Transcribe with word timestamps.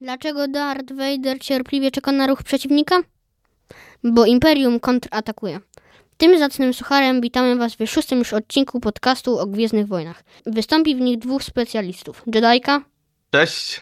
Dlaczego 0.00 0.48
Darth 0.48 0.92
Vader 0.92 1.38
cierpliwie 1.40 1.90
czeka 1.90 2.12
na 2.12 2.26
ruch 2.26 2.42
przeciwnika? 2.42 3.00
Bo 4.04 4.26
Imperium 4.26 4.80
kontratakuje. 4.80 5.60
Tym 6.16 6.38
zacnym 6.38 6.74
sucharem 6.74 7.20
witamy 7.20 7.56
Was 7.56 7.74
w 7.74 7.86
szóstym 7.86 8.18
już 8.18 8.32
odcinku 8.32 8.80
podcastu 8.80 9.38
o 9.38 9.46
Gwiezdnych 9.46 9.86
Wojnach. 9.86 10.24
Wystąpi 10.46 10.96
w 10.96 11.00
nich 11.00 11.18
dwóch 11.18 11.42
specjalistów. 11.42 12.22
Jedajka 12.34 12.82
Cześć. 13.30 13.80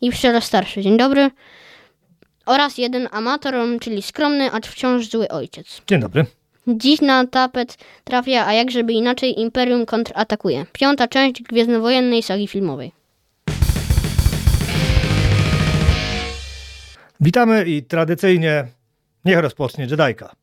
i 0.00 0.10
Pszczela 0.10 0.40
Starszy. 0.40 0.82
Dzień 0.82 0.96
dobry. 0.96 1.30
Oraz 2.46 2.78
jeden 2.78 3.08
amator, 3.12 3.54
czyli 3.80 4.02
skromny, 4.02 4.52
acz 4.52 4.66
wciąż 4.66 5.08
zły 5.08 5.28
ojciec. 5.28 5.82
Dzień 5.86 6.00
dobry. 6.00 6.26
Dziś 6.66 7.00
na 7.00 7.26
tapet 7.26 7.76
trafia, 8.04 8.46
a 8.46 8.52
jak 8.52 8.70
żeby 8.70 8.92
inaczej, 8.92 9.40
Imperium 9.40 9.86
kontratakuje. 9.86 10.66
Piąta 10.72 11.08
część 11.08 11.42
gwiezdnowojennej 11.42 12.22
sagi 12.22 12.48
filmowej. 12.48 13.03
Witamy 17.24 17.64
i 17.64 17.82
tradycyjnie 17.82 18.68
niech 19.24 19.38
rozpocznie 19.38 19.86
Jedajka. 19.90 20.36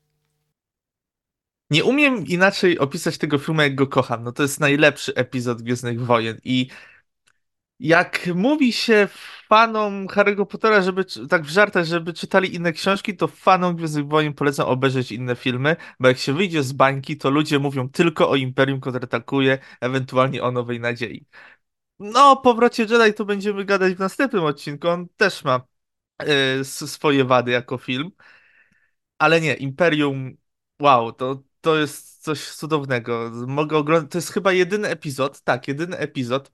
Nie 1.69 1.83
umiem 1.83 2.25
inaczej 2.27 2.79
opisać 2.79 3.17
tego 3.17 3.37
filmu, 3.37 3.61
jak 3.61 3.75
go 3.75 3.87
kocham. 3.87 4.23
No 4.23 4.31
to 4.31 4.43
jest 4.43 4.59
najlepszy 4.59 5.15
epizod 5.15 5.61
Gwiezdnych 5.61 6.05
Wojen 6.05 6.37
i 6.43 6.67
jak 7.79 8.27
mówi 8.35 8.73
się 8.73 9.07
fanom 9.49 10.07
Harry'ego 10.07 10.45
Pottera, 10.45 10.81
żeby 10.81 11.05
tak 11.29 11.43
w 11.43 11.49
żartach, 11.49 11.85
żeby 11.85 12.13
czytali 12.13 12.55
inne 12.55 12.73
książki, 12.73 13.17
to 13.17 13.27
fanom 13.27 13.75
Gwiezdnych 13.75 14.07
Wojen 14.07 14.33
polecam 14.33 14.67
obejrzeć 14.67 15.11
inne 15.11 15.35
filmy, 15.35 15.75
bo 15.99 16.07
jak 16.07 16.17
się 16.17 16.33
wyjdzie 16.33 16.63
z 16.63 16.73
bańki, 16.73 17.17
to 17.17 17.29
ludzie 17.29 17.59
mówią 17.59 17.89
tylko 17.89 18.29
o 18.29 18.35
Imperium 18.35 18.79
kontratakuje, 18.79 19.59
ewentualnie 19.81 20.43
o 20.43 20.51
Nowej 20.51 20.79
Nadziei. 20.79 21.25
No, 21.99 22.31
o 22.31 22.37
powrocie 22.37 22.83
Jedi 22.83 23.13
to 23.13 23.25
będziemy 23.25 23.65
gadać 23.65 23.93
w 23.93 23.99
następnym 23.99 24.43
odcinku. 24.43 24.87
On 24.87 25.07
też 25.17 25.43
ma 25.43 25.70
swoje 26.63 27.25
wady 27.25 27.51
jako 27.51 27.77
film. 27.77 28.11
Ale 29.17 29.41
nie, 29.41 29.53
Imperium, 29.53 30.37
wow, 30.79 31.11
to, 31.13 31.43
to 31.61 31.77
jest 31.77 32.23
coś 32.23 32.49
cudownego. 32.49 33.31
Mogę 33.47 33.77
oglądać, 33.77 34.11
to 34.11 34.17
jest 34.17 34.29
chyba 34.33 34.51
jedyny 34.53 34.87
epizod, 34.87 35.41
tak, 35.41 35.67
jedyny 35.67 35.97
epizod, 35.97 36.51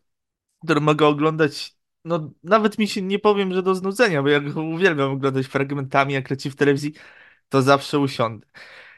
który 0.63 0.81
mogę 0.81 1.07
oglądać, 1.07 1.77
no 2.05 2.31
nawet 2.43 2.77
mi 2.79 2.87
się 2.87 3.01
nie 3.01 3.19
powiem, 3.19 3.53
że 3.53 3.63
do 3.63 3.75
znudzenia, 3.75 4.23
bo 4.23 4.29
ja 4.29 4.39
go 4.39 4.63
uwielbiam 4.63 5.11
oglądać 5.11 5.47
fragmentami, 5.47 6.13
jak 6.13 6.29
leci 6.29 6.51
w 6.51 6.55
telewizji, 6.55 6.93
to 7.49 7.61
zawsze 7.61 7.99
usiądę. 7.99 8.47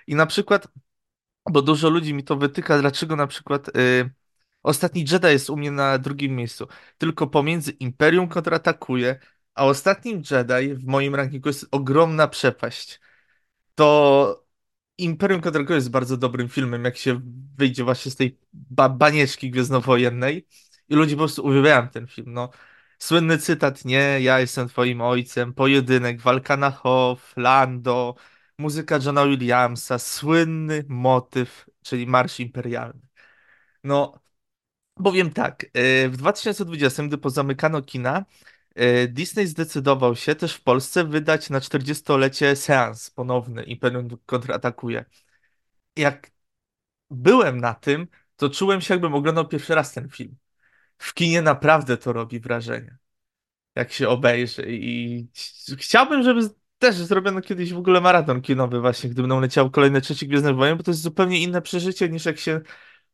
I 0.07 0.15
na 0.15 0.25
przykład, 0.25 0.67
bo 1.51 1.61
dużo 1.61 1.89
ludzi 1.89 2.13
mi 2.13 2.23
to 2.23 2.35
wytyka, 2.37 2.79
dlaczego 2.81 3.15
na 3.15 3.27
przykład 3.27 3.77
y, 3.77 4.11
Ostatni 4.63 5.05
Jedi 5.11 5.27
jest 5.27 5.49
u 5.49 5.57
mnie 5.57 5.71
na 5.71 5.97
drugim 5.97 6.35
miejscu, 6.35 6.67
tylko 6.97 7.27
pomiędzy 7.27 7.71
Imperium 7.71 8.27
kontratakuje, 8.27 9.19
a 9.59 9.65
Ostatnim 9.65 10.23
Jedi 10.31 10.75
w 10.75 10.85
moim 10.85 11.15
rankingu 11.15 11.49
jest 11.49 11.67
ogromna 11.71 12.27
przepaść 12.27 12.99
to 13.75 14.45
Imperium 14.97 15.41
Kontratakuje 15.41 15.75
jest 15.77 15.89
bardzo 15.91 16.17
dobrym 16.17 16.49
filmem, 16.49 16.85
jak 16.85 16.97
się 16.97 17.21
wyjdzie 17.57 17.83
właśnie 17.83 18.11
z 18.11 18.15
tej 18.15 18.39
ba 18.53 18.89
banieczki 18.89 19.51
gwiezdnowojennej 19.51 20.47
i 20.89 20.95
ludzie 20.95 21.15
po 21.15 21.19
prostu 21.19 21.45
uwielbiają 21.45 21.87
ten 21.89 22.07
film, 22.07 22.33
no. 22.33 22.49
Słynny 22.99 23.37
cytat, 23.37 23.85
nie, 23.85 24.21
ja 24.21 24.39
jestem 24.39 24.69
twoim 24.69 25.01
ojcem, 25.01 25.53
pojedynek, 25.53 26.21
walka 26.21 26.57
na 26.57 26.71
Hoth, 26.71 27.37
Lando, 27.37 28.15
muzyka 28.57 28.99
Johna 29.05 29.25
Williamsa, 29.25 29.99
słynny 29.99 30.85
motyw, 30.87 31.65
czyli 31.81 32.07
Marsz 32.07 32.39
Imperialny. 32.39 33.01
No, 33.83 34.19
powiem 35.03 35.31
tak, 35.33 35.63
y, 35.63 36.09
w 36.09 36.17
2020, 36.17 37.03
gdy 37.03 37.17
pozamykano 37.17 37.81
kina, 37.81 38.25
Disney 39.07 39.47
zdecydował 39.47 40.15
się 40.15 40.35
też 40.35 40.53
w 40.53 40.61
Polsce 40.61 41.03
wydać 41.03 41.49
na 41.49 41.59
40-lecie 41.59 42.55
seans 42.55 43.09
ponowny 43.09 43.63
Imperium 43.63 44.07
kontratakuje. 44.25 45.05
Jak 45.95 46.31
byłem 47.09 47.57
na 47.57 47.73
tym, 47.73 48.07
to 48.35 48.49
czułem 48.49 48.81
się, 48.81 48.93
jakbym 48.93 49.15
oglądał 49.15 49.47
pierwszy 49.47 49.75
raz 49.75 49.93
ten 49.93 50.09
film. 50.09 50.35
W 50.97 51.13
kinie 51.13 51.41
naprawdę 51.41 51.97
to 51.97 52.13
robi 52.13 52.39
wrażenie, 52.39 52.97
jak 53.75 53.91
się 53.91 54.09
obejrzy. 54.09 54.65
I 54.69 55.27
chciałbym, 55.77 56.23
żeby 56.23 56.41
też 56.77 56.95
zrobiono 56.95 57.41
kiedyś 57.41 57.73
w 57.73 57.77
ogóle 57.77 58.01
maraton 58.01 58.41
kinowy, 58.41 58.81
właśnie, 58.81 59.09
gdy 59.09 59.21
będą 59.21 59.39
leciały 59.39 59.71
kolejne 59.71 60.01
trzecie 60.01 60.25
Gwiezdne 60.25 60.53
Wojny, 60.53 60.75
bo 60.75 60.83
to 60.83 60.91
jest 60.91 61.01
zupełnie 61.01 61.39
inne 61.39 61.61
przeżycie 61.61 62.09
niż 62.09 62.25
jak 62.25 62.39
się 62.39 62.61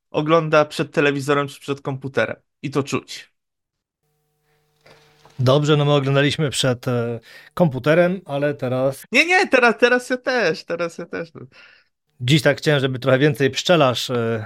ogląda 0.09 0.65
przed 0.65 0.91
telewizorem 0.91 1.47
czy 1.47 1.59
przed 1.59 1.81
komputerem. 1.81 2.35
I 2.61 2.69
to 2.69 2.83
czuć. 2.83 3.34
Dobrze, 5.39 5.77
no 5.77 5.85
my 5.85 5.91
oglądaliśmy 5.93 6.49
przed 6.49 6.87
e, 6.87 7.19
komputerem, 7.53 8.21
ale 8.25 8.53
teraz 8.53 9.03
Nie, 9.11 9.25
nie, 9.25 9.47
teraz, 9.47 9.75
teraz 9.79 10.09
ja 10.09 10.17
też, 10.17 10.63
teraz 10.63 10.97
ja 10.97 11.05
też. 11.05 11.29
dziś 12.21 12.41
tak 12.41 12.57
chciałem, 12.57 12.79
żeby 12.79 12.99
trochę 12.99 13.19
więcej 13.19 13.49
pszczelarz 13.49 14.09
e, 14.09 14.45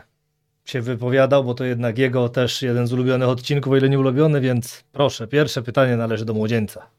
się 0.66 0.82
wypowiadał, 0.82 1.44
bo 1.44 1.54
to 1.54 1.64
jednak 1.64 1.98
jego 1.98 2.30
też 2.30 2.62
jeden 2.62 2.88
z 2.88 2.94
ulubionych 2.94 3.30
odcinków, 3.30 3.74
o 3.74 3.78
ile 3.78 3.90
nie 3.90 4.00
ulubiony, 4.00 4.42
więc 4.42 4.84
proszę, 4.92 5.28
pierwsze 5.28 5.62
pytanie 5.62 5.98
należy 5.98 6.26
do 6.26 6.34
młodzieńca. 6.34 6.90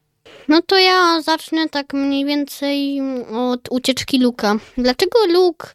No 0.47 0.61
to 0.61 0.77
ja 0.77 1.21
zacznę 1.21 1.69
tak 1.69 1.93
mniej 1.93 2.25
więcej 2.25 3.01
od 3.33 3.67
ucieczki 3.69 4.19
Luka. 4.19 4.55
Dlaczego 4.77 5.19
Luke 5.33 5.67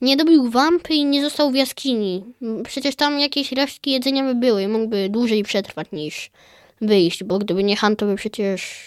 nie 0.00 0.16
dobił 0.16 0.50
wampy 0.50 0.94
i 0.94 1.04
nie 1.04 1.22
został 1.22 1.50
w 1.50 1.54
jaskini? 1.54 2.24
Przecież 2.64 2.96
tam 2.96 3.20
jakieś 3.20 3.52
resztki 3.52 3.90
jedzenia 3.90 4.24
by 4.24 4.34
były 4.34 4.62
i 4.62 4.68
mógłby 4.68 5.08
dłużej 5.08 5.42
przetrwać 5.42 5.86
niż 5.92 6.30
wyjść, 6.80 7.24
bo 7.24 7.38
gdyby 7.38 7.64
nie 7.64 7.76
Han, 7.76 7.96
to 7.96 8.06
by 8.06 8.16
przecież... 8.16 8.86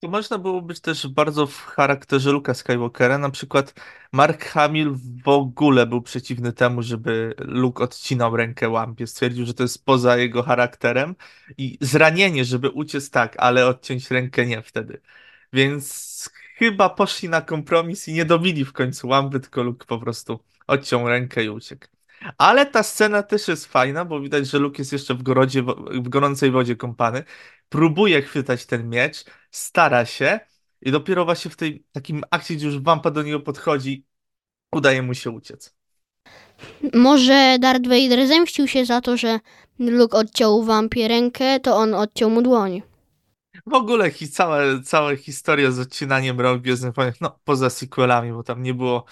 To 0.00 0.08
można 0.08 0.38
było 0.38 0.62
być 0.62 0.80
też 0.80 1.08
bardzo 1.08 1.46
w 1.46 1.64
charakterze 1.64 2.32
Luka 2.32 2.54
Skywalkera. 2.54 3.18
Na 3.18 3.30
przykład 3.30 3.74
Mark 4.12 4.44
Hamill 4.44 4.94
w 5.24 5.28
ogóle 5.28 5.86
był 5.86 6.02
przeciwny 6.02 6.52
temu, 6.52 6.82
żeby 6.82 7.34
Luke 7.38 7.84
odcinał 7.84 8.36
rękę 8.36 8.68
łampie. 8.68 9.06
Stwierdził, 9.06 9.46
że 9.46 9.54
to 9.54 9.62
jest 9.62 9.84
poza 9.84 10.16
jego 10.16 10.42
charakterem 10.42 11.14
i 11.58 11.78
zranienie, 11.80 12.44
żeby 12.44 12.70
uciec 12.70 13.10
tak, 13.10 13.34
ale 13.38 13.66
odciąć 13.66 14.10
rękę 14.10 14.46
nie 14.46 14.62
wtedy. 14.62 15.00
Więc 15.52 16.30
chyba 16.56 16.90
poszli 16.90 17.28
na 17.28 17.40
kompromis 17.40 18.08
i 18.08 18.12
nie 18.12 18.24
dobili 18.24 18.64
w 18.64 18.72
końcu 18.72 19.08
łampy, 19.08 19.40
tylko 19.40 19.62
Luke 19.62 19.86
po 19.86 19.98
prostu 19.98 20.40
odciął 20.66 21.08
rękę 21.08 21.44
i 21.44 21.48
uciekł. 21.48 21.91
Ale 22.38 22.66
ta 22.66 22.82
scena 22.82 23.22
też 23.22 23.48
jest 23.48 23.66
fajna, 23.66 24.04
bo 24.04 24.20
widać, 24.20 24.46
że 24.46 24.58
Luke 24.58 24.78
jest 24.78 24.92
jeszcze 24.92 25.14
w, 25.14 25.22
gorodzie, 25.22 25.62
w 26.02 26.08
gorącej 26.08 26.50
wodzie 26.50 26.76
kąpany. 26.76 27.24
Próbuje 27.68 28.22
chwytać 28.22 28.66
ten 28.66 28.88
miecz, 28.88 29.24
stara 29.50 30.06
się 30.06 30.40
i 30.80 30.90
dopiero 30.90 31.24
właśnie 31.24 31.50
w 31.50 31.56
tej 31.56 31.84
takim 31.92 32.22
akcie, 32.30 32.54
gdzie 32.54 32.66
już 32.66 32.78
wampa 32.78 33.10
do 33.10 33.22
niego 33.22 33.40
podchodzi, 33.40 34.06
udaje 34.72 35.02
mu 35.02 35.14
się 35.14 35.30
uciec. 35.30 35.76
Może 36.94 37.56
Darth 37.60 37.88
Vader 37.88 38.28
zemścił 38.28 38.68
się 38.68 38.84
za 38.84 39.00
to, 39.00 39.16
że 39.16 39.40
Luke 39.78 40.18
odciął 40.18 40.64
wampie 40.64 41.08
rękę, 41.08 41.60
to 41.60 41.76
on 41.76 41.94
odciął 41.94 42.30
mu 42.30 42.42
dłoń. 42.42 42.82
W 43.66 43.74
ogóle 43.74 44.10
hi, 44.10 44.28
cała, 44.28 44.58
cała 44.84 45.16
historia 45.16 45.70
z 45.70 45.78
odcinaniem 45.78 46.40
rąk 46.40 46.62
w 46.62 47.20
no 47.20 47.38
poza 47.44 47.70
sequelami, 47.70 48.32
bo 48.32 48.42
tam 48.42 48.62
nie 48.62 48.74
było 48.74 49.04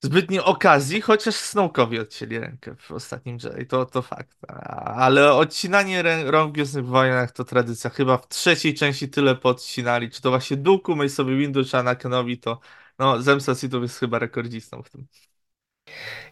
zbytnio 0.00 0.44
okazji, 0.44 1.00
chociaż 1.00 1.34
Snoke'owi 1.34 2.00
odcięli 2.00 2.38
rękę 2.38 2.74
w 2.78 2.90
ostatnim 2.92 3.38
Jedi, 3.44 3.66
to, 3.66 3.86
to 3.86 4.02
fakt. 4.02 4.36
Ale 4.84 5.32
odcinanie 5.34 6.02
rę, 6.02 6.30
rąk 6.30 6.50
w 6.50 6.52
Gwiezdnych 6.52 6.86
Wojnach 6.86 7.32
to 7.32 7.44
tradycja. 7.44 7.90
Chyba 7.90 8.18
w 8.18 8.28
trzeciej 8.28 8.74
części 8.74 9.08
tyle 9.08 9.36
podcinali, 9.36 10.10
czy 10.10 10.22
to 10.22 10.30
właśnie 10.30 10.56
Dooku, 10.56 10.92
Mace'owi 10.92 11.38
Windu, 11.38 11.64
czy 11.64 11.78
Anakenowi, 11.78 12.38
to 12.38 12.60
no, 12.98 13.22
Zemsta 13.22 13.54
Sithów 13.54 13.82
jest 13.82 13.98
chyba 13.98 14.18
rekordzistą 14.18 14.82
w 14.82 14.90
tym. 14.90 15.06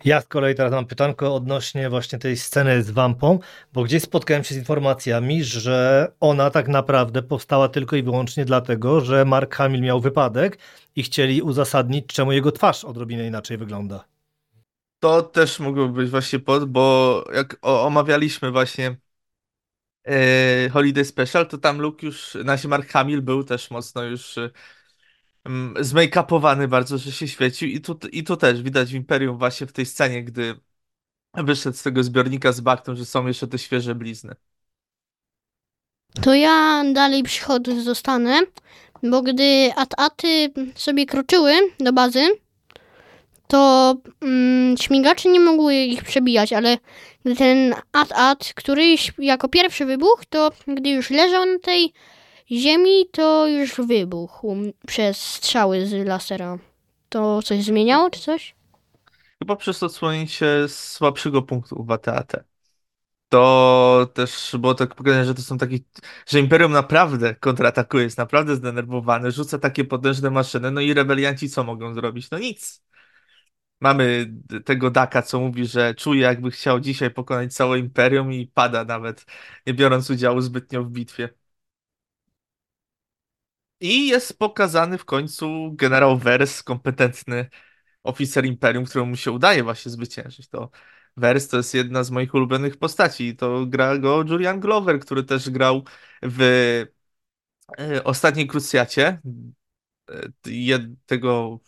Ja 0.05 0.21
z 0.21 0.27
kolei 0.27 0.55
teraz 0.55 0.73
mam 0.73 0.87
pytanko 0.87 1.35
odnośnie 1.35 1.91
właśnie 1.91 2.19
tej 2.19 2.37
sceny 2.37 2.83
z 2.83 2.91
wampą, 2.91 3.39
bo 3.73 3.83
gdzieś 3.83 4.03
spotkałem 4.03 4.45
się 4.45 4.55
z 4.55 4.59
informacjami, 4.59 5.45
że 5.45 6.09
ona 6.21 6.51
tak 6.51 6.69
naprawdę 6.69 7.23
powstała 7.23 7.69
tylko 7.69 7.97
i 7.97 8.03
wyłącznie 8.03 8.45
dlatego, 8.45 9.01
że 9.01 9.25
Mark 9.25 9.55
Hamill 9.55 9.81
miał 9.81 10.01
wypadek 10.01 10.59
i 10.97 11.03
chcieli 11.03 11.43
uzasadnić, 11.43 12.07
czemu 12.07 12.33
jego 12.33 12.53
twarz 12.53 12.85
odrobinę 12.85 13.27
inaczej 13.27 13.57
wygląda. 13.57 14.05
To 14.99 15.23
też 15.23 15.61
mogło 15.61 15.89
być 15.89 16.11
właśnie 16.11 16.39
pod, 16.39 16.65
bo 16.65 17.25
jak 17.35 17.57
omawialiśmy 17.63 18.51
właśnie 18.51 18.97
e, 20.05 20.69
Holiday 20.69 21.05
Special, 21.05 21.47
to 21.47 21.59
tam 21.59 21.81
Luke 21.81 22.07
już, 22.07 22.37
nasi 22.45 22.69
Mark 22.69 22.89
Hamill 22.89 23.23
był 23.23 23.45
też 23.45 23.71
mocno 23.71 24.03
już 24.03 24.39
e, 24.39 24.51
zmake-upowany 25.81 26.69
bardzo, 26.69 26.99
że 26.99 27.13
się 27.13 27.29
świecił 27.29 27.69
i 27.69 27.81
tu, 27.81 27.99
i 28.13 28.25
tu 28.25 28.37
też 28.37 28.63
widać 28.63 28.91
w 28.91 28.95
Imperium 28.95 29.39
właśnie 29.39 29.67
w 29.67 29.73
tej 29.73 29.87
scenie, 29.87 30.25
gdy 30.25 30.55
wyszedł 31.35 31.77
z 31.77 31.83
tego 31.83 32.03
zbiornika 32.03 32.53
z 32.53 32.61
baktą, 32.61 32.97
że 32.97 33.05
są 33.05 33.27
jeszcze 33.27 33.47
te 33.47 33.59
świeże 33.59 33.95
blizny. 33.95 34.35
To 36.23 36.35
ja 36.35 36.85
dalej 36.93 37.23
przychodzę 37.23 37.83
zostanę, 37.83 38.41
bo 39.03 39.23
gdy 39.23 39.71
at-aty 39.77 40.51
sobie 40.75 41.07
kroczyły 41.07 41.53
do 41.81 41.93
bazy, 41.93 42.31
to 43.49 43.95
mm, 44.23 44.77
śmigacze 44.77 45.29
nie 45.29 45.41
mogły 45.41 45.75
ich 45.75 46.05
przebijać, 46.05 46.53
ale 46.53 46.79
gdy 47.25 47.37
ten 47.37 47.75
At-At, 47.93 48.53
któryś 48.55 49.13
jako 49.19 49.49
pierwszy 49.49 49.85
wybuch, 49.85 50.23
to 50.29 50.51
gdy 50.67 50.91
już 50.91 51.11
leżał 51.11 51.47
na 51.47 51.59
tej 51.59 51.93
ziemi, 52.51 53.07
to 53.13 53.47
już 53.47 53.75
wybuchł 53.75 54.57
przez 54.87 55.21
strzały 55.21 55.87
z 55.87 56.07
lasera. 56.07 56.59
To 57.09 57.43
coś 57.43 57.65
zmieniało, 57.65 58.11
czy 58.11 58.21
coś? 58.21 58.55
Chyba 59.39 59.57
przez 59.57 59.83
odsłonięcie 59.83 60.69
słabszego 60.69 61.43
punktu 61.43 61.85
w 61.85 61.91
AT-AT. 61.91 62.45
To 63.29 64.09
też 64.15 64.57
było 64.59 64.75
tak 64.75 64.95
pokazane, 64.95 65.25
że 65.25 65.35
to 65.35 65.43
są 65.43 65.59
takie, 65.59 65.79
że 66.27 66.41
Imperium 66.41 66.73
naprawdę 66.73 67.35
kontratakuje, 67.35 68.05
jest 68.05 68.19
naprawdę 68.19 68.57
zdenerwowane, 68.57 69.31
rzuca 69.31 69.59
takie 69.59 69.85
potężne 69.85 70.31
maszyny, 70.31 70.71
no 70.71 70.81
i 70.81 70.95
rebelianci 70.95 71.51
co 71.51 71.65
mogą 71.65 71.95
zrobić? 71.95 72.31
No 72.31 72.39
nic. 72.39 72.85
Mamy 73.81 74.35
tego 74.65 74.91
Daka, 74.91 75.23
co 75.23 75.41
mówi, 75.41 75.67
że 75.67 75.95
czuje 75.95 76.21
jakby 76.21 76.51
chciał 76.51 76.81
dzisiaj 76.81 77.11
pokonać 77.11 77.55
całe 77.55 77.79
Imperium 77.79 78.33
i 78.33 78.47
pada 78.47 78.85
nawet, 78.85 79.27
nie 79.67 79.75
biorąc 79.75 80.11
udziału 80.11 80.41
zbytnio 80.41 80.85
w 80.85 80.91
bitwie. 80.91 81.29
I 83.85 84.07
jest 84.09 84.39
pokazany 84.39 84.99
w 84.99 85.05
końcu 85.05 85.73
generał 85.75 86.19
Wers, 86.19 86.63
kompetentny 86.63 87.49
oficer 88.03 88.45
Imperium, 88.47 88.85
któremu 88.85 89.17
się 89.17 89.33
udaje 89.33 89.63
właśnie 89.63 89.91
zwyciężyć. 89.91 90.49
To 90.49 90.71
Wers 91.17 91.49
to 91.49 91.57
jest 91.57 91.75
jedna 91.75 92.05
z 92.05 92.11
moich 92.11 92.35
ulubionych 92.35 92.77
postaci. 92.77 93.37
To 93.37 93.67
gra 93.67 93.99
go 93.99 94.25
Julian 94.29 94.61
Glover, 94.61 95.01
który 95.01 95.25
też 95.25 95.51
grał 95.51 95.85
w 96.23 96.41
e, 97.79 98.05
ostatniej 98.05 98.47
Krucjacie 98.47 99.21
e, 100.11 100.79
tego 101.07 101.61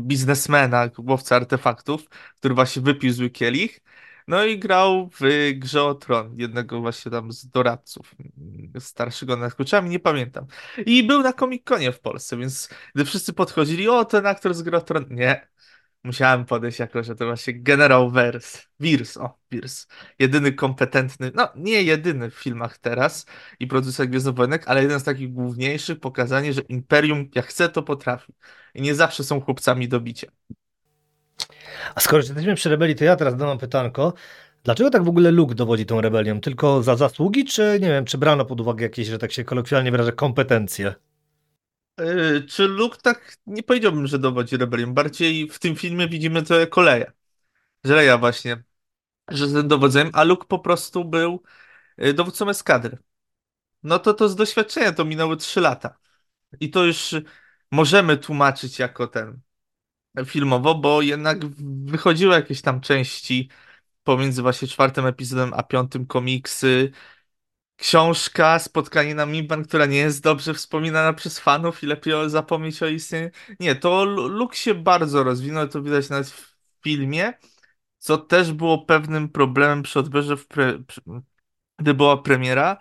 biznesmena, 0.00 0.90
łowca 0.98 1.36
artefaktów, 1.36 2.08
który 2.36 2.54
właśnie 2.54 2.82
wypił 2.82 3.12
zły 3.12 3.30
kielich. 3.30 3.80
No 4.30 4.44
i 4.44 4.58
grał 4.58 5.10
w 5.20 5.52
grze 5.54 5.82
o 5.84 5.94
Tron, 5.94 6.34
jednego 6.38 6.80
właśnie 6.80 7.10
tam 7.10 7.32
z 7.32 7.48
doradców, 7.48 8.14
starszego 8.78 9.36
nad 9.36 9.54
kluczami, 9.54 9.90
nie 9.90 10.00
pamiętam. 10.00 10.46
I 10.86 11.02
był 11.04 11.22
na 11.22 11.32
Comic-Conie 11.32 11.92
w 11.92 12.00
Polsce, 12.00 12.36
więc 12.36 12.68
gdy 12.94 13.04
wszyscy 13.04 13.32
podchodzili, 13.32 13.88
o, 13.88 14.04
ten 14.04 14.26
aktor 14.26 14.54
z 14.54 14.62
gry 14.62 14.76
o 14.76 14.80
Tron, 14.80 15.06
nie. 15.10 15.48
Musiałem 16.04 16.44
podejść 16.44 16.78
jako, 16.78 17.02
że 17.02 17.14
to 17.14 17.26
właśnie 17.26 17.54
generał 17.62 18.10
Wers, 18.10 18.62
Wirs, 18.80 19.16
o, 19.16 19.38
Wirs. 19.50 19.86
Jedyny 20.18 20.52
kompetentny, 20.52 21.32
no 21.34 21.48
nie 21.56 21.82
jedyny 21.82 22.30
w 22.30 22.34
filmach 22.34 22.78
teraz 22.78 23.26
i 23.60 23.66
producent 23.66 24.10
Gwiezdnowojenek, 24.10 24.68
ale 24.68 24.82
jeden 24.82 25.00
z 25.00 25.04
takich 25.04 25.32
główniejszych, 25.32 26.00
pokazanie, 26.00 26.52
że 26.52 26.60
Imperium 26.60 27.28
jak 27.34 27.46
chce, 27.46 27.68
to 27.68 27.82
potrafi. 27.82 28.32
I 28.74 28.82
nie 28.82 28.94
zawsze 28.94 29.24
są 29.24 29.40
chłopcami 29.40 29.88
do 29.88 30.00
bicia. 30.00 30.30
A 31.94 32.00
skoro 32.00 32.22
jesteśmy 32.22 32.54
przy 32.54 32.68
rebelii, 32.68 32.94
to 32.96 33.04
ja 33.04 33.16
teraz 33.16 33.36
dam 33.36 33.58
pytanko. 33.58 34.12
Dlaczego 34.64 34.90
tak 34.90 35.04
w 35.04 35.08
ogóle 35.08 35.30
Luke 35.30 35.54
dowodzi 35.54 35.86
tą 35.86 36.00
rebelią? 36.00 36.40
Tylko 36.40 36.82
za 36.82 36.96
zasługi, 36.96 37.44
czy 37.44 37.78
nie 37.80 37.88
wiem, 37.88 38.04
czy 38.04 38.18
brano 38.18 38.44
pod 38.44 38.60
uwagę 38.60 38.82
jakieś, 38.84 39.08
że 39.08 39.18
tak 39.18 39.32
się 39.32 39.44
kolokwialnie 39.44 39.90
wyrażę, 39.90 40.12
kompetencje? 40.12 40.94
Yy, 41.98 42.42
czy 42.48 42.68
Luke 42.68 42.98
tak, 43.02 43.36
nie 43.46 43.62
powiedziałbym, 43.62 44.06
że 44.06 44.18
dowodzi 44.18 44.56
rebelią. 44.56 44.94
Bardziej 44.94 45.48
w 45.48 45.58
tym 45.58 45.76
filmie 45.76 46.08
widzimy 46.08 46.42
to 46.42 46.60
jako 46.60 46.80
Leia. 46.80 47.12
Że 47.84 47.94
Leia 47.94 48.18
właśnie, 48.18 48.62
że 49.28 49.48
z 49.48 49.66
dowodzeniem, 49.66 50.10
a 50.14 50.24
Luke 50.24 50.46
po 50.48 50.58
prostu 50.58 51.04
był 51.04 51.42
yy, 51.98 52.14
dowódcą 52.14 52.48
eskadry. 52.48 52.98
No 53.82 53.98
to 53.98 54.14
to 54.14 54.28
z 54.28 54.36
doświadczenia 54.36 54.92
to 54.92 55.04
minęły 55.04 55.36
3 55.36 55.60
lata. 55.60 55.98
I 56.60 56.70
to 56.70 56.84
już 56.84 57.14
możemy 57.70 58.16
tłumaczyć 58.16 58.78
jako 58.78 59.06
ten 59.06 59.40
filmowo, 60.26 60.74
bo 60.74 61.02
jednak 61.02 61.38
wychodziły 61.84 62.34
jakieś 62.34 62.62
tam 62.62 62.80
części 62.80 63.48
pomiędzy 64.04 64.42
właśnie 64.42 64.68
czwartym 64.68 65.06
epizodem 65.06 65.52
a 65.54 65.62
piątym 65.62 66.06
komiksy, 66.06 66.92
książka, 67.76 68.58
spotkanie 68.58 69.14
na 69.14 69.26
Mimban, 69.26 69.64
która 69.64 69.86
nie 69.86 69.96
jest 69.96 70.22
dobrze 70.22 70.54
wspominana 70.54 71.12
przez 71.12 71.38
fanów 71.38 71.82
i 71.82 71.86
lepiej 71.86 72.14
zapomnieć 72.26 72.82
o 72.82 72.86
istnieniu. 72.86 73.30
Nie, 73.60 73.74
to 73.74 74.04
Luke 74.04 74.56
się 74.56 74.74
bardzo 74.74 75.24
rozwinął, 75.24 75.68
to 75.68 75.82
widać 75.82 76.08
nawet 76.10 76.30
w 76.30 76.56
filmie, 76.82 77.32
co 77.98 78.18
też 78.18 78.52
było 78.52 78.84
pewnym 78.84 79.28
problemem 79.28 79.82
przy 79.82 79.98
odbiorze, 79.98 80.36
pre... 80.36 80.82
gdy 81.78 81.94
była 81.94 82.16
premiera, 82.22 82.76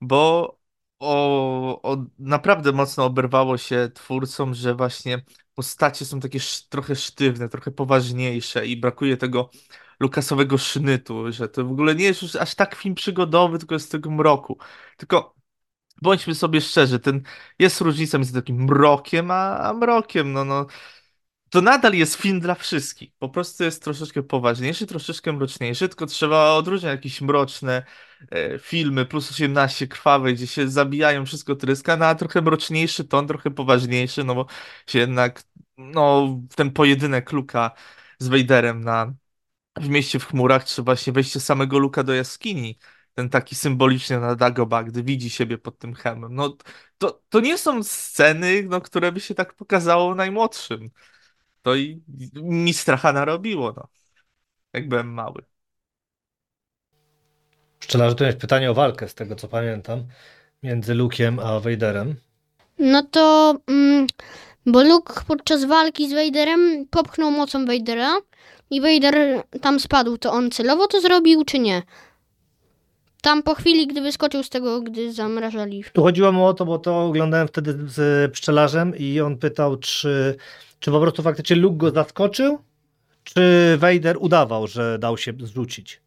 bo 0.00 0.58
o, 0.98 1.82
o, 1.82 2.04
naprawdę 2.18 2.72
mocno 2.72 3.04
oberwało 3.04 3.58
się 3.58 3.90
twórcom, 3.94 4.54
że 4.54 4.74
właśnie 4.74 5.22
postacie 5.54 6.04
są 6.04 6.20
takie 6.20 6.38
trochę 6.68 6.96
sztywne, 6.96 7.48
trochę 7.48 7.70
poważniejsze 7.70 8.66
i 8.66 8.76
brakuje 8.76 9.16
tego 9.16 9.50
lukasowego 10.00 10.58
sznytu, 10.58 11.32
że 11.32 11.48
to 11.48 11.64
w 11.64 11.70
ogóle 11.72 11.94
nie 11.94 12.04
jest 12.04 12.22
już 12.22 12.36
aż 12.36 12.54
tak 12.54 12.74
film 12.74 12.94
przygodowy, 12.94 13.58
tylko 13.58 13.74
jest 13.74 13.92
tego 13.92 14.10
mroku. 14.10 14.58
Tylko 14.96 15.34
bądźmy 16.02 16.34
sobie 16.34 16.60
szczerzy, 16.60 16.98
ten 17.00 17.22
jest 17.58 17.80
różnica 17.80 18.18
między 18.18 18.32
takim 18.34 18.64
mrokiem 18.64 19.30
a, 19.30 19.58
a 19.58 19.72
mrokiem, 19.74 20.32
no 20.32 20.44
no 20.44 20.66
to 21.54 21.62
nadal 21.62 21.94
jest 21.94 22.14
film 22.14 22.40
dla 22.40 22.54
wszystkich. 22.54 23.12
Po 23.18 23.28
prostu 23.28 23.64
jest 23.64 23.82
troszeczkę 23.84 24.22
poważniejszy, 24.22 24.86
troszeczkę 24.86 25.32
mroczniejszy, 25.32 25.88
tylko 25.88 26.06
trzeba 26.06 26.52
odróżniać 26.52 26.92
jakieś 26.92 27.20
mroczne 27.20 27.82
e, 28.30 28.58
filmy 28.58 29.06
plus 29.06 29.30
18 29.30 29.88
krwawe, 29.88 30.32
gdzie 30.32 30.46
się 30.46 30.68
zabijają, 30.68 31.26
wszystko 31.26 31.56
tryska, 31.56 31.96
no 31.96 32.06
a 32.06 32.14
trochę 32.14 32.42
mroczniejszy 32.42 33.04
ton, 33.04 33.26
trochę 33.26 33.50
poważniejszy, 33.50 34.24
no 34.24 34.34
bo 34.34 34.46
się 34.86 34.98
jednak, 34.98 35.42
no, 35.78 36.28
ten 36.56 36.70
pojedynek 36.70 37.32
Luka 37.32 37.70
z 38.18 38.28
Vaderem 38.28 38.84
na, 38.84 39.14
w 39.76 39.88
mieście 39.88 40.18
w 40.18 40.26
chmurach, 40.26 40.64
czy 40.64 40.82
właśnie 40.82 41.12
wejście 41.12 41.40
samego 41.40 41.78
Luka 41.78 42.02
do 42.02 42.14
jaskini, 42.14 42.78
ten 43.14 43.30
taki 43.30 43.54
symboliczny 43.54 44.20
na 44.20 44.34
Dagobah, 44.34 44.86
gdy 44.86 45.02
widzi 45.02 45.30
siebie 45.30 45.58
pod 45.58 45.78
tym 45.78 45.94
hełmem. 45.94 46.34
No, 46.34 46.56
to, 46.98 47.22
to 47.28 47.40
nie 47.40 47.58
są 47.58 47.82
sceny, 47.82 48.62
no, 48.62 48.80
które 48.80 49.12
by 49.12 49.20
się 49.20 49.34
tak 49.34 49.54
pokazało 49.54 50.14
najmłodszym. 50.14 50.90
To 51.64 51.74
i 51.74 52.02
mi 52.34 52.74
stracha 52.74 53.12
narobiło, 53.12 53.72
no. 53.76 53.88
Jak 54.72 54.88
byłem 54.88 55.12
mały. 55.12 55.42
Pszczelarze, 57.78 58.14
to 58.14 58.24
jest 58.24 58.38
pytanie 58.38 58.70
o 58.70 58.74
walkę, 58.74 59.08
z 59.08 59.14
tego 59.14 59.36
co 59.36 59.48
pamiętam, 59.48 60.06
między 60.62 60.94
Luke'iem 60.94 61.40
a 61.46 61.60
Vaderem. 61.60 62.14
No 62.78 63.02
to, 63.02 63.54
mm, 63.66 64.06
bo 64.66 64.82
Luke 64.82 65.14
podczas 65.26 65.64
walki 65.64 66.08
z 66.08 66.12
Vaderem 66.12 66.86
popchnął 66.90 67.30
mocą 67.30 67.66
Vadera 67.66 68.16
i 68.70 68.80
Vader 68.80 69.42
tam 69.60 69.80
spadł. 69.80 70.18
To 70.18 70.32
on 70.32 70.50
celowo 70.50 70.86
to 70.86 71.00
zrobił, 71.00 71.44
czy 71.44 71.58
nie? 71.58 71.82
Tam 73.22 73.42
po 73.42 73.54
chwili, 73.54 73.86
gdy 73.86 74.00
wyskoczył 74.00 74.42
z 74.42 74.50
tego, 74.50 74.80
gdy 74.80 75.12
zamrażali. 75.12 75.84
Tu 75.92 76.02
chodziło 76.02 76.32
mu 76.32 76.46
o 76.46 76.54
to, 76.54 76.64
bo 76.64 76.78
to 76.78 77.04
oglądałem 77.04 77.48
wtedy 77.48 77.78
z 77.86 78.32
pszczelarzem 78.32 78.96
i 78.96 79.20
on 79.20 79.38
pytał, 79.38 79.76
czy 79.76 80.36
czy 80.84 80.90
po 80.90 81.00
prostu 81.00 81.22
faktycznie 81.22 81.56
Luke 81.56 81.76
go 81.76 81.90
zaskoczył? 81.90 82.58
Czy 83.24 83.76
Vader 83.78 84.16
udawał, 84.20 84.66
że 84.66 84.98
dał 84.98 85.18
się 85.18 85.32
zrzucić? 85.40 86.02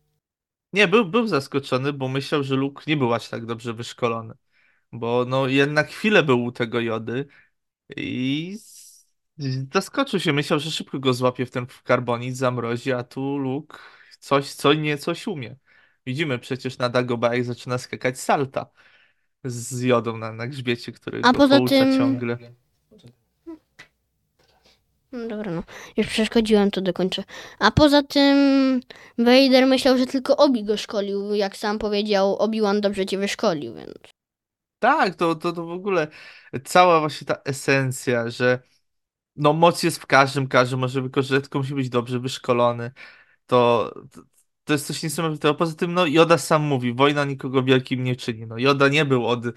Nie, 0.74 0.88
był, 0.88 1.06
był 1.06 1.28
zaskoczony, 1.28 1.94
bo 1.94 2.08
myślał, 2.08 2.44
że 2.44 2.56
Luke 2.56 2.84
nie 2.88 2.98
był 2.98 3.14
aż 3.14 3.30
tak 3.30 3.46
dobrze 3.46 3.74
wyszkolony. 3.74 4.34
Bo 4.92 5.26
no 5.28 5.48
jednak 5.48 5.88
chwilę 5.88 6.24
był 6.24 6.44
u 6.44 6.52
tego 6.52 6.80
Jody 6.80 7.26
i 7.96 8.58
zaskoczył 9.74 10.20
się. 10.20 10.34
Myślał, 10.34 10.60
że 10.60 10.72
szybko 10.72 11.00
go 11.00 11.14
złapie 11.14 11.46
w 11.46 11.52
ten 11.52 11.68
karbonit, 11.84 12.38
zamrozi, 12.38 12.92
a 12.92 13.04
tu 13.04 13.38
Luke 13.38 13.78
coś, 14.20 14.54
co 14.54 14.74
nie 14.74 14.98
coś 14.98 15.28
umie. 15.28 15.56
Widzimy 16.06 16.40
przecież 16.40 16.78
na 16.78 16.90
Dagobah, 16.90 17.34
jak 17.34 17.44
zaczyna 17.44 17.78
skakać 17.78 18.20
salta 18.20 18.66
z 19.44 19.82
jodą 19.82 20.18
na, 20.18 20.34
na 20.34 20.48
grzbiecie, 20.48 20.92
który 20.92 21.22
A 21.24 21.32
go 21.32 21.38
poza 21.38 21.58
poucza 21.58 21.76
tym- 21.76 21.98
ciągle. 21.98 22.38
No 25.18 25.28
dobra, 25.28 25.52
no. 25.52 25.64
Już 25.98 26.08
przeszkodziłem, 26.08 26.72
to 26.72 26.82
dokończę. 26.82 27.24
A 27.60 27.72
poza 27.72 28.04
tym 28.04 28.38
Vader 29.18 29.68
myślał, 29.68 29.98
że 29.98 30.06
tylko 30.06 30.38
Obi 30.38 30.64
go 30.64 30.78
szkolił. 30.78 31.36
Jak 31.36 31.58
sam 31.58 31.80
powiedział, 31.80 32.38
Obi-Wan 32.38 32.82
dobrze 32.82 33.06
cię 33.06 33.18
wyszkolił, 33.18 33.76
więc... 33.76 33.94
Tak, 34.80 35.16
to, 35.16 35.36
to, 35.36 35.52
to 35.52 35.66
w 35.66 35.72
ogóle 35.72 36.08
cała 36.66 37.00
właśnie 37.00 37.28
ta 37.28 37.36
esencja, 37.46 38.30
że 38.30 38.60
no 39.36 39.54
moc 39.54 39.84
jest 39.84 40.00
w 40.00 40.06
każdym, 40.06 40.48
każdy 40.48 40.78
może 40.78 41.02
wykorzystać, 41.02 41.44
tylko 41.44 41.60
musi 41.60 41.74
być 41.74 41.90
dobrze 41.90 42.20
wyszkolony. 42.20 42.92
To, 43.46 43.92
to, 44.12 44.22
to 44.64 44.74
jest 44.74 44.88
coś 44.88 45.04
niesamowitego. 45.04 45.56
Poza 45.56 45.76
tym, 45.76 45.94
no 45.94 46.06
Joda 46.06 46.38
sam 46.38 46.62
mówi, 46.64 46.94
wojna 46.94 47.26
nikogo 47.26 47.64
wielkim 47.64 48.04
nie 48.04 48.16
czyni. 48.16 48.48
No 48.48 48.58
Joda 48.58 48.88
nie 48.88 49.06
był 49.06 49.28
od 49.28 49.46
e, 49.48 49.54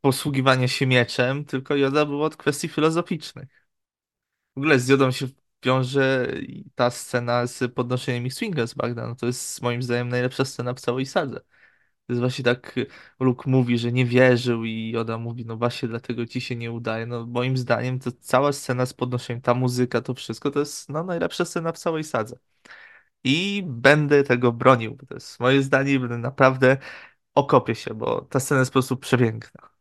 posługiwania 0.00 0.68
się 0.68 0.86
mieczem, 0.86 1.44
tylko 1.44 1.76
Joda 1.76 2.06
był 2.06 2.22
od 2.22 2.36
kwestii 2.36 2.68
filozoficznych. 2.68 3.65
W 4.56 4.58
ogóle 4.58 4.78
z 4.78 4.88
Jodą 4.88 5.10
się 5.10 5.26
wiąże 5.64 6.32
ta 6.74 6.90
scena 6.90 7.46
z 7.46 7.74
podnoszeniem 7.74 8.26
ich 8.26 8.34
swinga 8.34 8.66
z 8.66 8.74
Bagda. 8.74 9.06
No 9.08 9.14
to 9.14 9.26
jest 9.26 9.62
moim 9.62 9.82
zdaniem 9.82 10.08
najlepsza 10.08 10.44
scena 10.44 10.74
w 10.74 10.80
całej 10.80 11.06
sadze. 11.06 11.40
To 12.06 12.12
jest 12.12 12.20
właśnie 12.20 12.44
tak, 12.44 12.74
Luke 13.20 13.50
mówi, 13.50 13.78
że 13.78 13.92
nie 13.92 14.06
wierzył 14.06 14.64
i 14.64 14.90
Yoda 14.90 15.18
mówi, 15.18 15.46
no 15.46 15.56
właśnie 15.56 15.88
dlatego 15.88 16.26
ci 16.26 16.40
się 16.40 16.56
nie 16.56 16.72
udaje. 16.72 17.06
No 17.06 17.26
moim 17.26 17.56
zdaniem 17.56 17.98
to 17.98 18.12
cała 18.20 18.52
scena 18.52 18.86
z 18.86 18.94
podnoszeniem, 18.94 19.42
ta 19.42 19.54
muzyka, 19.54 20.00
to 20.00 20.14
wszystko 20.14 20.50
to 20.50 20.60
jest 20.60 20.88
no, 20.88 21.04
najlepsza 21.04 21.44
scena 21.44 21.72
w 21.72 21.78
całej 21.78 22.04
sadze. 22.04 22.38
I 23.24 23.62
będę 23.66 24.24
tego 24.24 24.52
bronił, 24.52 24.96
bo 24.96 25.06
to 25.06 25.14
jest 25.14 25.40
moje 25.40 25.62
zdanie 25.62 26.00
będę 26.00 26.18
naprawdę 26.18 26.76
okopię 27.34 27.74
się, 27.74 27.94
bo 27.94 28.22
ta 28.22 28.40
scena 28.40 28.60
jest 28.60 28.70
po 28.70 28.74
prostu 28.74 28.96
przepiękna. 28.96 29.75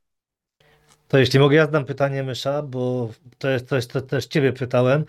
To 1.15 1.19
jeśli 1.19 1.39
mogę, 1.39 1.55
ja 1.55 1.65
zadam 1.65 1.86
pytanie, 1.86 2.24
Mysza, 2.24 2.62
bo 2.62 3.10
to 3.38 3.50
jest 3.50 3.69
coś, 3.69 3.86
co 3.86 4.01
też 4.01 4.25
ciebie 4.25 4.53
pytałem. 4.53 5.05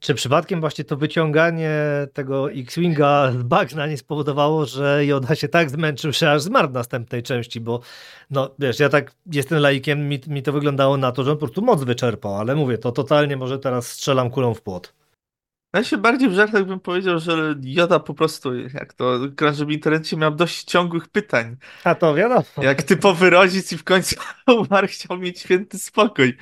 Czy 0.00 0.14
przypadkiem 0.14 0.60
właśnie 0.60 0.84
to 0.84 0.96
wyciąganie 0.96 1.70
tego 2.12 2.52
X-Winga 2.52 3.32
z 3.32 3.42
bagna 3.42 3.86
nie 3.86 3.98
spowodowało, 3.98 4.66
że 4.66 5.06
Joda 5.06 5.34
się 5.34 5.48
tak 5.48 5.70
zmęczył, 5.70 6.12
że 6.12 6.32
aż 6.32 6.42
zmarł 6.42 6.68
w 6.68 6.72
następnej 6.72 7.22
części, 7.22 7.60
bo 7.60 7.80
no 8.30 8.50
wiesz, 8.58 8.80
ja 8.80 8.88
tak 8.88 9.12
jestem 9.32 9.58
laikiem, 9.58 10.08
mi, 10.08 10.20
mi 10.26 10.42
to 10.42 10.52
wyglądało 10.52 10.96
na 10.96 11.12
to, 11.12 11.24
że 11.24 11.30
on 11.30 11.36
po 11.36 11.46
prostu 11.46 11.62
moc 11.62 11.84
wyczerpał, 11.84 12.34
ale 12.34 12.54
mówię, 12.54 12.78
to 12.78 12.92
totalnie 12.92 13.36
może 13.36 13.58
teraz 13.58 13.88
strzelam 13.88 14.30
kulą 14.30 14.54
w 14.54 14.62
płot. 14.62 15.03
Ja 15.74 15.84
się 15.84 15.96
bardziej 15.96 16.28
w 16.28 16.32
żartach 16.32 16.64
bym 16.64 16.80
powiedział, 16.80 17.18
że 17.18 17.54
Joda 17.62 18.00
po 18.00 18.14
prostu, 18.14 18.58
jak 18.58 18.94
to 18.94 19.18
gracze 19.28 19.66
w 19.66 19.70
internecie, 19.70 20.16
miał 20.16 20.34
dość 20.34 20.64
ciągłych 20.64 21.08
pytań. 21.08 21.56
A 21.84 21.94
to 21.94 22.14
wiadomo. 22.14 22.42
Jak 22.62 22.82
typowy 22.82 23.30
rodzic 23.30 23.72
i 23.72 23.78
w 23.78 23.84
końcu 23.84 24.16
umarł, 24.60 24.86
chciał 24.86 25.18
mieć 25.18 25.40
święty 25.40 25.78
spokój. 25.78 26.36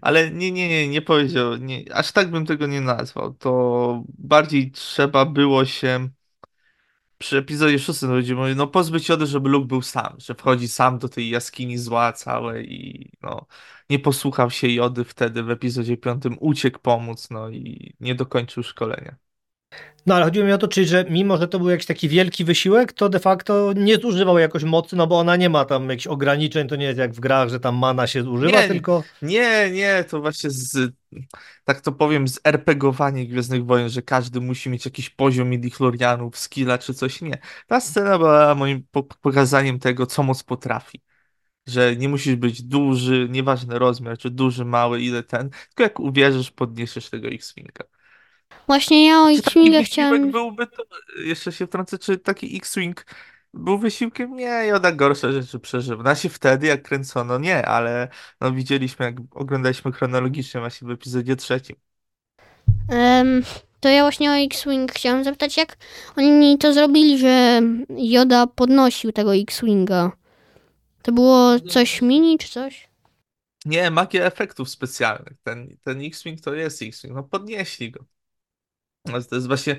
Ale 0.00 0.30
nie, 0.30 0.52
nie, 0.52 0.68
nie, 0.68 0.88
nie 0.88 1.02
powiedział, 1.02 1.56
nie, 1.56 1.84
aż 1.94 2.12
tak 2.12 2.30
bym 2.30 2.46
tego 2.46 2.66
nie 2.66 2.80
nazwał. 2.80 3.34
To 3.34 4.02
bardziej 4.18 4.70
trzeba 4.70 5.24
było 5.24 5.64
się 5.64 6.08
przy 7.24 7.38
epizodzie 7.38 7.78
6 7.78 8.02
no 8.02 8.14
ludzie 8.14 8.34
mówią, 8.34 8.54
no 8.54 8.66
pozbyć 8.66 9.08
Jody, 9.08 9.26
żeby 9.26 9.48
Luke 9.48 9.66
był 9.66 9.82
sam, 9.82 10.16
że 10.18 10.34
wchodzi 10.34 10.68
sam 10.68 10.98
do 10.98 11.08
tej 11.08 11.30
jaskini 11.30 11.78
zła 11.78 12.12
całej 12.12 12.72
i 12.74 13.10
no 13.22 13.46
nie 13.90 13.98
posłuchał 13.98 14.50
się 14.50 14.68
Jody 14.68 15.04
wtedy 15.04 15.42
w 15.42 15.50
epizodzie 15.50 15.96
5, 15.96 16.22
uciekł 16.40 16.78
pomóc, 16.78 17.30
no 17.30 17.48
i 17.50 17.94
nie 18.00 18.14
dokończył 18.14 18.62
szkolenia. 18.62 19.16
No 20.06 20.14
ale 20.14 20.24
chodziło 20.24 20.46
mi 20.46 20.52
o 20.52 20.58
to, 20.58 20.68
czyli 20.68 20.86
że 20.86 21.04
mimo, 21.10 21.36
że 21.36 21.48
to 21.48 21.58
był 21.58 21.68
jakiś 21.68 21.86
taki 21.86 22.08
wielki 22.08 22.44
wysiłek, 22.44 22.92
to 22.92 23.08
de 23.08 23.18
facto 23.18 23.72
nie 23.72 23.96
zużywał 23.96 24.38
jakoś 24.38 24.64
mocy, 24.64 24.96
no 24.96 25.06
bo 25.06 25.18
ona 25.18 25.36
nie 25.36 25.50
ma 25.50 25.64
tam 25.64 25.90
jakichś 25.90 26.06
ograniczeń, 26.06 26.68
to 26.68 26.76
nie 26.76 26.86
jest 26.86 26.98
jak 26.98 27.12
w 27.12 27.20
grach, 27.20 27.48
że 27.48 27.60
tam 27.60 27.76
mana 27.76 28.06
się 28.06 28.22
zużywa, 28.22 28.60
nie, 28.60 28.68
tylko... 28.68 29.02
Nie, 29.22 29.70
nie, 29.70 30.04
to 30.10 30.20
właśnie 30.20 30.50
z, 30.50 30.92
tak 31.64 31.80
to 31.80 31.92
powiem, 31.92 32.28
z 32.28 32.40
RPGowanie 32.44 33.26
Gwiezdnych 33.26 33.64
Wojen, 33.64 33.88
że 33.88 34.02
każdy 34.02 34.40
musi 34.40 34.70
mieć 34.70 34.84
jakiś 34.84 35.10
poziom 35.10 35.48
midichlorianów, 35.48 36.38
skilla 36.38 36.78
czy 36.78 36.94
coś, 36.94 37.20
nie. 37.20 37.38
Ta 37.66 37.80
scena 37.80 38.18
była 38.18 38.54
moim 38.54 38.86
pokazaniem 39.22 39.78
tego, 39.78 40.06
co 40.06 40.22
moc 40.22 40.42
potrafi. 40.42 41.00
Że 41.66 41.96
nie 41.96 42.08
musisz 42.08 42.36
być 42.36 42.62
duży, 42.62 43.28
nieważny 43.30 43.78
rozmiar, 43.78 44.18
czy 44.18 44.30
duży, 44.30 44.64
mały, 44.64 45.00
ile 45.00 45.22
ten, 45.22 45.50
tylko 45.50 45.82
jak 45.82 46.00
uwierzysz, 46.00 46.50
podniesiesz 46.50 47.10
tego 47.10 47.28
X-Winga. 47.28 47.84
Właśnie 48.66 49.06
ja 49.06 49.20
o 49.20 49.30
X-Winga 49.30 49.82
chciałem... 49.82 50.30
byłby 50.30 50.66
to, 50.66 50.84
jeszcze 51.24 51.52
się 51.52 51.66
wtrącę, 51.66 51.98
czy 51.98 52.18
taki 52.18 52.56
X-Wing 52.56 53.06
był 53.54 53.78
wysiłkiem? 53.78 54.36
Nie, 54.36 54.66
Joda 54.66 54.92
gorsze 54.92 55.32
rzeczy 55.32 55.58
przeżył. 55.58 56.00
Znaczy 56.00 56.28
wtedy, 56.28 56.66
jak 56.66 56.82
kręcono, 56.82 57.38
nie, 57.38 57.66
ale 57.66 58.08
no 58.40 58.52
widzieliśmy, 58.52 59.04
jak 59.04 59.14
oglądaliśmy 59.30 59.92
chronologicznie 59.92 60.60
właśnie 60.60 60.88
w 60.88 60.90
epizodzie 60.90 61.36
trzecim. 61.36 61.76
Um, 62.88 63.42
to 63.80 63.88
ja 63.88 64.02
właśnie 64.02 64.30
o 64.30 64.36
X-Wing 64.36 64.92
chciałem 64.92 65.24
zapytać, 65.24 65.56
jak 65.56 65.76
oni 66.16 66.58
to 66.58 66.72
zrobili, 66.72 67.18
że 67.18 67.62
Joda 67.88 68.46
podnosił 68.46 69.12
tego 69.12 69.34
X-Winga? 69.34 70.12
To 71.02 71.12
było 71.12 71.60
coś 71.60 72.02
mini 72.02 72.38
czy 72.38 72.48
coś? 72.48 72.88
Nie, 73.64 73.90
magia 73.90 74.24
efektów 74.24 74.70
specjalnych. 74.70 75.36
Ten, 75.42 75.76
ten 75.84 76.00
X-Wing 76.06 76.40
to 76.40 76.54
jest 76.54 76.82
X-Wing. 76.82 77.14
No 77.14 77.22
podnieśli 77.22 77.90
go. 77.90 78.04
To 79.04 79.34
jest 79.36 79.46
właśnie 79.46 79.76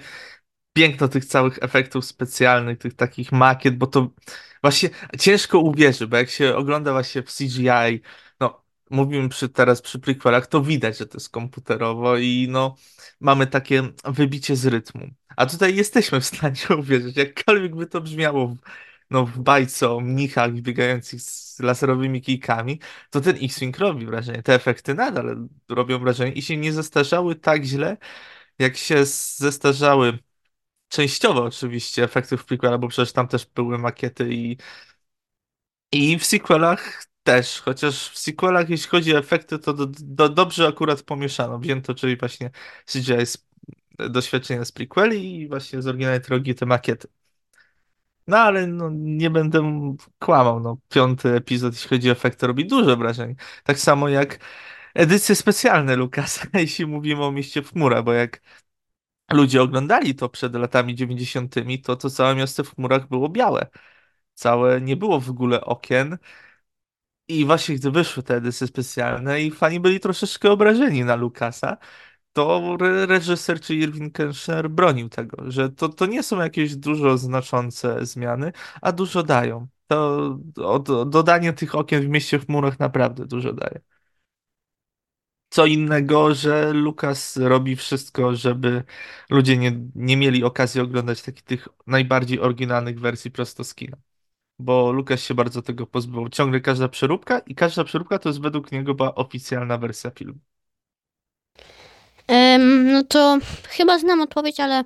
piękno 0.73 1.07
tych 1.07 1.25
całych 1.25 1.57
efektów 1.61 2.05
specjalnych, 2.05 2.77
tych 2.77 2.93
takich 2.93 3.31
makiet, 3.31 3.77
bo 3.77 3.87
to 3.87 4.09
właśnie 4.61 4.89
ciężko 5.19 5.59
uwierzyć, 5.59 6.09
bo 6.09 6.17
jak 6.17 6.29
się 6.29 6.55
ogląda 6.55 6.91
właśnie 6.91 7.23
w 7.23 7.33
CGI, 7.35 8.01
no 8.39 8.63
mówimy 8.89 9.29
przy, 9.29 9.49
teraz 9.49 9.81
przy 9.81 9.99
prequelach, 9.99 10.47
to 10.47 10.61
widać, 10.61 10.97
że 10.97 11.05
to 11.05 11.17
jest 11.17 11.29
komputerowo 11.29 12.17
i 12.17 12.47
no 12.49 12.75
mamy 13.19 13.47
takie 13.47 13.83
wybicie 14.05 14.55
z 14.55 14.65
rytmu. 14.65 15.09
A 15.35 15.45
tutaj 15.45 15.75
jesteśmy 15.75 16.21
w 16.21 16.25
stanie 16.25 16.55
uwierzyć, 16.79 17.17
jakkolwiek 17.17 17.75
by 17.75 17.87
to 17.87 18.01
brzmiało 18.01 18.55
no, 19.09 19.25
w 19.25 19.39
bajce 19.39 19.89
o 19.91 19.99
mnichach 19.99 20.53
biegających 20.53 21.21
z 21.21 21.59
laserowymi 21.59 22.21
kijkami, 22.21 22.79
to 23.09 23.21
ten 23.21 23.35
X-Wing 23.41 23.77
robi 23.77 24.05
wrażenie. 24.05 24.43
Te 24.43 24.53
efekty 24.53 24.93
nadal 24.93 25.47
robią 25.69 25.99
wrażenie 25.99 26.31
i 26.31 26.41
się 26.41 26.57
nie 26.57 26.73
zestarzały 26.73 27.35
tak 27.35 27.63
źle, 27.63 27.97
jak 28.59 28.77
się 28.77 29.05
zestarzały 29.05 30.19
częściowo 30.89 31.43
oczywiście 31.43 32.03
efekty 32.03 32.37
w 32.37 32.45
prequelach, 32.45 32.79
bo 32.79 32.87
przecież 32.87 33.13
tam 33.13 33.27
też 33.27 33.45
były 33.45 33.77
makiety 33.77 34.33
i 34.33 34.57
i 35.91 36.19
w 36.19 36.25
sequelach 36.25 37.05
też, 37.23 37.61
chociaż 37.61 38.09
w 38.09 38.17
sequelach 38.17 38.69
jeśli 38.69 38.89
chodzi 38.89 39.15
o 39.15 39.17
efekty, 39.17 39.59
to 39.59 39.73
do, 39.73 39.85
do, 39.99 40.29
dobrze 40.29 40.67
akurat 40.67 41.01
pomieszano. 41.03 41.59
Wzięto, 41.59 41.95
czyli 41.95 42.17
właśnie 42.17 42.51
CGI 42.85 43.25
z, 43.25 43.47
doświadczenia 44.09 44.65
z 44.65 44.71
prequeli 44.71 45.41
i 45.41 45.47
właśnie 45.47 45.81
z 45.81 45.87
oryginalnej 45.87 46.21
trylogii 46.21 46.55
te 46.55 46.65
makiety. 46.65 47.07
No 48.27 48.37
ale 48.37 48.67
no, 48.67 48.89
nie 48.93 49.29
będę 49.29 49.61
kłamał, 50.19 50.59
no 50.59 50.77
piąty 50.89 51.29
epizod, 51.29 51.73
jeśli 51.73 51.89
chodzi 51.89 52.09
o 52.09 52.11
efekty, 52.11 52.47
robi 52.47 52.67
duże 52.67 52.97
wrażenie. 52.97 53.35
Tak 53.63 53.79
samo 53.79 54.09
jak 54.09 54.39
edycje 54.95 55.35
specjalne 55.35 55.95
Lukasa, 55.95 56.47
jeśli 56.59 56.85
mówimy 56.85 57.23
o 57.25 57.31
mieście 57.31 57.61
w 57.61 57.71
chmurach, 57.71 58.03
bo 58.03 58.13
jak 58.13 58.41
ludzie 59.33 59.61
oglądali 59.61 60.15
to 60.15 60.29
przed 60.29 60.55
latami 60.55 60.95
90., 60.95 61.55
to 61.83 61.95
to 61.95 62.09
całe 62.09 62.35
miasto 62.35 62.63
w 62.63 62.75
chmurach 62.75 63.07
było 63.07 63.29
białe. 63.29 63.67
Całe 64.33 64.81
nie 64.81 64.97
było 64.97 65.21
w 65.21 65.29
ogóle 65.29 65.61
okien. 65.65 66.17
I 67.27 67.45
właśnie 67.45 67.75
gdy 67.75 67.91
wyszły 67.91 68.23
te 68.23 68.35
edycje 68.35 68.67
specjalne 68.67 69.41
i 69.41 69.51
fani 69.51 69.79
byli 69.79 69.99
troszeczkę 69.99 70.51
obrażeni 70.51 71.03
na 71.03 71.15
Lukasa, 71.15 71.77
to 72.33 72.77
reżyser 73.07 73.61
czy 73.61 73.75
Irving 73.75 74.13
Kershner 74.13 74.69
bronił 74.69 75.09
tego, 75.09 75.51
że 75.51 75.69
to, 75.69 75.89
to 75.89 76.05
nie 76.05 76.23
są 76.23 76.39
jakieś 76.39 76.75
dużo 76.75 77.17
znaczące 77.17 78.05
zmiany, 78.05 78.51
a 78.81 78.91
dużo 78.91 79.23
dają. 79.23 79.67
To 79.87 80.39
od, 80.57 81.09
dodanie 81.09 81.53
tych 81.53 81.75
okien 81.75 82.03
w 82.03 82.09
mieście 82.09 82.39
w 82.39 82.45
chmurach 82.45 82.79
naprawdę 82.79 83.25
dużo 83.25 83.53
daje 83.53 83.81
co 85.55 85.65
innego, 85.65 86.33
że 86.33 86.73
Lukas 86.73 87.37
robi 87.37 87.75
wszystko, 87.75 88.35
żeby 88.35 88.83
ludzie 89.29 89.57
nie, 89.57 89.71
nie 89.95 90.17
mieli 90.17 90.43
okazji 90.43 90.81
oglądać 90.81 91.21
takich 91.21 91.43
tych 91.43 91.67
najbardziej 91.87 92.39
oryginalnych 92.39 92.99
wersji 92.99 93.31
prosto 93.31 93.63
z 93.63 93.75
kina. 93.75 93.97
Bo 94.59 94.91
Lukas 94.91 95.21
się 95.21 95.33
bardzo 95.33 95.61
tego 95.61 95.87
pozbył. 95.87 96.29
Ciągle 96.29 96.61
każda 96.61 96.87
przeróbka 96.87 97.39
i 97.39 97.55
każda 97.55 97.83
przeróbka 97.83 98.19
to 98.19 98.29
jest 98.29 98.41
według 98.41 98.71
niego 98.71 98.93
była 98.93 99.15
oficjalna 99.15 99.77
wersja 99.77 100.11
filmu. 100.11 100.39
Um, 102.27 102.91
no 102.91 103.03
to 103.03 103.39
chyba 103.69 103.99
znam 103.99 104.21
odpowiedź, 104.21 104.59
ale 104.59 104.83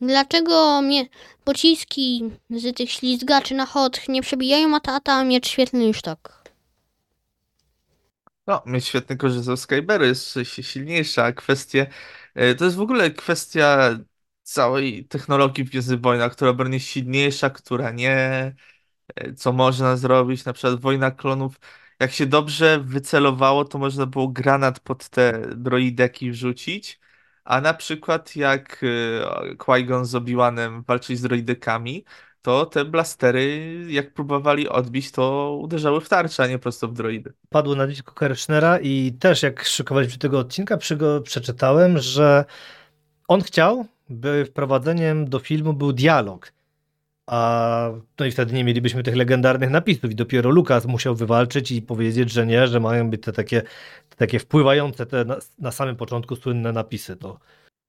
dlaczego 0.00 0.82
mnie 0.82 1.06
pociski 1.44 2.30
z 2.50 2.76
tych 2.76 2.90
ślizgaczy 2.90 3.54
na 3.54 3.66
hot 3.66 4.08
nie 4.08 4.22
przebijają, 4.22 4.76
a 4.76 4.80
ta, 4.80 5.12
a 5.12 5.24
miecz 5.24 5.48
świetlny 5.48 5.86
już 5.86 6.02
tak? 6.02 6.43
No, 8.46 8.62
mieć 8.66 8.84
świetny 8.86 9.16
korzystał 9.16 9.56
z 9.56 9.60
Skyberu, 9.60 10.04
jest 10.04 10.38
silniejsza. 10.44 11.32
Kwestie, 11.32 11.86
e, 12.34 12.54
to 12.54 12.64
jest 12.64 12.76
w 12.76 12.80
ogóle 12.80 13.10
kwestia 13.10 13.98
całej 14.42 15.04
technologii 15.08 15.64
w 15.64 15.70
Gwiezdnych 15.70 16.00
Wojnach, 16.00 16.32
która 16.32 16.52
będzie 16.52 16.80
silniejsza, 16.80 17.50
która 17.50 17.90
nie, 17.90 18.54
e, 19.16 19.34
co 19.34 19.52
można 19.52 19.96
zrobić, 19.96 20.44
na 20.44 20.52
przykład 20.52 20.80
Wojna 20.80 21.10
Klonów, 21.10 21.60
jak 22.00 22.12
się 22.12 22.26
dobrze 22.26 22.80
wycelowało, 22.80 23.64
to 23.64 23.78
można 23.78 24.06
było 24.06 24.28
granat 24.28 24.80
pod 24.80 25.08
te 25.08 25.42
droideki 25.56 26.30
wrzucić, 26.30 27.00
a 27.44 27.60
na 27.60 27.74
przykład 27.74 28.36
jak 28.36 28.84
e, 28.84 29.54
Qui-Gon 29.56 30.04
z 30.04 30.14
Obi-Wanem 30.14 30.82
z 31.16 31.22
droidekami, 31.22 32.04
to 32.44 32.66
te 32.66 32.84
blastery, 32.84 33.76
jak 33.88 34.14
próbowali 34.14 34.68
odbić, 34.68 35.10
to 35.10 35.56
uderzały 35.62 36.00
w 36.00 36.08
tarczę, 36.08 36.42
a 36.42 36.46
nie 36.46 36.58
prosto 36.58 36.88
w 36.88 36.92
droidy. 36.92 37.32
Padło 37.48 37.74
na 37.74 37.82
nazwisko 37.82 38.12
Kershnera 38.12 38.78
i 38.78 39.12
też 39.12 39.42
jak 39.42 39.64
szykowaliśmy 39.64 40.18
tego 40.18 40.38
odcinka, 40.38 40.78
przeczytałem, 41.24 41.98
że 41.98 42.44
on 43.28 43.42
chciał, 43.42 43.86
by 44.08 44.44
wprowadzeniem 44.44 45.28
do 45.28 45.38
filmu 45.38 45.72
był 45.72 45.92
dialog. 45.92 46.52
A 47.26 47.90
no 48.20 48.26
i 48.26 48.30
wtedy 48.30 48.54
nie 48.54 48.64
mielibyśmy 48.64 49.02
tych 49.02 49.16
legendarnych 49.16 49.70
napisów 49.70 50.10
i 50.10 50.14
dopiero 50.14 50.50
Lukas 50.50 50.86
musiał 50.86 51.14
wywalczyć 51.14 51.70
i 51.70 51.82
powiedzieć, 51.82 52.32
że 52.32 52.46
nie, 52.46 52.66
że 52.66 52.80
mają 52.80 53.10
być 53.10 53.22
te 53.22 53.32
takie, 53.32 53.62
te 54.08 54.16
takie 54.16 54.38
wpływające 54.38 55.06
te 55.06 55.24
na, 55.24 55.36
na 55.58 55.70
samym 55.70 55.96
początku 55.96 56.36
słynne 56.36 56.72
napisy. 56.72 57.16
To... 57.16 57.38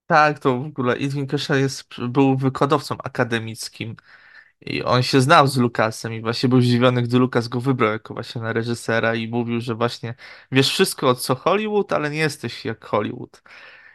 Tak, 0.08 0.40
to 0.40 0.58
w 0.58 0.66
ogóle 0.66 0.94
Edwin 0.94 1.28
Kesher 1.28 1.58
jest, 1.58 1.84
był 2.10 2.38
wykładowcą 2.38 2.96
akademickim 3.04 3.96
I 4.62 4.84
on 4.84 5.04
się 5.04 5.22
znał 5.22 5.48
z 5.48 5.58
Lucasem 5.58 6.14
i 6.14 6.22
właśnie 6.22 6.50
był 6.50 6.62
zdziwiony, 6.62 7.02
gdy 7.02 7.20
Lucas 7.20 7.48
go 7.48 7.62
wybrał 7.62 7.92
jako 7.92 8.14
właśnie 8.14 8.42
na 8.42 8.54
reżysera 8.54 9.16
i 9.16 9.28
mówił, 9.28 9.62
że 9.62 9.76
właśnie 9.76 10.16
wiesz 10.52 10.70
wszystko 10.70 11.16
co 11.16 11.36
Hollywood, 11.36 11.94
ale 11.94 12.10
nie 12.10 12.18
jesteś 12.18 12.66
jak 12.66 12.86
Hollywood. 12.86 13.42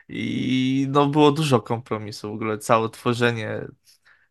I 0.08 0.86
no 0.90 1.06
było 1.06 1.32
dużo 1.32 1.60
kompromisów 1.60 2.30
w 2.30 2.34
ogóle, 2.34 2.58
całe 2.58 2.90
tworzenie 2.90 3.48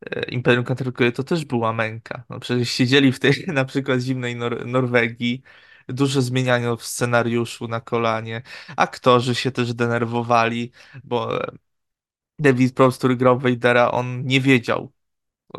e, 0.02 0.24
Imperium 0.32 0.66
Kontratakuję 0.66 1.12
to 1.12 1.24
też 1.24 1.46
była 1.46 1.74
męka. 1.74 2.24
No 2.30 2.40
przecież 2.40 2.70
siedzieli 2.70 3.12
w 3.12 3.20
tej 3.20 3.34
na 3.48 3.66
przykład 3.66 4.00
zimnej 4.02 4.36
Nor 4.36 4.66
Norwegii, 4.66 5.44
dużo 5.88 6.22
zmieniano 6.22 6.78
w 6.78 6.86
scenariuszu 6.86 7.68
na 7.68 7.82
kolanie, 7.82 8.42
aktorzy 8.78 9.36
się 9.36 9.52
też 9.52 9.74
denerwowali, 9.74 10.72
bo 11.04 11.40
David 12.40 12.76
Prowse, 12.76 12.98
który 12.98 13.16
grał 13.16 13.40
Vadera, 13.40 13.92
on 13.92 14.26
nie 14.26 14.42
wiedział 14.42 14.92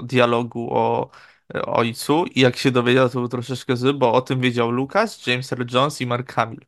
dialogu 0.03 0.69
o 0.73 1.11
e, 1.55 1.63
ojcu 1.67 2.25
i 2.35 2.41
jak 2.41 2.57
się 2.57 2.71
dowiedział, 2.71 3.09
to 3.09 3.19
był 3.19 3.29
troszeczkę 3.29 3.77
zły, 3.77 3.95
bo 3.95 4.13
o 4.13 4.23
tym 4.23 4.41
wiedział 4.41 4.71
Lucas, 4.71 5.27
James 5.27 5.53
Earl 5.53 5.75
Jones 5.75 6.01
i 6.01 6.07
Mark 6.07 6.33
Hamill. 6.33 6.61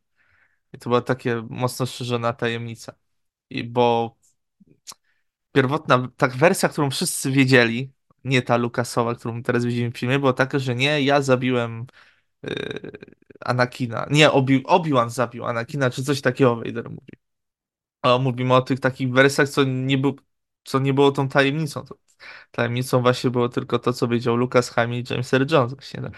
I 0.72 0.78
to 0.78 0.90
była 0.90 1.00
takie 1.00 1.42
mocno 1.50 1.86
szerzona 1.86 2.32
tajemnica. 2.32 2.94
I 3.50 3.64
bo 3.64 4.16
pierwotna, 5.52 6.08
tak 6.16 6.36
wersja, 6.36 6.68
którą 6.68 6.90
wszyscy 6.90 7.30
wiedzieli, 7.30 7.92
nie 8.24 8.42
ta 8.42 8.56
Lucasowa, 8.56 9.14
którą 9.14 9.42
teraz 9.42 9.64
widzimy 9.64 9.90
w 9.90 9.98
filmie, 9.98 10.18
była 10.18 10.32
taka, 10.32 10.58
że 10.58 10.74
nie, 10.74 11.02
ja 11.02 11.22
zabiłem 11.22 11.86
yy, 12.42 12.92
Anakina. 13.40 14.06
Nie, 14.10 14.30
Obi- 14.30 14.62
Obi-Wan 14.66 15.10
zabił 15.10 15.44
Anakina, 15.46 15.90
czy 15.90 16.04
coś 16.04 16.20
takiego 16.20 16.56
Vader 16.56 16.90
mówi. 16.90 17.12
A 18.02 18.18
mówimy 18.18 18.54
o 18.54 18.62
tych 18.62 18.80
takich 18.80 19.12
wersjach, 19.12 19.48
co 19.48 19.64
nie, 19.64 19.98
był, 19.98 20.16
co 20.64 20.78
nie 20.78 20.94
było 20.94 21.12
tą 21.12 21.28
tajemnicą. 21.28 21.84
Tajemnicą 22.50 23.02
właśnie 23.02 23.30
było 23.30 23.48
tylko 23.48 23.78
to, 23.78 23.92
co 23.92 24.08
wiedział 24.08 24.36
Lucas 24.36 24.70
Hamill 24.70 25.00
i 25.00 25.04
James 25.10 25.34
Earl 25.34 25.54
Jones. 25.54 25.74
Właśnie, 25.74 26.00
no. 26.00 26.10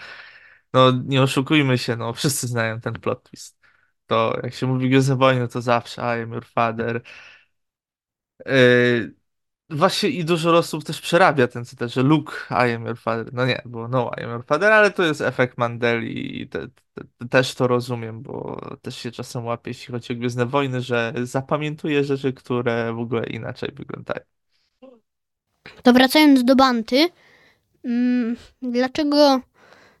no 0.73 0.91
nie 1.05 1.21
oszukujmy 1.21 1.77
się, 1.77 1.95
no 1.95 2.13
wszyscy 2.19 2.47
znają 2.47 2.81
ten 2.81 2.93
plot 2.93 3.23
twist. 3.23 3.57
To 4.07 4.39
jak 4.43 4.53
się 4.53 4.67
mówi 4.67 4.89
Gwiezdne 4.89 5.15
Wojny, 5.15 5.47
to 5.47 5.61
zawsze 5.61 6.01
I 6.01 6.23
am 6.23 6.31
your 6.31 6.45
father. 6.45 7.01
Yy, 8.45 9.15
właśnie 9.69 10.09
i 10.09 10.25
dużo 10.25 10.57
osób 10.57 10.83
też 10.83 11.01
przerabia 11.01 11.47
ten 11.47 11.65
cytat, 11.65 11.91
że 11.91 12.03
Luke, 12.03 12.33
I 12.51 12.73
am 12.73 12.85
your 12.85 12.97
father. 12.97 13.33
No 13.33 13.45
nie, 13.45 13.61
bo 13.65 13.87
no, 13.87 14.11
I 14.17 14.23
am 14.23 14.29
your 14.29 14.45
father, 14.45 14.71
ale 14.71 14.91
to 14.91 15.03
jest 15.03 15.21
efekt 15.21 15.57
Mandeli 15.57 16.41
i 16.41 16.49
te, 16.49 16.67
te, 16.93 17.27
też 17.29 17.55
to 17.55 17.67
rozumiem, 17.67 18.21
bo 18.21 18.61
też 18.81 18.97
się 18.97 19.11
czasem 19.11 19.45
łapie, 19.45 19.71
jeśli 19.71 19.93
chodzi 19.93 20.13
o 20.13 20.15
Gwiezdne 20.15 20.45
Wojny, 20.45 20.81
że 20.81 21.13
zapamiętuję 21.23 22.03
rzeczy, 22.03 22.33
które 22.33 22.93
w 22.93 22.99
ogóle 22.99 23.27
inaczej 23.27 23.71
wyglądają. 23.75 24.34
To 25.83 25.93
wracając 25.93 26.43
do 26.43 26.55
Banty, 26.55 27.09
mm, 27.85 28.35
dlaczego 28.61 29.41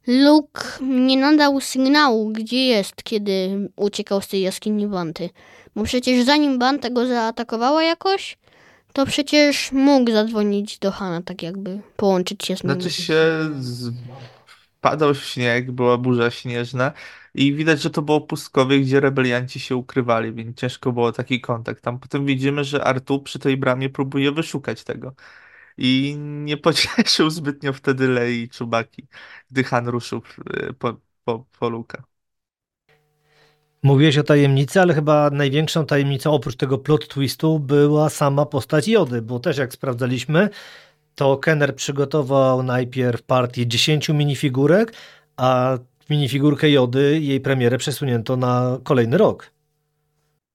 Luke 0.07 0.61
nie 0.81 1.17
nadał 1.17 1.61
sygnału, 1.61 2.29
gdzie 2.29 2.65
jest, 2.65 3.03
kiedy 3.03 3.69
uciekał 3.75 4.21
z 4.21 4.27
tej 4.27 4.41
jaskini 4.41 4.87
Banty? 4.87 5.29
Bo 5.75 5.83
przecież 5.83 6.25
zanim 6.25 6.59
Banta 6.59 6.89
go 6.89 7.07
zaatakowała 7.07 7.83
jakoś, 7.83 8.37
to 8.93 9.05
przecież 9.05 9.71
mógł 9.71 10.11
zadzwonić 10.11 10.79
do 10.79 10.91
Hana, 10.91 11.21
tak 11.21 11.43
jakby 11.43 11.79
połączyć 11.95 12.45
się 12.45 12.57
z 12.57 12.63
nim. 12.63 12.73
Znaczy 12.73 12.89
się 12.89 13.15
z... 13.59 13.93
padał 14.81 15.15
śnieg, 15.15 15.71
była 15.71 15.97
burza 15.97 16.31
śnieżna 16.31 16.91
i 17.33 17.53
widać, 17.53 17.81
że 17.81 17.89
to 17.89 18.01
było 18.01 18.21
pustkowie, 18.21 18.79
gdzie 18.79 18.99
rebelianci 18.99 19.59
się 19.59 19.75
ukrywali, 19.75 20.33
więc 20.33 20.57
ciężko 20.57 20.91
było 20.91 21.11
taki 21.11 21.41
kontakt. 21.41 21.83
Tam 21.83 21.99
potem 21.99 22.25
widzimy, 22.25 22.63
że 22.63 22.83
Artu 22.83 23.19
przy 23.19 23.39
tej 23.39 23.57
bramie 23.57 23.89
próbuje 23.89 24.31
wyszukać 24.31 24.83
tego. 24.83 25.13
I 25.77 26.15
nie 26.19 26.57
pocieszył 26.57 27.29
zbytnio 27.29 27.73
wtedy 27.73 28.07
Lei 28.07 28.41
i 28.41 28.49
Czubaki, 28.49 29.07
gdy 29.51 29.63
Han 29.63 29.87
ruszył 29.87 30.21
y, 30.69 30.73
po, 30.73 30.93
po, 31.23 31.45
po 31.59 31.69
Luka. 31.69 32.03
Mówiłeś 33.83 34.17
o 34.17 34.23
tajemnicy, 34.23 34.81
ale 34.81 34.93
chyba 34.93 35.29
największą 35.29 35.85
tajemnicą 35.85 36.31
oprócz 36.31 36.55
tego 36.55 36.77
plot 36.77 37.07
twistu 37.07 37.59
była 37.59 38.09
sama 38.09 38.45
postać 38.45 38.87
Jody, 38.87 39.21
bo 39.21 39.39
też 39.39 39.57
jak 39.57 39.73
sprawdzaliśmy, 39.73 40.49
to 41.15 41.37
Kenner 41.37 41.75
przygotował 41.75 42.63
najpierw 42.63 43.23
partię 43.23 43.67
10 43.67 44.09
minifigurek, 44.09 44.93
a 45.37 45.77
minifigurkę 46.09 46.69
Jody, 46.69 47.19
jej 47.19 47.41
premierę 47.41 47.77
przesunięto 47.77 48.37
na 48.37 48.79
kolejny 48.83 49.17
rok. 49.17 49.51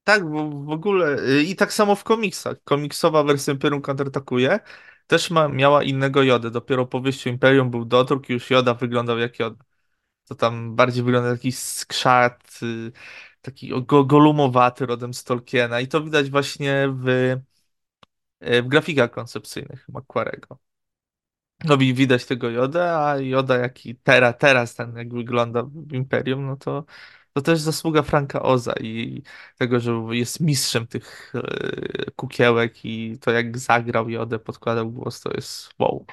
Tak, 0.03 0.29
bo 0.29 0.49
w 0.49 0.69
ogóle 0.69 1.19
y, 1.19 1.43
i 1.43 1.55
tak 1.55 1.73
samo 1.73 1.95
w 1.95 2.03
komiksach. 2.03 2.57
Komiksowa 2.63 3.23
wersja 3.23 3.53
Imperium 3.53 3.81
kontratakuje 3.81 4.59
też 5.07 5.31
ma, 5.31 5.47
miała 5.47 5.83
innego 5.83 6.23
Jodę. 6.23 6.51
Dopiero 6.51 6.85
po 6.85 6.99
wyjściu 7.01 7.29
Imperium 7.29 7.71
był 7.71 7.85
dodruk 7.85 8.29
i 8.29 8.33
już 8.33 8.49
Joda 8.49 8.73
wyglądał 8.73 9.19
jak 9.19 9.39
Joda. 9.39 9.65
To 10.27 10.35
tam 10.35 10.75
bardziej 10.75 11.03
wygląda 11.03 11.31
taki 11.31 11.51
skrzat, 11.51 12.59
y, 12.63 12.91
taki 13.41 13.69
go, 13.85 14.05
golumowaty 14.05 14.85
rodem 14.85 15.13
z 15.13 15.23
Tolkiena 15.23 15.81
i 15.81 15.87
to 15.87 16.03
widać 16.03 16.29
właśnie 16.29 16.87
w, 16.93 17.07
y, 17.09 18.61
w 18.63 18.67
grafikach 18.67 19.11
koncepcyjnych 19.11 19.89
Macquarego. 19.89 20.59
No 21.63 21.77
widać 21.77 22.25
tego 22.25 22.49
Jodę, 22.49 22.97
a 22.97 23.17
Joda 23.19 23.57
jaki 23.57 23.95
teraz, 23.95 24.35
teraz 24.39 24.75
ten 24.75 24.97
jak 24.97 25.13
wygląda 25.13 25.63
w 25.63 25.93
Imperium, 25.93 26.45
no 26.45 26.57
to 26.57 26.85
to 27.33 27.41
też 27.41 27.59
zasługa 27.59 28.01
Franka 28.01 28.41
Oza 28.41 28.73
i 28.79 29.21
tego, 29.57 29.79
że 29.79 29.91
jest 30.11 30.39
mistrzem 30.39 30.87
tych 30.87 31.33
e, 31.35 32.11
kukiełek 32.15 32.85
i 32.85 33.17
to 33.21 33.31
jak 33.31 33.57
zagrał 33.57 34.09
Jodę, 34.09 34.39
podkładał 34.39 34.91
głos, 34.91 35.21
to 35.21 35.31
jest 35.33 35.69
wow. 35.79 36.05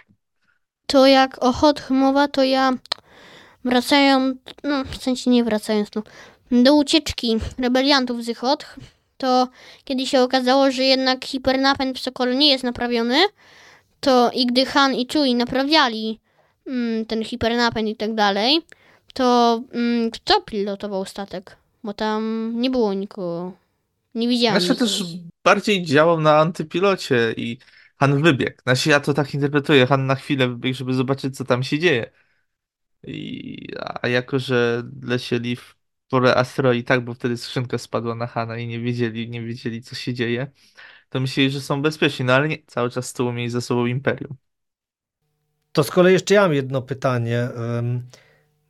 To 0.87 1.07
jak 1.07 1.43
o 1.43 1.53
Hot 1.53 1.91
mowa, 1.91 2.29
to 2.29 2.45
ja 2.45 2.73
wracając, 3.65 4.39
no 4.65 4.85
w 4.85 4.97
sensie 4.97 5.31
nie 5.31 5.45
wracając, 5.45 5.89
no, 5.95 6.03
do 6.63 6.75
ucieczki 6.75 7.37
rebeliantów 7.59 8.25
z 8.25 8.39
Hot, 8.39 8.67
to 9.17 9.49
kiedy 9.85 10.07
się 10.07 10.21
okazało, 10.21 10.71
że 10.71 10.85
jednak 10.85 11.25
hipernapęd 11.25 11.99
w 11.99 12.03
Sokolu 12.03 12.33
nie 12.33 12.51
jest 12.51 12.65
naprawiony, 12.65 13.19
to 14.01 14.31
i 14.35 14.47
gdy 14.47 14.67
Han 14.67 14.95
i 14.95 15.07
Chewie 15.13 15.35
naprawiali 15.35 16.21
mm, 16.67 17.07
ten 17.07 17.25
hipernapęd 17.25 17.89
i 17.89 17.97
tak 17.97 18.15
dalej, 18.15 18.61
to 19.19 19.63
mm, 19.73 20.11
kto 20.11 20.41
pilotował 20.41 21.05
statek? 21.05 21.57
Bo 21.85 21.95
tam 21.95 22.53
nie 22.57 22.71
było 22.71 22.95
nikogo. 22.95 23.53
Nie 24.15 24.29
widziałem. 24.29 24.61
Znaczy 24.61 24.81
też 24.81 25.05
bardziej 25.45 25.85
działał 25.85 26.21
na 26.21 26.39
antypilocie 26.39 27.35
i 27.37 27.59
Han 27.97 28.23
wybiegł. 28.23 28.63
Znaczy 28.63 28.91
ja 28.91 29.01
to 29.01 29.15
tak 29.15 29.35
interpretuję. 29.35 29.87
Han 29.87 30.07
na 30.07 30.15
chwilę 30.15 30.49
wybiegł, 30.49 30.77
żeby 30.77 30.95
zobaczyć, 30.95 31.37
co 31.37 31.45
tam 31.45 31.63
się 31.63 31.79
dzieje. 31.79 32.11
I, 33.07 33.69
a 34.03 34.09
jako, 34.09 34.39
że 34.39 34.83
lecieli 35.03 35.57
w 35.57 35.77
porę 36.11 36.35
asteroid, 36.37 36.87
tak, 36.87 37.05
bo 37.05 37.15
wtedy 37.15 37.37
skrzynka 37.37 37.79
spadła 37.79 38.15
na 38.15 38.27
Hana 38.27 38.59
i 38.59 38.67
nie 38.67 38.81
wiedzieli, 38.81 39.31
nie 39.31 39.43
wiedzieli, 39.43 39.83
co 39.83 39.95
się 39.95 40.15
dzieje, 40.15 40.51
to 41.09 41.21
myśleli, 41.21 41.51
że 41.51 41.61
są 41.61 41.83
bezpieczni, 41.83 42.25
no 42.25 42.33
ale 42.33 42.49
nie, 42.49 42.59
cały 42.67 42.91
czas 42.91 43.13
tyłu 43.13 43.33
mieli 43.33 43.51
za 43.51 43.61
sobą 43.61 43.87
Imperium. 43.87 44.37
To 45.73 45.85
z 45.85 45.91
kolei 45.91 46.13
jeszcze 46.13 46.35
ja 46.35 46.43
mam 46.43 46.55
jedno 46.55 46.83
pytanie. 46.83 47.49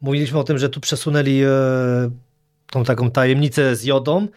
Mówiliśmy 0.00 0.38
o 0.38 0.44
tym, 0.44 0.58
że 0.58 0.68
tu 0.68 0.80
przesunęli 0.80 1.42
e, 1.42 1.48
tą 2.70 2.84
taką 2.84 3.10
tajemnicę 3.10 3.76
z 3.76 3.84
Jodą, 3.84 4.28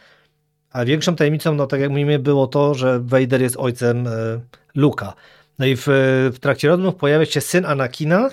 a 0.72 0.86
większą 0.86 1.16
tajemnicą, 1.16 1.56
no 1.56 1.68
tak 1.68 1.82
jak 1.82 1.90
mówimy, 1.90 2.20
było 2.20 2.48
to, 2.48 2.74
że 2.74 3.00
Vader 3.00 3.42
jest 3.42 3.58
ojcem 3.58 4.08
e, 4.08 4.12
Luka. 4.76 5.14
No 5.60 5.66
i 5.66 5.76
w, 5.76 5.84
w 6.34 6.40
trakcie 6.40 6.68
rozmów 6.68 6.96
pojawia 6.96 7.26
się 7.26 7.42
syn 7.42 7.66
Anakina, 7.66 8.30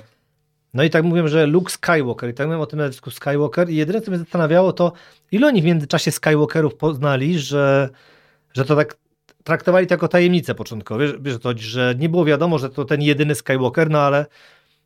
no 0.74 0.82
i 0.82 0.90
tak 0.90 1.04
mówiłem, 1.04 1.28
że 1.28 1.46
Luke 1.46 1.72
Skywalker, 1.72 2.30
i 2.30 2.34
tak 2.34 2.46
mówiłem 2.46 2.60
o 2.60 2.66
tym 2.66 2.78
nazwisku 2.78 3.10
Skywalker 3.10 3.70
i 3.70 3.76
jedyne, 3.76 4.00
co 4.00 4.10
mnie 4.10 4.18
zastanawiało, 4.18 4.72
to 4.72 4.92
ile 5.32 5.46
oni 5.46 5.62
w 5.62 5.64
międzyczasie 5.64 6.10
Skywalkerów 6.10 6.74
poznali, 6.74 7.38
że, 7.38 7.88
że 8.54 8.64
to 8.64 8.76
tak 8.76 8.96
traktowali 9.44 9.86
to 9.86 9.94
jako 9.94 10.08
tajemnicę 10.08 10.54
początkowo. 10.54 11.00
Wiesz, 11.00 11.12
wiesz 11.20 11.38
że 11.56 11.94
nie 11.98 12.08
było 12.08 12.24
wiadomo, 12.24 12.58
że 12.58 12.70
to 12.70 12.84
ten 12.84 13.02
jedyny 13.02 13.34
Skywalker, 13.34 13.90
no 13.90 14.00
ale 14.00 14.26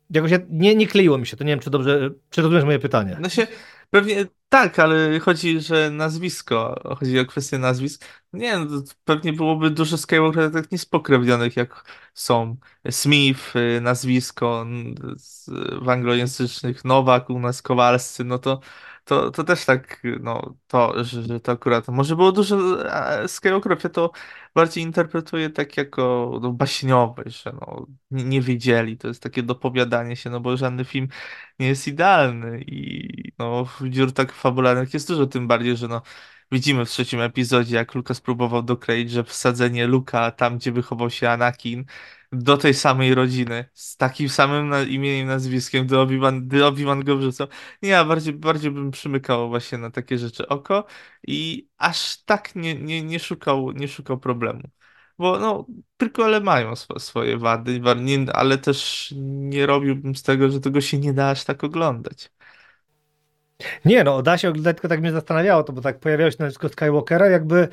jakoś 0.09 0.31
nie, 0.49 0.75
nie 0.75 0.87
kleiło 0.87 1.17
mi 1.17 1.27
się, 1.27 1.37
to 1.37 1.43
nie 1.43 1.51
wiem, 1.51 1.59
czy 1.59 1.69
dobrze, 1.69 2.11
czy 2.29 2.41
rozumiesz 2.41 2.63
moje 2.63 2.79
pytanie. 2.79 3.17
No 3.21 3.29
się, 3.29 3.47
pewnie 3.89 4.25
tak, 4.49 4.79
ale 4.79 5.19
chodzi, 5.19 5.59
że 5.59 5.91
nazwisko, 5.91 6.81
chodzi 6.99 7.19
o 7.19 7.25
kwestię 7.25 7.57
nazwisk. 7.57 8.05
Nie, 8.33 8.57
no, 8.59 8.81
pewnie 9.05 9.33
byłoby 9.33 9.69
dużo 9.69 9.97
Skywalkerów 9.97 10.53
tak 10.53 10.71
niespokrewnionych, 10.71 11.57
jak 11.57 11.85
są 12.13 12.57
Smith, 12.91 13.55
y, 13.55 13.81
nazwisko 13.81 14.65
w 15.81 15.89
anglojęzycznych, 15.89 16.85
Nowak, 16.85 17.29
u 17.29 17.39
nas 17.39 17.61
Kowalscy, 17.61 18.23
no 18.23 18.39
to 18.39 18.59
to, 19.05 19.31
to 19.31 19.43
też 19.43 19.65
tak, 19.65 20.03
no, 20.21 20.55
to, 20.67 21.03
że, 21.03 21.23
że 21.23 21.39
to 21.39 21.51
akurat, 21.51 21.87
może 21.87 22.15
było 22.15 22.31
dużo 22.31 22.57
Skywalkerów, 23.27 23.83
ja 23.83 23.89
to 23.89 24.11
bardziej 24.55 24.83
interpretuję 24.83 25.49
tak 25.49 25.77
jako 25.77 26.31
no, 26.41 26.51
baśniowe, 26.53 27.23
że 27.25 27.53
no, 27.61 27.87
nie, 28.11 28.23
nie 28.23 28.41
wiedzieli, 28.41 28.97
to 28.97 29.07
jest 29.07 29.23
takie 29.23 29.43
dopowiadanie 29.43 30.15
się, 30.15 30.29
no 30.29 30.39
bo 30.39 30.57
żadny 30.57 30.85
film 30.85 31.07
nie 31.59 31.67
jest 31.67 31.87
idealny 31.87 32.61
i 32.67 33.09
no, 33.39 33.67
dziur 33.89 34.11
tak 34.13 34.31
fabularnych 34.31 34.93
jest 34.93 35.07
dużo, 35.07 35.27
tym 35.27 35.47
bardziej, 35.47 35.77
że 35.77 35.87
no, 35.87 36.01
widzimy 36.53 36.85
w 36.85 36.89
trzecim 36.89 37.21
epizodzie, 37.21 37.75
jak 37.75 37.95
Lukas 37.95 38.21
próbował 38.21 38.63
dokleić, 38.63 39.11
że 39.11 39.23
wsadzenie 39.23 39.87
Luka 39.87 40.31
tam, 40.31 40.57
gdzie 40.57 40.71
wychował 40.71 41.09
się 41.09 41.29
Anakin, 41.29 41.85
do 42.31 42.57
tej 42.57 42.73
samej 42.73 43.15
rodziny, 43.15 43.65
z 43.73 43.97
takim 43.97 44.29
samym 44.29 44.89
imieniem, 44.89 45.27
nazwiskiem, 45.27 45.85
gdy 45.87 45.95
Obi-Wan, 45.95 46.47
gdy 46.47 46.65
Obi-Wan 46.65 47.03
go 47.03 47.17
wrzucał. 47.17 47.47
Nie, 47.81 47.89
ja 47.89 48.05
bardziej, 48.05 48.33
bardziej 48.33 48.71
bym 48.71 48.91
przymykał 48.91 49.49
właśnie 49.49 49.77
na 49.77 49.91
takie 49.91 50.17
rzeczy 50.17 50.47
oko 50.47 50.85
i 51.27 51.67
aż 51.77 52.23
tak 52.25 52.55
nie, 52.55 52.75
nie, 52.75 53.01
nie 53.03 53.19
szukał, 53.19 53.71
nie 53.71 53.87
szukał 53.87 54.19
problemu. 54.19 54.61
Bo 55.19 55.39
no, 55.39 55.65
ale 56.23 56.39
mają 56.41 56.71
sw 56.71 56.99
swoje 56.99 57.37
wady, 57.37 57.81
nie, 57.97 58.35
ale 58.35 58.57
też 58.57 59.13
nie 59.17 59.65
robiłbym 59.65 60.15
z 60.15 60.23
tego, 60.23 60.49
że 60.51 60.59
tego 60.59 60.81
się 60.81 60.97
nie 60.97 61.13
da 61.13 61.29
aż 61.29 61.43
tak 61.43 61.63
oglądać. 61.63 62.31
Nie, 63.85 64.03
no, 64.03 64.21
da 64.21 64.37
się 64.37 64.49
oglądać, 64.49 64.75
tylko 64.75 64.87
tak 64.87 65.01
mnie 65.01 65.11
zastanawiało 65.11 65.63
to, 65.63 65.73
bo 65.73 65.81
tak 65.81 65.99
pojawiało 65.99 66.31
się 66.31 66.37
nazwisko 66.39 66.69
Skywalkera, 66.69 67.27
jakby 67.27 67.67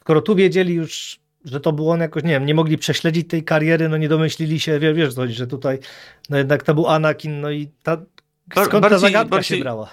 skoro 0.00 0.22
tu 0.22 0.34
wiedzieli 0.34 0.74
już, 0.74 1.20
że 1.44 1.60
to 1.60 1.72
był 1.72 1.90
on 1.90 2.00
jakoś, 2.00 2.22
nie 2.22 2.30
wiem, 2.30 2.46
nie 2.46 2.54
mogli 2.54 2.78
prześledzić 2.78 3.28
tej 3.28 3.44
kariery, 3.44 3.88
no 3.88 3.96
nie 3.96 4.08
domyślili 4.08 4.60
się, 4.60 4.78
wiesz, 4.78 4.96
wiesz 4.96 5.14
coś, 5.14 5.30
że 5.30 5.46
tutaj 5.46 5.78
no 6.30 6.36
jednak 6.38 6.62
to 6.62 6.74
był 6.74 6.88
Anakin, 6.88 7.40
no 7.40 7.50
i 7.50 7.70
ta, 7.82 8.02
skąd 8.52 8.70
bardziej, 8.82 8.90
ta 8.90 8.98
zagadka 8.98 9.30
bardziej, 9.30 9.58
się 9.58 9.64
brała? 9.64 9.90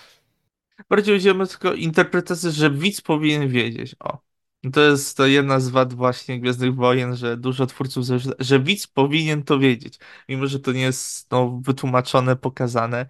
Bardziej 0.89 1.15
będziemy 1.15 1.48
tylko 1.48 1.74
interpretację, 1.74 2.52
że 2.52 2.72
widz 2.72 3.02
powinien 3.02 3.48
wiedzieć, 3.50 3.96
o. 4.00 4.17
To 4.74 4.82
jest 4.82 5.17
to 5.17 5.28
jedna 5.28 5.60
z 5.60 5.70
wad 5.70 5.94
właśnie 5.94 6.39
Gwiezdnych 6.39 6.76
Wojen, 6.76 7.15
że 7.15 7.38
dużo 7.38 7.65
twórców, 7.65 8.06
że, 8.06 8.20
że 8.39 8.60
widz 8.60 8.88
powinien 8.88 9.44
to 9.44 9.60
wiedzieć, 9.60 10.00
mimo 10.30 10.48
że 10.48 10.60
to 10.60 10.72
nie 10.72 10.82
jest 10.82 11.32
no, 11.32 11.60
wytłumaczone, 11.63 12.36
pokazane 12.36 13.06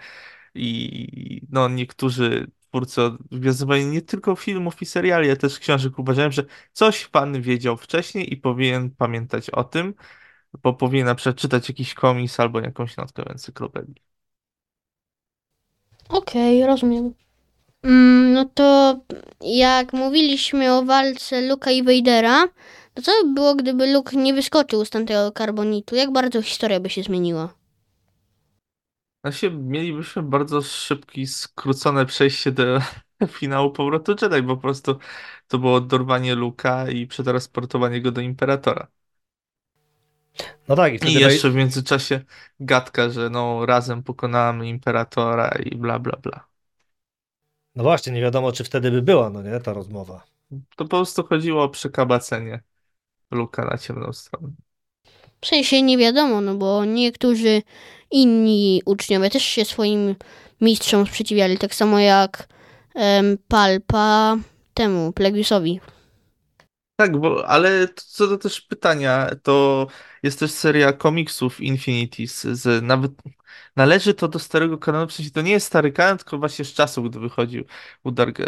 i 0.56 1.42
no 1.50 1.70
niektórzy 1.70 2.52
twórcy 2.72 3.02
Wojen, 3.66 3.92
nie 3.92 4.02
tylko 4.02 4.36
filmów 4.36 4.82
i 4.82 4.86
seriali, 4.86 5.28
ale 5.28 5.38
też 5.38 5.60
książek 5.60 6.00
uważają, 6.00 6.32
że 6.32 6.46
coś 6.74 7.08
pan 7.08 7.42
wiedział 7.42 7.78
wcześniej 7.78 8.34
i 8.34 8.38
powinien 8.38 8.90
pamiętać 8.90 9.50
o 9.50 9.64
tym, 9.64 9.94
bo 10.64 10.74
powinien 10.74 11.06
na 11.06 11.16
przykład 11.16 11.36
czytać 11.36 11.70
jakiś 11.70 11.94
komiks 11.94 12.40
albo 12.40 12.60
jakąś 12.60 12.98
notkę 12.98 13.24
w 13.24 13.32
encyklopedii. 13.32 13.96
Okej, 16.10 16.58
okay, 16.64 16.68
rozumiem. 16.68 17.14
Mm, 17.84 18.34
no 18.34 18.46
to 18.46 19.00
jak 19.42 19.94
mówiliśmy 19.94 20.74
o 20.74 20.84
walce 20.84 21.42
Luka 21.42 21.72
i 21.72 21.84
Vadera, 21.84 22.48
to 22.94 23.02
co 23.02 23.12
by 23.24 23.34
było, 23.34 23.56
gdyby 23.56 23.94
Luke 23.94 24.18
nie 24.18 24.34
wyskoczył 24.34 24.86
z 24.86 24.90
tamtego 24.90 25.32
karbonitu? 25.32 25.96
Jak 25.96 26.12
bardzo 26.12 26.42
historia 26.42 26.80
by 26.80 26.90
się 26.90 27.04
zmieniła? 27.04 27.61
Znaczy, 29.24 29.52
mielibyśmy 29.52 30.24
bardzo 30.24 30.62
szybki, 30.62 31.28
skrócone 31.28 32.06
przejście 32.06 32.52
do 32.52 32.64
finału 33.40 33.72
powrotu 33.72 34.16
Jedi, 34.22 34.42
bo 34.42 34.56
po 34.56 34.62
prostu 34.62 35.00
to 35.48 35.60
było 35.60 35.82
dorwanie 35.82 36.36
Luka 36.36 36.90
i 36.90 37.08
przetransportowanie 37.08 38.02
go 38.02 38.12
do 38.12 38.22
Imperatora. 38.22 38.88
No 40.68 40.76
tak, 40.76 40.94
i, 40.94 41.08
I 41.08 41.18
jeszcze 41.18 41.50
w 41.50 41.56
międzyczasie 41.56 42.22
gadka, 42.60 43.10
że 43.10 43.30
no 43.30 43.66
razem 43.66 44.04
pokonamy 44.04 44.68
Imperatora 44.70 45.50
i 45.50 45.76
bla 45.76 46.00
bla 46.00 46.18
bla. 46.18 46.48
No 47.76 47.84
właśnie, 47.84 48.14
nie 48.14 48.22
wiadomo, 48.22 48.52
czy 48.52 48.64
wtedy 48.64 48.92
by 48.92 49.02
była, 49.02 49.30
no 49.30 49.42
nie, 49.42 49.60
ta 49.60 49.74
rozmowa. 49.74 50.24
To 50.76 50.86
po 50.86 50.90
prostu 50.90 51.24
chodziło 51.28 51.64
o 51.64 51.70
przekabacenie 51.70 52.64
Luka 53.32 53.66
na 53.66 53.78
ciemną 53.78 54.14
stronę. 54.14 54.54
W 55.42 55.48
sensie 55.48 55.82
nie 55.82 55.98
wiadomo, 55.98 56.42
no 56.42 56.56
bo 56.56 56.86
niektórzy 56.86 57.62
inni 58.12 58.82
uczniowie 58.86 59.30
też 59.30 59.44
się 59.44 59.66
swoim 59.66 60.16
mistrzom 60.62 61.08
sprzeciwiali, 61.08 61.58
tak 61.58 61.76
samo 61.76 62.00
jak 62.00 62.48
um, 62.96 63.38
Palpa 63.48 64.38
temu, 64.74 65.14
Plegiusowi. 65.14 65.80
Tak, 66.96 67.18
bo, 67.18 67.48
ale 67.48 67.88
co 67.96 68.28
do 68.28 68.38
też 68.38 68.62
pytania, 68.62 69.30
to 69.44 69.88
jest 70.24 70.40
też 70.40 70.52
seria 70.52 70.94
komiksów 70.94 71.62
Infinities, 71.62 72.42
z, 72.42 72.84
nawet 72.84 73.12
należy 73.76 74.14
to 74.14 74.28
do 74.28 74.40
starego 74.40 74.78
kanonu, 74.78 75.08
w 75.08 75.14
sensie 75.14 75.32
to 75.32 75.42
nie 75.42 75.52
jest 75.52 75.68
stary 75.68 75.92
kanon, 75.92 76.18
tylko 76.18 76.38
właśnie 76.38 76.66
z 76.66 76.74
czasu, 76.74 77.04
gdy 77.04 77.20
wychodził 77.20 77.64
u 78.04 78.12
Dark, 78.12 78.40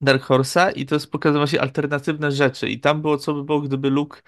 Dark 0.00 0.22
Horse'a 0.22 0.72
i 0.76 0.86
to 0.86 0.94
jest 0.94 1.10
pokazane 1.10 1.38
właśnie 1.38 1.60
alternatywne 1.60 2.32
rzeczy 2.32 2.68
i 2.68 2.80
tam 2.80 3.02
było 3.02 3.18
co 3.18 3.34
by 3.34 3.44
było, 3.44 3.60
gdyby 3.60 3.90
Luke 3.90 4.18
e, 4.18 4.22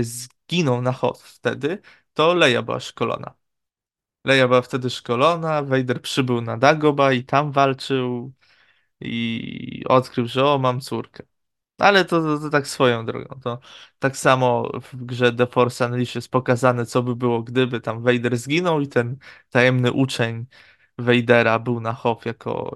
zginął 0.00 0.82
na 0.82 0.92
Hoth 0.92 1.22
wtedy, 1.22 1.78
to 2.14 2.34
Leia 2.34 2.62
była 2.62 2.80
szkolona. 2.80 3.34
Leia 4.24 4.48
była 4.48 4.62
wtedy 4.62 4.90
szkolona, 4.90 5.62
Vader 5.62 6.02
przybył 6.02 6.40
na 6.40 6.56
Dagoba 6.58 7.12
i 7.12 7.24
tam 7.24 7.52
walczył 7.52 8.32
i 9.00 9.84
odkrył, 9.88 10.26
że 10.26 10.46
o, 10.46 10.58
mam 10.58 10.80
córkę. 10.80 11.24
Ale 11.78 12.04
to, 12.04 12.22
to, 12.22 12.38
to, 12.38 12.50
tak 12.50 12.68
swoją 12.68 13.06
drogą. 13.06 13.40
To 13.40 13.60
tak 13.98 14.16
samo 14.16 14.72
w 14.82 15.04
grze 15.04 15.32
The 15.32 15.46
Force 15.46 15.86
Unleashed 15.86 16.14
jest 16.14 16.28
pokazane, 16.30 16.86
co 16.86 17.02
by 17.02 17.16
było, 17.16 17.42
gdyby 17.42 17.80
tam 17.80 18.02
Vader 18.02 18.36
zginął 18.38 18.80
i 18.80 18.88
ten 18.88 19.18
tajemny 19.50 19.92
uczeń 19.92 20.46
Vadera 20.98 21.58
był 21.58 21.80
na 21.80 21.92
Hoth 21.92 22.26
jako 22.26 22.74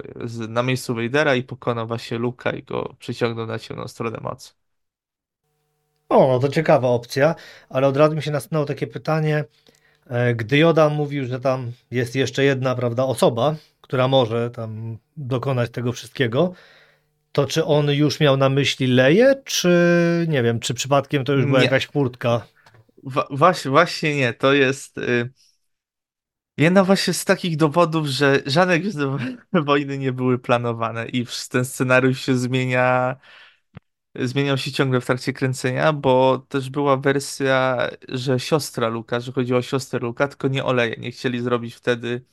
na 0.49 0.63
miejscu 0.63 0.95
Vadera 0.95 1.35
i 1.35 1.43
pokonał 1.43 1.87
właśnie 1.87 2.19
Luka 2.19 2.51
i 2.53 2.63
go 2.63 2.97
przyciągnął 2.99 3.47
na 3.47 3.59
ciemną 3.59 3.89
stronę 3.89 4.19
mocy. 4.23 4.64
O, 6.15 6.29
no 6.29 6.39
to 6.39 6.49
ciekawa 6.49 6.89
opcja, 6.89 7.35
ale 7.69 7.87
od 7.87 7.97
razu 7.97 8.17
mi 8.17 8.23
się 8.23 8.31
nasunęło 8.31 8.67
takie 8.67 8.87
pytanie, 8.87 9.45
e, 10.07 10.35
gdy 10.35 10.59
Joda 10.59 10.89
mówił, 10.89 11.27
że 11.27 11.41
tam 11.41 11.73
jest 11.91 12.17
jeszcze 12.17 12.45
jedna, 12.45 12.75
prawda, 12.75 13.05
osoba, 13.05 13.55
która 13.81 14.09
może 14.09 14.51
tam 14.51 14.99
dokonać 15.17 15.71
tego 15.71 15.93
wszystkiego, 15.93 16.53
to 17.33 17.47
czy 17.47 17.65
on 17.65 17.91
już 17.91 18.21
miał 18.21 18.37
na 18.37 18.49
myśli 18.49 18.87
Leję, 18.87 19.35
czy 19.45 19.69
nie 20.29 20.43
wiem, 20.43 20.61
czy 20.61 20.75
przypadkiem 20.75 21.25
to 21.25 21.33
już 21.33 21.47
była 21.47 21.59
nie. 21.59 21.65
jakaś 21.65 21.87
furtka? 21.87 22.47
właśnie, 23.31 23.71
właśnie 23.71 24.17
nie, 24.17 24.33
to 24.33 24.53
jest 24.53 24.99
y, 24.99 25.31
jedna 26.59 26.85
właśnie 26.85 27.15
z 27.15 27.25
takich 27.25 27.57
dowodów, 27.57 28.07
że 28.07 28.41
żadne 28.47 28.81
wojny 29.53 29.99
nie 29.99 30.13
były 30.13 30.39
planowane 30.39 31.07
i 31.07 31.27
ten 31.51 31.65
scenariusz 31.65 32.21
się 32.21 32.37
zmienia, 32.37 33.17
zmieniał 34.15 34.59
się 34.59 34.73
ciągle 34.73 35.01
w 35.01 35.07
trakcie 35.07 35.33
kręcenia, 35.33 35.93
bo 35.93 36.39
też 36.49 36.71
była 36.71 36.97
wersja, 36.97 37.89
że 38.09 38.41
siostra 38.41 38.89
Luka, 38.89 39.21
że 39.21 39.33
chodziło 39.33 39.59
o 39.59 39.63
siostrę 39.63 39.99
Luka, 39.99 40.29
tylko 40.29 40.49
nie 40.49 40.65
o 40.65 40.73
Leję. 40.73 40.97
Nie 40.99 41.11
chcieli 41.11 41.41
zrobić 41.41 41.75
wtedy 41.75 42.25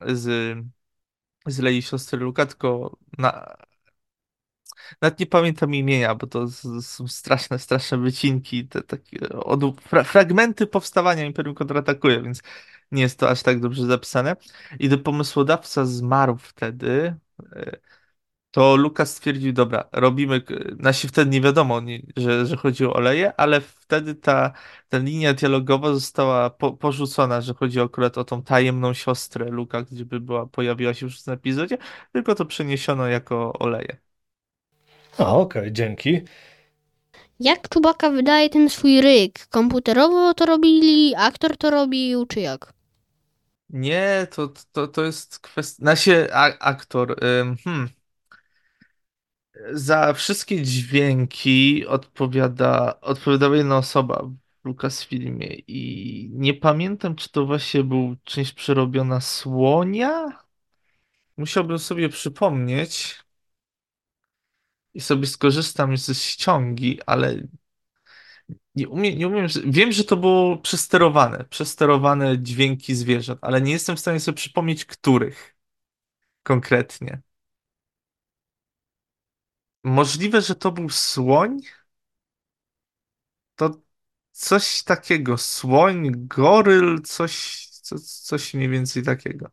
z, 0.00 0.56
z 1.46 1.58
Lei 1.58 1.82
siostry 1.82 2.18
Luka, 2.18 2.46
tylko 2.46 2.98
na, 3.18 3.56
nawet 5.00 5.20
nie 5.20 5.26
pamiętam 5.26 5.74
imienia, 5.74 6.14
bo 6.14 6.26
to 6.26 6.48
są 6.82 7.08
straszne, 7.08 7.58
straszne 7.58 7.98
wycinki, 7.98 8.68
te 8.68 8.82
takie 8.82 9.28
od, 9.28 9.80
fra, 9.80 10.04
fragmenty 10.04 10.66
powstawania 10.66 11.24
Imperium 11.24 11.54
kontratakuje, 11.54 12.22
więc 12.22 12.42
nie 12.92 13.02
jest 13.02 13.18
to 13.18 13.30
aż 13.30 13.42
tak 13.42 13.60
dobrze 13.60 13.86
zapisane. 13.86 14.36
I 14.78 14.88
do 14.88 14.98
pomysłodawca 14.98 15.84
zmarł 15.86 16.36
wtedy, 16.36 17.14
e, 17.52 17.76
to 18.50 18.76
Lukas 18.76 19.16
stwierdził, 19.16 19.52
dobra, 19.52 19.88
robimy, 19.92 20.42
nasi 20.78 21.08
wtedy 21.08 21.30
nie 21.30 21.40
wiadomo, 21.40 21.80
nie, 21.80 22.02
że, 22.16 22.46
że 22.46 22.56
chodzi 22.56 22.86
o 22.86 22.92
oleje, 22.92 23.32
ale 23.36 23.60
wtedy 23.60 24.14
ta, 24.14 24.52
ta 24.88 24.98
linia 24.98 25.34
dialogowa 25.34 25.92
została 25.94 26.50
po, 26.50 26.72
porzucona, 26.72 27.40
że 27.40 27.54
chodzi 27.54 27.80
akurat 27.80 28.18
o 28.18 28.24
tą 28.24 28.42
tajemną 28.42 28.94
siostrę 28.94 29.50
Luka, 29.50 29.82
gdzie 29.82 30.04
by 30.04 30.20
była, 30.20 30.46
pojawiła 30.46 30.94
się 30.94 31.06
już 31.06 31.20
w 31.20 31.24
tym 31.24 31.34
epizodzie, 31.34 31.78
tylko 32.12 32.34
to 32.34 32.44
przeniesiono 32.44 33.06
jako 33.06 33.52
oleje. 33.58 33.96
A, 35.18 35.36
okej, 35.36 35.62
okay, 35.62 35.72
dzięki. 35.72 36.20
Jak 37.40 37.68
Czubaka 37.68 38.10
wydaje 38.10 38.50
ten 38.50 38.68
swój 38.68 39.00
ryk? 39.00 39.46
Komputerowo 39.46 40.34
to 40.34 40.46
robili, 40.46 41.14
aktor 41.16 41.56
to 41.56 41.70
robił, 41.70 42.26
czy 42.26 42.40
jak? 42.40 42.72
Nie, 43.70 44.26
to, 44.30 44.52
to, 44.72 44.88
to 44.88 45.04
jest 45.04 45.38
kwestia. 45.38 45.84
Nasie 45.84 46.28
aktor. 46.60 47.20
Hmm. 47.64 47.88
Za 49.72 50.12
wszystkie 50.12 50.62
dźwięki 50.62 51.86
odpowiada, 51.86 53.00
odpowiadała 53.00 53.56
jedna 53.56 53.76
osoba 53.78 54.22
w 54.62 54.66
Lucasfilmie 54.66 55.46
i 55.54 56.30
nie 56.32 56.54
pamiętam, 56.54 57.16
czy 57.16 57.30
to 57.30 57.46
właśnie 57.46 57.84
był 57.84 58.16
część 58.24 58.52
przerobiona 58.52 59.20
słonia. 59.20 60.38
Musiałbym 61.36 61.78
sobie 61.78 62.08
przypomnieć 62.08 63.18
i 64.94 65.00
sobie 65.00 65.26
skorzystam 65.26 65.96
ze 65.96 66.14
ściągi, 66.14 67.00
ale 67.06 67.42
nie 68.74 68.88
umiem, 68.88 69.18
nie 69.18 69.28
umiem, 69.28 69.46
wiem, 69.66 69.92
że 69.92 70.04
to 70.04 70.16
było 70.16 70.56
przesterowane, 70.56 71.44
przesterowane 71.44 72.42
dźwięki 72.42 72.94
zwierząt, 72.94 73.38
ale 73.42 73.60
nie 73.60 73.72
jestem 73.72 73.96
w 73.96 74.00
stanie 74.00 74.20
sobie 74.20 74.36
przypomnieć, 74.36 74.84
których 74.84 75.56
konkretnie. 76.42 77.22
Możliwe, 79.84 80.40
że 80.42 80.54
to 80.54 80.72
był 80.72 80.88
słoń? 80.90 81.60
To 83.56 83.80
coś 84.32 84.82
takiego, 84.82 85.38
słoń, 85.38 86.12
goryl, 86.14 87.02
coś, 87.02 87.66
coś, 87.66 88.00
coś 88.00 88.54
mniej 88.54 88.68
więcej 88.68 89.02
takiego. 89.02 89.50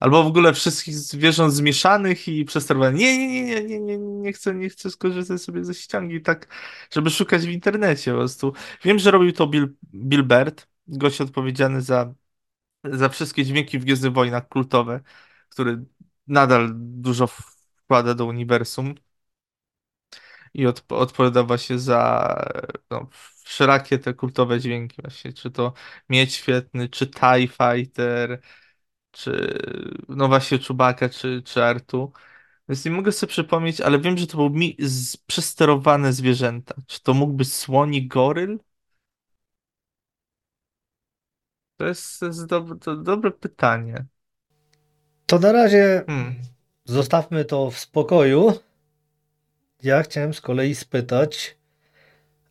Albo 0.00 0.24
w 0.24 0.26
ogóle 0.26 0.54
wszystkich 0.54 0.94
zwierząt 0.94 1.54
zmieszanych 1.54 2.28
i 2.28 2.44
przesterowanych. 2.44 3.00
Nie, 3.00 3.18
nie, 3.18 3.44
nie, 3.44 3.64
nie, 3.64 3.80
nie, 3.80 3.80
nie, 3.80 3.98
nie 3.98 4.32
chcę, 4.32 4.54
nie 4.54 4.68
chcę 4.68 4.90
skorzystać 4.90 5.42
sobie 5.42 5.64
ze 5.64 5.74
ściągi 5.74 6.22
tak, 6.22 6.48
żeby 6.92 7.10
szukać 7.10 7.46
w 7.46 7.50
internecie 7.50 8.12
po 8.12 8.18
prostu. 8.18 8.52
Wiem, 8.84 8.98
że 8.98 9.10
robił 9.10 9.32
to 9.32 9.46
Bill, 9.46 9.74
Bill 9.94 10.24
Bird, 10.24 10.68
gość 10.86 11.20
odpowiedzialny 11.20 11.80
za, 11.82 12.14
za 12.84 13.08
wszystkie 13.08 13.44
dźwięki 13.44 13.78
w 13.78 13.84
Gwiezdnych 13.84 14.12
Wojnach 14.12 14.48
kultowe, 14.48 15.00
który 15.48 15.84
nadal 16.26 16.72
dużo 16.76 17.26
wkłada 17.26 18.14
do 18.14 18.26
uniwersum 18.26 18.94
i 20.54 20.66
od, 20.66 20.84
odpowiada 20.92 21.58
się 21.58 21.78
za 21.78 22.34
no, 22.90 23.08
wszelakie 23.44 23.98
te 23.98 24.14
kultowe 24.14 24.60
dźwięki 24.60 25.02
właśnie, 25.02 25.32
czy 25.32 25.50
to 25.50 25.72
Miedź 26.08 26.34
Świetny, 26.34 26.88
czy 26.88 27.06
TIE 27.06 27.48
Fighter, 27.48 28.40
czy 29.10 29.58
no 30.08 30.28
właśnie 30.28 30.58
Czubaka, 30.58 31.08
czy, 31.08 31.42
czy 31.42 31.64
Artu. 31.64 32.12
Więc 32.68 32.84
nie 32.84 32.90
mogę 32.90 33.12
sobie 33.12 33.30
przypomnieć, 33.30 33.80
ale 33.80 33.98
wiem, 33.98 34.18
że 34.18 34.26
to 34.26 34.36
były 34.36 34.50
mi 34.50 34.76
z, 34.78 35.16
przesterowane 35.16 36.12
zwierzęta. 36.12 36.74
Czy 36.86 37.02
to 37.02 37.14
mógł 37.14 37.32
być 37.32 37.52
słonik 37.52 38.08
goryl? 38.08 38.58
To 41.76 41.86
jest, 41.86 42.20
to 42.20 42.26
jest 42.26 42.46
dobre, 42.46 42.78
to 42.78 42.96
dobre 42.96 43.30
pytanie. 43.30 44.06
To 45.26 45.38
na 45.38 45.52
razie 45.52 46.04
Hmm. 46.06 46.34
zostawmy 46.84 47.44
to 47.44 47.70
w 47.70 47.78
spokoju. 47.78 48.52
Ja 49.84 50.02
chciałem 50.02 50.34
z 50.34 50.40
kolei 50.40 50.74
spytać 50.74 51.56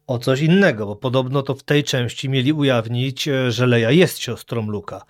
o 0.08 0.20
coś 0.20 0.42
innego, 0.42 0.86
bo 0.86 0.96
podobno 0.96 1.42
to 1.42 1.56
w 1.56 1.64
tej 1.64 1.84
części 1.84 2.30
mieli 2.30 2.54
ujawnić, 2.54 3.28
e, 3.28 3.52
że 3.52 3.68
Leia 3.68 3.92
jest 3.92 4.20
siostrą 4.20 4.68
Luka. 4.70 5.06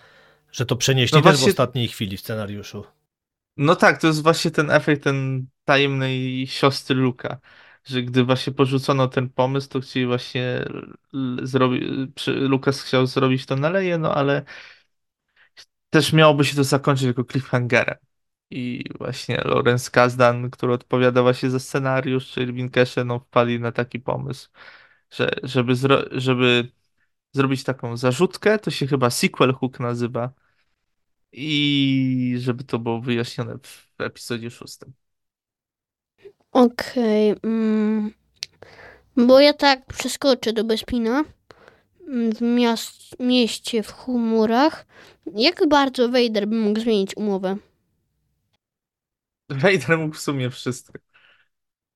Że 0.52 0.66
to 0.66 0.76
przenieśli 0.76 1.16
No 1.18 1.22
też 1.22 1.32
właśnie- 1.32 1.48
w 1.48 1.50
ostatniej 1.50 1.88
chwili 1.88 2.18
w 2.18 2.22
scenariuszu. 2.22 2.84
No 3.58 3.76
tak, 3.76 4.02
to 4.02 4.08
jest 4.08 4.24
właśnie 4.24 4.52
ten 4.52 4.72
efekt 4.72 5.04
ten 5.04 5.48
tajemnej 5.66 6.48
siostry 6.48 6.96
Luka, 6.96 7.38
że 7.86 8.04
gdy 8.04 8.24
właśnie 8.24 8.54
porzucono 8.54 9.08
ten 9.08 9.30
pomysł, 9.30 9.70
to 9.70 9.80
chcieli 9.82 10.06
właśnie 10.06 10.66
zrobić, 11.44 11.84
Lukas 12.28 12.82
chciał 12.82 13.06
zrobić 13.08 13.46
to 13.46 13.56
na 13.56 13.70
Leję, 13.70 13.98
no 13.98 14.16
ale 14.16 14.44
też 15.90 16.14
miałoby 16.14 16.46
się 16.46 16.56
to 16.56 16.64
zakończyć 16.64 17.08
jako 17.08 17.24
cliffhangerem. 17.24 17.98
I 18.56 18.84
właśnie 19.00 19.38
Lawrence 19.46 19.92
Kasdan, 19.92 20.50
który 20.52 20.74
odpowiada 20.74 21.22
właśnie 21.22 21.50
za 21.50 21.60
scenariusz, 21.60 22.32
czy 22.32 22.44
Irvin 22.44 22.70
Keshe, 22.70 23.04
no 23.06 23.20
wpadli 23.20 23.60
na 23.60 23.72
taki 23.72 24.00
pomysł, 24.00 24.50
że 25.12 25.32
żeby, 25.44 25.76
zro 25.76 26.04
żeby 26.12 26.72
zrobić 27.34 27.64
taką 27.64 27.98
zarzutkę, 27.98 28.60
to 28.60 28.72
się 28.72 28.88
chyba 28.88 29.10
sequel 29.10 29.54
hook 29.54 29.80
nazywa, 29.80 30.34
i 31.32 32.36
żeby 32.40 32.64
to 32.64 32.80
było 32.80 33.02
wyjaśnione 33.02 33.58
w 33.64 34.02
epizodzie 34.02 34.52
szóstym. 34.52 34.94
Okej. 36.52 37.36
mm, 37.44 38.12
bo 39.18 39.40
ja 39.40 39.54
tak 39.54 39.86
przeskoczę 39.86 40.54
do 40.54 40.64
Bespina. 40.64 41.24
mm, 42.08 42.34
W 42.34 42.42
miast, 42.42 43.20
mieście 43.20 43.84
w 43.84 43.92
humorach. 43.94 44.86
Jak 45.36 45.70
bardzo 45.70 46.10
Vader 46.10 46.48
by 46.48 46.56
mógł 46.56 46.80
zmienić 46.80 47.18
umowę? 47.18 47.58
Vader 49.50 49.98
mógł 49.98 50.16
w 50.16 50.20
sumie 50.20 50.50
wszystko. 50.50 51.00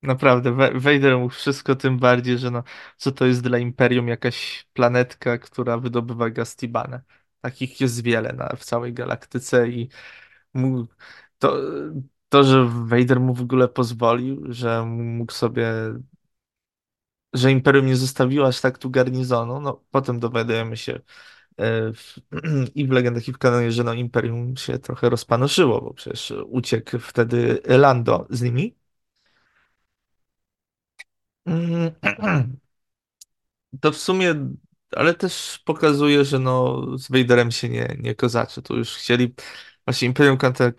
Naprawdę, 0.02 0.52
Vader 0.80 1.18
mógł 1.18 1.34
wszystko, 1.34 1.76
tym 1.76 2.00
bardziej, 2.00 2.38
że 2.38 2.52
no, 2.52 2.64
co 2.98 3.12
to 3.12 3.26
jest 3.26 3.44
dla 3.44 3.58
Imperium 3.58 4.08
jakaś 4.08 4.68
planetka, 4.74 5.38
która 5.38 5.78
wydobywa 5.78 6.30
gaz 6.30 6.56
Tibane. 6.56 7.02
Takich 7.42 7.82
jest 7.82 8.04
wiele 8.04 8.34
na, 8.34 8.50
w 8.56 8.66
całej 8.66 8.94
galaktyce 8.94 9.70
i 9.70 9.90
mógł, 10.54 10.88
to, 11.40 11.58
to, 12.30 12.44
że 12.44 12.66
Vader 12.88 13.20
mu 13.20 13.34
w 13.34 13.42
ogóle 13.42 13.68
pozwolił, 13.68 14.54
że 14.54 14.86
mógł 14.86 15.34
sobie, 15.34 15.74
że 17.34 17.52
Imperium 17.52 17.86
nie 17.86 17.96
zostawiło 17.96 18.48
aż 18.48 18.62
tak 18.62 18.78
tu 18.78 18.90
garnizonu, 18.90 19.62
no 19.62 19.84
potem 19.92 20.20
dowiadujemy 20.20 20.78
się 20.78 21.00
w, 21.94 22.16
i 22.76 22.88
w 22.88 22.92
legendach 22.92 23.28
i 23.28 23.34
w 23.34 23.38
kanonie, 23.38 23.72
że 23.72 23.84
no 23.84 23.94
Imperium 23.94 24.58
się 24.58 24.80
trochę 24.80 25.10
rozpanoszyło, 25.10 25.82
bo 25.82 25.94
przecież 25.94 26.34
uciekł 26.48 27.00
wtedy 27.00 27.62
Lando 27.68 28.28
z 28.30 28.42
nimi. 28.42 28.76
Mm, 31.46 31.92
To 33.82 33.92
w 33.92 33.98
sumie, 33.98 34.36
ale 34.92 35.14
też 35.14 35.60
pokazuje, 35.66 36.26
że 36.26 36.40
no 36.40 36.82
z 36.98 37.10
Vaderem 37.12 37.52
się 37.52 37.70
nie, 37.70 37.98
nie 38.00 38.16
kozaczy. 38.16 38.62
Tu 38.62 38.78
już 38.78 38.96
chcieli, 38.96 39.34
właśnie 39.86 40.08
Imperium 40.08 40.38
kontra, 40.38 40.72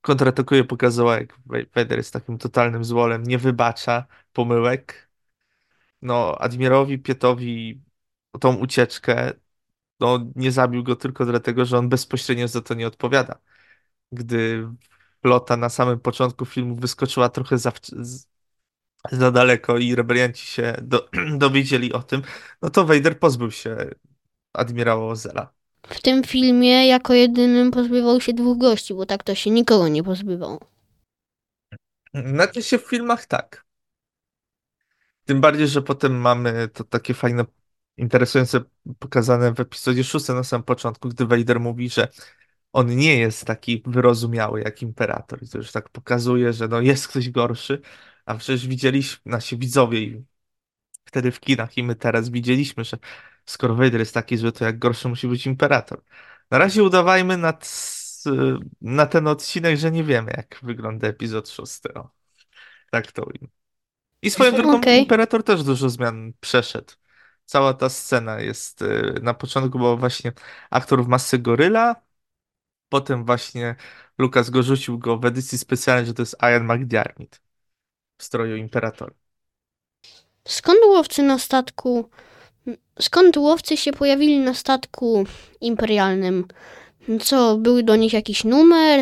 kontratakuje, 0.00 0.64
pokazała 0.64 1.16
jak 1.18 1.38
Vader 1.74 1.98
jest 1.98 2.12
takim 2.12 2.38
totalnym 2.38 2.84
złolem, 2.84 3.22
nie 3.22 3.38
wybacza 3.38 4.06
pomyłek. 4.32 5.10
No, 6.02 6.38
admirowi 6.38 6.98
Pietowi 6.98 7.82
tą 8.40 8.56
ucieczkę, 8.56 9.32
no 10.00 10.18
nie 10.36 10.52
zabił 10.52 10.82
go 10.82 10.96
tylko 10.96 11.26
dlatego, 11.26 11.64
że 11.64 11.78
on 11.78 11.88
bezpośrednio 11.88 12.48
za 12.48 12.60
to 12.60 12.74
nie 12.74 12.86
odpowiada. 12.86 13.38
Gdy 14.12 14.68
flota 15.22 15.56
na 15.56 15.68
samym 15.68 16.00
początku 16.00 16.44
filmu 16.44 16.76
wyskoczyła 16.76 17.28
trochę 17.28 17.58
za, 17.58 17.72
za 19.12 19.30
daleko 19.30 19.78
i 19.78 19.94
rebelianci 19.94 20.46
się 20.46 20.76
do, 20.82 21.08
dowiedzieli 21.38 21.92
o 21.92 22.02
tym, 22.02 22.22
no 22.62 22.70
to 22.70 22.84
Vader 22.84 23.18
pozbył 23.18 23.50
się 23.50 23.76
admirała 24.52 25.10
Ozela. 25.10 25.52
W 25.86 26.02
tym 26.02 26.24
filmie 26.24 26.86
jako 26.88 27.12
jedynym 27.14 27.70
pozbywał 27.70 28.20
się 28.20 28.32
dwóch 28.32 28.58
gości, 28.58 28.94
bo 28.94 29.06
tak 29.06 29.22
to 29.22 29.34
się 29.34 29.50
nikogo 29.50 29.88
nie 29.88 30.02
pozbywał. 30.02 30.60
Znaczy 32.14 32.62
się 32.62 32.78
w 32.78 32.86
filmach 32.86 33.26
tak. 33.26 33.66
Tym 35.24 35.40
bardziej, 35.40 35.68
że 35.68 35.82
potem 35.82 36.20
mamy 36.20 36.68
to 36.68 36.84
takie 36.84 37.14
fajne, 37.14 37.44
interesujące 37.96 38.60
pokazane 38.98 39.54
w 39.54 39.60
epizodzie 39.60 40.04
szóstym 40.04 40.36
na 40.36 40.44
samym 40.44 40.64
początku, 40.64 41.08
gdy 41.08 41.26
Vader 41.26 41.60
mówi, 41.60 41.90
że 41.90 42.08
on 42.72 42.96
nie 42.96 43.18
jest 43.18 43.44
taki 43.44 43.82
wyrozumiały 43.86 44.60
jak 44.60 44.82
Imperator. 44.82 45.42
I 45.42 45.48
to 45.48 45.58
już 45.58 45.72
tak 45.72 45.88
pokazuje, 45.88 46.52
że 46.52 46.68
no 46.68 46.80
jest 46.80 47.08
ktoś 47.08 47.30
gorszy, 47.30 47.80
a 48.26 48.34
przecież 48.34 48.66
widzieliśmy, 48.66 49.32
nasi 49.32 49.56
widzowie 49.58 50.00
i 50.00 50.24
wtedy 51.04 51.32
w 51.32 51.40
kinach 51.40 51.78
i 51.78 51.82
my 51.82 51.94
teraz 51.94 52.28
widzieliśmy, 52.28 52.84
że 52.84 52.98
skoro 53.46 53.74
Vader 53.74 54.00
jest 54.00 54.14
taki 54.14 54.36
zły, 54.36 54.52
to 54.52 54.64
jak 54.64 54.78
gorszy 54.78 55.08
musi 55.08 55.28
być 55.28 55.46
Imperator. 55.46 56.02
Na 56.50 56.58
razie 56.58 56.82
udawajmy 56.82 57.36
na, 57.36 57.52
t- 57.52 57.66
na 58.80 59.06
ten 59.06 59.26
odcinek, 59.26 59.78
że 59.78 59.90
nie 59.90 60.04
wiemy, 60.04 60.32
jak 60.36 60.60
wygląda 60.62 61.08
epizod 61.08 61.48
szósty. 61.48 61.94
O. 61.94 62.10
Tak 62.90 63.12
to 63.12 63.22
ujmę. 63.24 63.48
I 64.22 64.30
swoją 64.30 64.52
drogą 64.52 64.76
Okej. 64.76 65.02
Imperator 65.02 65.42
też 65.42 65.62
dużo 65.62 65.90
zmian 65.90 66.32
przeszedł. 66.40 66.92
Cała 67.46 67.74
ta 67.74 67.88
scena 67.88 68.40
jest 68.40 68.82
y, 68.82 69.14
na 69.22 69.34
początku 69.34 69.78
był 69.78 69.98
właśnie 69.98 70.32
aktor 70.70 71.04
w 71.04 71.08
masce 71.08 71.38
goryla, 71.38 71.96
potem 72.88 73.24
właśnie 73.24 73.76
Lukas 74.18 74.50
go 74.50 74.62
rzucił 74.62 74.98
go 74.98 75.18
w 75.18 75.24
edycji 75.24 75.58
specjalnej, 75.58 76.06
że 76.06 76.14
to 76.14 76.22
jest 76.22 76.36
Ian 76.42 76.64
McDiarmid 76.64 77.42
w 78.18 78.24
stroju 78.24 78.56
Imperatora. 78.56 79.14
Skąd 80.44 80.78
łowcy 80.86 81.22
na 81.22 81.38
statku. 81.38 82.10
Skąd 83.00 83.36
łowcy 83.36 83.76
się 83.76 83.92
pojawili 83.92 84.38
na 84.38 84.54
statku 84.54 85.24
imperialnym? 85.60 86.44
Co, 87.20 87.56
był 87.56 87.82
do 87.82 87.96
nich 87.96 88.12
jakiś 88.12 88.44
numer? 88.44 89.00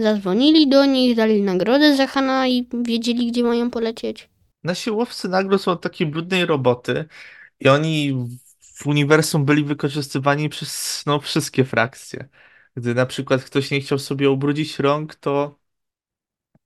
Zadzwonili 0.00 0.68
do 0.68 0.84
nich, 0.84 1.16
dali 1.16 1.42
nagrodę 1.42 1.96
za 1.96 2.06
Hana 2.06 2.48
i 2.48 2.68
wiedzieli, 2.82 3.26
gdzie 3.26 3.42
mają 3.44 3.70
polecieć? 3.70 4.28
Nasi 4.64 4.90
łowcy 4.90 5.28
nagród 5.28 5.62
są 5.62 5.78
takiej 5.78 6.06
brudnej 6.06 6.46
roboty 6.46 7.04
i 7.64 7.68
oni 7.68 8.12
w 8.60 8.86
uniwersum 8.86 9.44
byli 9.44 9.64
wykorzystywani 9.64 10.48
przez 10.48 11.02
no, 11.06 11.20
wszystkie 11.20 11.64
frakcje. 11.64 12.28
Gdy 12.76 12.94
na 12.94 13.06
przykład 13.06 13.44
ktoś 13.44 13.70
nie 13.70 13.80
chciał 13.80 13.98
sobie 13.98 14.30
ubrudzić 14.30 14.78
rąk, 14.78 15.14
to 15.14 15.58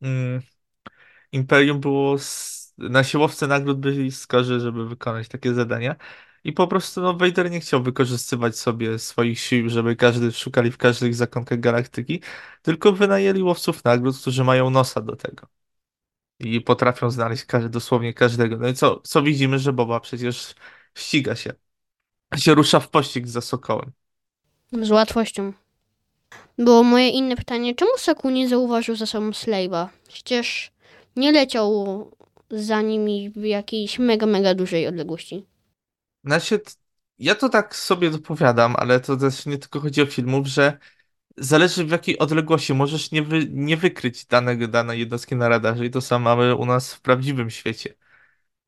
mm, 0.03 0.43
Imperium 1.33 1.81
było. 1.81 2.15
s- 2.17 2.59
Nasi 2.79 3.19
łowcy 3.19 3.47
nagród 3.47 3.81
byli 3.81 4.13
skorzy, 4.13 4.61
żeby 4.61 4.89
wykonać 4.89 5.29
takie 5.29 5.55
zadania. 5.55 5.97
I 6.45 6.53
po 6.53 6.67
prostu 6.69 7.01
no, 7.01 7.15
Vader 7.15 7.51
nie 7.51 7.61
chciał 7.61 7.83
wykorzystywać 7.83 8.59
sobie 8.59 8.99
swoich 8.99 9.41
sił, 9.41 9.69
żeby 9.71 9.97
każdy 9.97 10.33
szukali 10.33 10.71
w 10.73 10.79
każdych 10.79 11.15
zakątkach 11.15 11.61
galaktyki, 11.61 12.23
tylko 12.63 12.93
wynajęli 12.93 13.43
łowców 13.43 13.85
nagród, 13.85 14.19
którzy 14.21 14.45
mają 14.45 14.71
nosa 14.71 15.01
do 15.03 15.17
tego. 15.17 15.49
I 16.41 16.61
potrafią 16.61 17.11
znaleźć 17.11 17.45
każdy, 17.45 17.69
dosłownie 17.71 18.15
każdego. 18.15 18.57
No 18.57 18.69
i 18.69 18.75
co, 18.75 19.01
co 19.01 19.23
widzimy, 19.23 19.59
że 19.59 19.73
Boba 19.73 20.01
przecież 20.01 20.55
ściga 20.99 21.37
się. 21.37 21.53
Się 22.37 22.55
rusza 22.55 22.81
w 22.81 22.91
pościg 22.91 23.27
za 23.27 23.41
Sokołem. 23.41 23.93
Z 24.73 24.91
łatwością. 24.91 25.53
Było 26.59 26.83
moje 26.83 27.09
inne 27.09 27.37
pytanie, 27.37 27.75
czemu 27.75 27.91
Saku 27.99 28.31
nie 28.31 28.49
zauważył 28.49 28.97
za 28.97 29.07
sobą 29.07 29.31
Slave'a? 29.31 29.89
Przecież 30.09 30.73
nie 31.17 31.33
leciał 31.33 32.11
za 32.51 32.83
nimi 32.83 33.31
w 33.31 33.45
jakiejś 33.45 33.99
mega, 33.99 34.27
mega 34.27 34.55
dużej 34.55 34.87
odległości. 34.87 35.47
Znaczy, 36.25 36.61
ja 37.19 37.35
to 37.35 37.49
tak 37.49 37.77
sobie 37.77 38.11
dopowiadam, 38.11 38.75
ale 38.79 39.01
to 39.01 39.17
też 39.17 39.47
nie 39.47 39.59
tylko 39.59 39.81
chodzi 39.81 40.03
o 40.03 40.07
filmów, 40.07 40.47
że 40.47 40.79
zależy 41.37 41.85
w 41.85 41.91
jakiej 41.91 42.19
odległości 42.19 42.75
możesz 42.75 43.11
nie, 43.11 43.23
wy, 43.23 43.47
nie 43.51 43.77
wykryć 43.77 44.27
danego, 44.27 44.69
danej 44.69 45.01
jednostki 45.01 45.37
na 45.37 45.49
radarze 45.49 45.87
i 45.87 45.91
to 45.91 46.01
samo 46.01 46.25
mamy 46.25 46.55
u 46.55 46.67
nas 46.67 46.95
w 46.95 47.01
prawdziwym 47.01 47.51
świecie. 47.51 47.95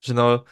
Że 0.01 0.15
no 0.15 0.45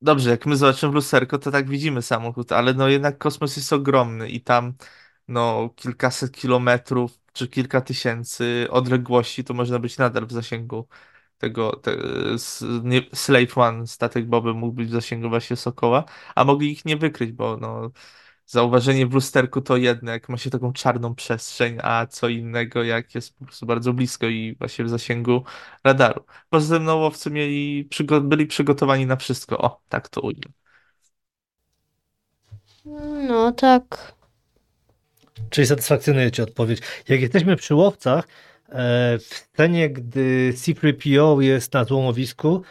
dobrze, 0.00 0.30
jak 0.30 0.46
my 0.46 0.56
zobaczymy 0.56 0.92
w 0.92 0.94
lusterko, 0.94 1.38
to 1.38 1.50
tak 1.50 1.68
widzimy 1.68 2.02
samochód, 2.02 2.52
ale 2.52 2.74
no 2.74 2.88
jednak 2.88 3.18
kosmos 3.18 3.56
jest 3.56 3.72
ogromny 3.72 4.28
i 4.28 4.40
tam 4.40 4.74
no 5.28 5.70
kilkaset 5.76 6.32
kilometrów 6.32 7.18
czy 7.32 7.48
kilka 7.48 7.80
tysięcy 7.80 8.66
odległości 8.70 9.44
to 9.44 9.54
można 9.54 9.78
być 9.78 9.98
nadal 9.98 10.26
w 10.26 10.32
zasięgu 10.32 10.88
tego 11.38 11.76
te, 11.76 11.96
nie, 12.82 13.02
Slave 13.14 13.58
One, 13.58 13.86
statek 13.86 14.26
Boby 14.28 14.54
mógł 14.54 14.72
być 14.72 14.88
w 14.88 14.92
zasięgu 14.92 15.28
właśnie 15.28 15.56
Sokoła, 15.56 16.04
a 16.34 16.44
mogli 16.44 16.72
ich 16.72 16.84
nie 16.84 16.96
wykryć, 16.96 17.32
bo 17.32 17.56
no 17.56 17.90
Zauważenie 18.52 19.06
w 19.06 19.14
lusterku 19.14 19.60
to 19.60 19.76
jedno, 19.76 20.12
jak 20.12 20.28
ma 20.28 20.36
się 20.36 20.50
taką 20.50 20.72
czarną 20.72 21.14
przestrzeń, 21.14 21.78
a 21.82 22.06
co 22.06 22.28
innego, 22.28 22.82
jak 22.82 23.14
jest 23.14 23.38
po 23.38 23.44
prostu 23.44 23.66
bardzo 23.66 23.92
blisko 23.92 24.26
i 24.26 24.56
właśnie 24.58 24.84
w 24.84 24.88
zasięgu 24.88 25.44
radaru. 25.84 26.24
Poza 26.50 26.76
tym 26.76 26.84
no, 26.84 26.96
łowcy 26.96 27.30
mieli, 27.30 27.84
przygo 27.84 28.20
byli 28.20 28.46
przygotowani 28.46 29.06
na 29.06 29.16
wszystko. 29.16 29.58
O, 29.58 29.80
tak 29.88 30.08
to 30.08 30.20
ujmę. 30.20 30.42
No 33.28 33.52
tak. 33.52 34.14
Czyli 35.50 35.66
satysfakcjonuje 35.66 36.30
Cię 36.30 36.42
odpowiedź. 36.42 36.80
Jak 37.08 37.20
jesteśmy 37.20 37.56
przy 37.56 37.74
łowcach, 37.74 38.28
e, 38.68 39.18
w 39.18 39.24
scenie, 39.24 39.90
gdy 39.90 40.52
C-3PO 40.56 41.40
jest 41.40 41.74
na 41.74 41.84
złomowisku, 41.84 42.62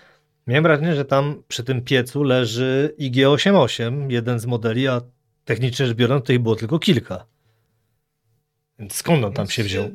miałem 0.47 0.63
wrażenie, 0.63 0.95
że 0.95 1.05
tam 1.05 1.43
przy 1.47 1.63
tym 1.63 1.81
piecu 1.81 2.23
leży 2.23 2.95
IG-88, 2.99 4.11
jeden 4.11 4.39
z 4.39 4.45
modeli, 4.45 4.87
a 4.87 5.01
technicznie 5.45 5.85
rzecz 5.85 5.97
biorąc, 5.97 6.25
to 6.25 6.33
ich 6.33 6.39
było 6.39 6.55
tylko 6.55 6.79
kilka. 6.79 7.25
Więc 8.79 8.95
skąd 8.95 9.25
on 9.25 9.33
tam 9.33 9.47
się 9.47 9.63
wziął? 9.63 9.89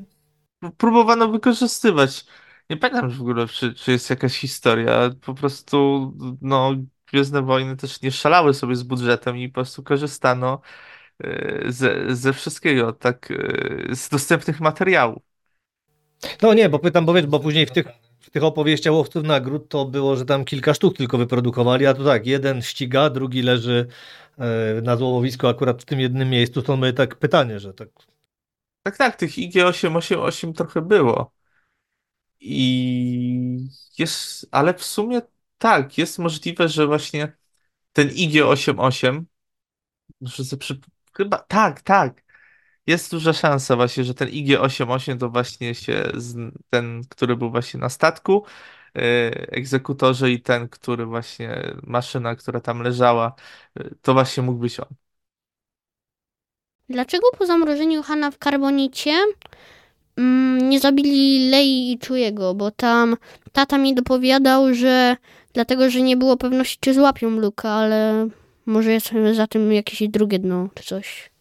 Próbowano 0.77 1.29
wykorzystywać. 1.29 2.25
Nie 2.71 2.77
pamiętam 2.77 3.11
w 3.11 3.21
ogóle, 3.21 3.49
czy, 3.49 3.75
czy 3.75 3.93
jest 3.93 4.11
jakaś 4.11 4.39
historia. 4.39 5.11
Po 5.21 5.35
prostu, 5.35 6.13
no, 6.43 6.75
Gwiezdne 7.07 7.43
Wojny 7.43 7.77
też 7.77 8.03
nie 8.03 8.13
szalały 8.13 8.55
sobie 8.55 8.77
z 8.77 8.83
budżetem 8.83 9.37
i 9.37 9.49
po 9.49 9.55
prostu 9.55 9.83
korzystano 9.83 10.61
e, 11.25 11.73
ze, 11.73 12.17
ze 12.17 12.33
wszystkiego, 12.33 12.93
tak, 12.93 13.31
e, 13.31 13.95
z 13.95 14.09
dostępnych 14.09 14.61
materiałów. 14.61 15.23
No 16.43 16.55
nie, 16.55 16.69
bo 16.69 16.79
pytam, 16.79 17.07
bo 17.07 17.15
wiesz, 17.15 17.27
bo 17.27 17.41
później 17.41 17.67
w 17.67 17.71
tych, 17.71 17.87
tych 18.31 18.45
opowieściach 18.45 18.95
łowców 18.95 19.25
nagród 19.25 19.69
to 19.69 19.85
było, 19.85 20.17
że 20.17 20.25
tam 20.25 20.45
kilka 20.45 20.75
sztuk 20.75 20.97
tylko 20.97 21.19
wyprodukowali, 21.19 21.87
a 21.87 21.95
tu 21.95 22.05
tak, 22.05 22.27
jeden 22.27 22.63
ściga, 22.63 23.11
drugi 23.11 23.43
leży 23.43 23.87
e, 24.39 24.81
na 24.83 24.97
złomowisku 24.97 25.47
akurat 25.47 25.83
w 25.83 25.85
tym 25.85 26.01
jednym 26.01 26.31
miejscu, 26.31 26.63
to 26.63 26.77
my 26.77 26.93
tak 26.93 27.17
pytanie, 27.17 27.61
że 27.61 27.75
tak 27.75 27.89
Tak, 28.83 28.97
tak, 28.97 29.17
tych 29.17 29.31
IG-888 29.31 30.53
trochę 30.53 30.83
było. 30.83 31.33
I 32.41 33.69
jest, 33.99 34.47
ale 34.51 34.75
w 34.75 34.85
sumie 34.85 35.23
tak, 35.59 35.99
jest 35.99 36.19
możliwe, 36.19 36.69
że 36.69 36.87
właśnie 36.87 37.37
ten 37.93 38.09
IG-88, 38.09 39.23
że 40.21 40.45
sobie 40.45 40.61
przy, 40.61 40.81
chyba, 41.17 41.39
tak, 41.39 41.83
tak, 41.83 42.26
jest 42.87 43.11
duża 43.11 43.33
szansa 43.33 43.77
właśnie, 43.77 44.05
że 44.05 44.15
ten 44.15 44.29
IG-88 44.29 45.19
to 45.19 45.31
właśnie 45.31 45.75
się, 45.75 46.11
z, 46.15 46.53
ten, 46.71 47.03
który 47.09 47.37
był 47.37 47.51
właśnie 47.51 47.81
na 47.81 47.89
statku, 47.89 48.45
yy, 48.95 49.03
egzekutorze 49.33 50.31
i 50.31 50.43
ten, 50.43 50.69
który 50.69 51.07
właśnie, 51.07 51.75
maszyna, 51.83 52.37
która 52.37 52.61
tam 52.61 52.83
leżała, 52.83 53.35
yy, 53.77 53.95
to 54.03 54.13
właśnie 54.15 54.43
mógł 54.43 54.59
być 54.59 54.81
on. 54.81 54.89
Dlaczego 56.89 57.27
po 57.39 57.47
zamrożeniu 57.47 58.03
Hana 58.03 58.31
w 58.31 58.39
karbonicie 58.39 59.13
mm, 60.17 60.69
nie 60.69 60.81
zabili 60.81 61.51
Lei 61.51 61.93
i 61.93 61.99
Czujego? 61.99 62.55
Bo 62.55 62.71
tam 62.71 63.17
tata 63.53 63.79
mi 63.79 63.95
dopowiadał, 63.95 64.75
że 64.75 65.17
dlatego, 65.53 65.91
że 65.91 66.03
nie 66.03 66.17
było 66.17 66.37
pewności, 66.37 66.79
czy 66.81 66.95
złapią 66.95 67.31
Luka, 67.31 67.71
ale 67.71 68.29
może 68.67 68.93
jest 68.93 69.11
za 69.33 69.47
tym 69.47 69.73
jakieś 69.73 70.09
drugie 70.09 70.39
dno, 70.39 70.69
czy 70.75 70.85
coś. 70.85 71.36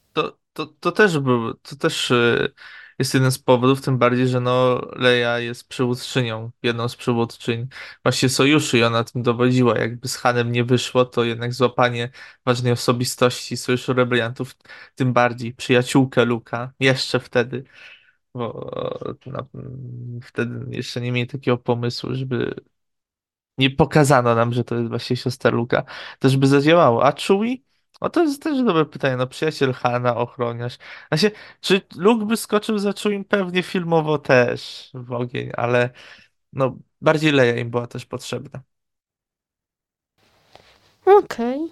To, 0.56 0.66
to, 0.66 0.92
też 0.92 1.20
był, 1.20 1.54
to 1.54 1.76
też 1.76 2.12
y, 2.12 2.54
jest 3.00 3.14
jeden 3.14 3.32
z 3.32 3.40
powodów, 3.40 3.82
tym 3.82 3.98
bardziej, 3.98 4.28
że 4.28 4.40
no 4.40 4.82
Leia 4.96 5.40
jest 5.40 5.68
przywódczynią, 5.68 6.52
jedną 6.64 6.90
z 6.90 6.96
przywódczyń 6.96 7.68
właśnie 8.04 8.30
sojuszu 8.30 8.78
i 8.78 8.84
ona 8.84 9.04
tym 9.04 9.22
dowodziła. 9.24 9.78
Jakby 9.80 10.08
z 10.08 10.16
Hanem 10.16 10.52
nie 10.52 10.64
wyszło, 10.64 11.06
to 11.06 11.24
jednak 11.24 11.54
złapanie 11.54 12.10
ważnej 12.46 12.74
osobistości 12.74 13.58
sojuszu 13.58 13.94
rebeliantów, 13.94 14.56
tym 14.96 15.14
bardziej 15.14 15.54
przyjaciółkę 15.54 16.26
Luka, 16.26 16.74
jeszcze 16.80 17.20
wtedy, 17.20 17.64
bo 18.34 18.72
no, 19.26 19.48
wtedy 20.24 20.76
jeszcze 20.76 21.02
nie 21.02 21.12
mieli 21.12 21.28
takiego 21.28 21.58
pomysłu, 21.58 22.16
żeby 22.16 22.56
nie 23.58 23.70
pokazano 23.70 24.36
nam, 24.36 24.54
że 24.54 24.64
to 24.64 24.76
jest 24.76 24.90
właśnie 24.90 25.16
siostra 25.18 25.52
Luka, 25.52 25.84
też 26.20 26.38
by 26.38 26.48
zadziałało. 26.48 27.06
A 27.06 27.12
Chewie? 27.12 27.58
O, 28.00 28.10
to 28.10 28.24
jest 28.24 28.44
też 28.44 28.64
dobre 28.64 28.86
pytanie. 28.86 29.18
No, 29.18 29.28
przyjaciel 29.28 29.74
Hana, 29.74 30.16
ochroniarz. 30.18 30.78
Znaczy, 31.08 31.32
czy 31.62 31.82
Luke 31.96 32.26
by 32.26 32.38
skoczył 32.38 32.78
za 32.80 32.94
Chewiem? 32.94 33.26
Pewnie 33.26 33.64
filmowo 33.64 34.18
też 34.18 34.90
w 34.94 35.12
ogień, 35.12 35.52
ale 35.58 35.90
no, 36.54 36.78
bardziej 37.02 37.32
Leia 37.32 37.56
im 37.56 37.70
była 37.70 37.88
też 37.88 38.06
potrzebna. 38.06 38.64
Okej. 41.06 41.72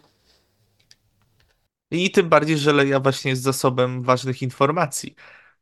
I 1.92 2.12
tym 2.12 2.30
bardziej, 2.30 2.58
że 2.58 2.74
Leia 2.74 3.00
właśnie 3.00 3.32
jest 3.32 3.42
zasobem 3.44 4.04
ważnych 4.04 4.42
informacji 4.42 5.16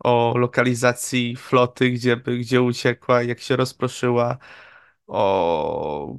o 0.04 0.34
lokalizacji 0.38 1.36
floty, 1.36 1.90
gdzie, 1.92 2.18
gdzie 2.18 2.62
uciekła, 2.62 3.24
jak 3.24 3.40
się 3.40 3.56
rozproszyła, 3.56 4.38
o 5.08 6.16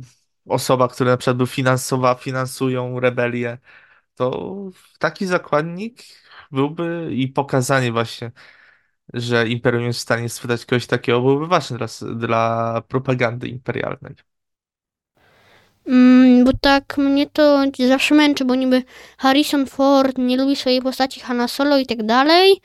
osobach, 0.49 0.93
które 0.93 1.11
na 1.11 1.17
przykład 1.17 1.51
finansowa, 1.51 2.15
finansują 2.15 3.01
rebelię. 3.01 3.59
To 4.15 4.55
taki 4.99 5.27
zakładnik 5.27 6.03
byłby 6.51 7.09
i 7.13 7.29
pokazanie 7.29 7.93
właśnie, 7.93 8.33
że 9.15 9.49
Imperium 9.49 9.85
jest 9.85 9.99
w 9.99 10.03
stanie 10.03 10.29
sprzedać 10.29 10.67
kogoś 10.67 10.87
takiego, 10.87 11.21
byłby 11.21 11.47
ważny 11.47 11.79
dla, 11.79 11.87
dla 12.17 12.83
propagandy 12.89 13.49
imperialnej. 13.49 14.15
Mm, 15.87 16.45
bo 16.45 16.51
tak 16.61 16.99
mnie 16.99 17.27
to 17.27 17.65
zawsze 17.89 18.15
męczy, 18.15 18.45
bo 18.45 18.55
niby 18.55 18.83
Harrison 19.19 19.67
Ford 19.67 20.19
nie 20.19 20.37
lubi 20.37 20.57
swojej 20.57 20.83
postaci 20.83 21.21
Hanna 21.21 21.49
Solo 21.49 21.79
i 21.79 21.87
tak 21.87 22.07
dalej, 22.07 22.61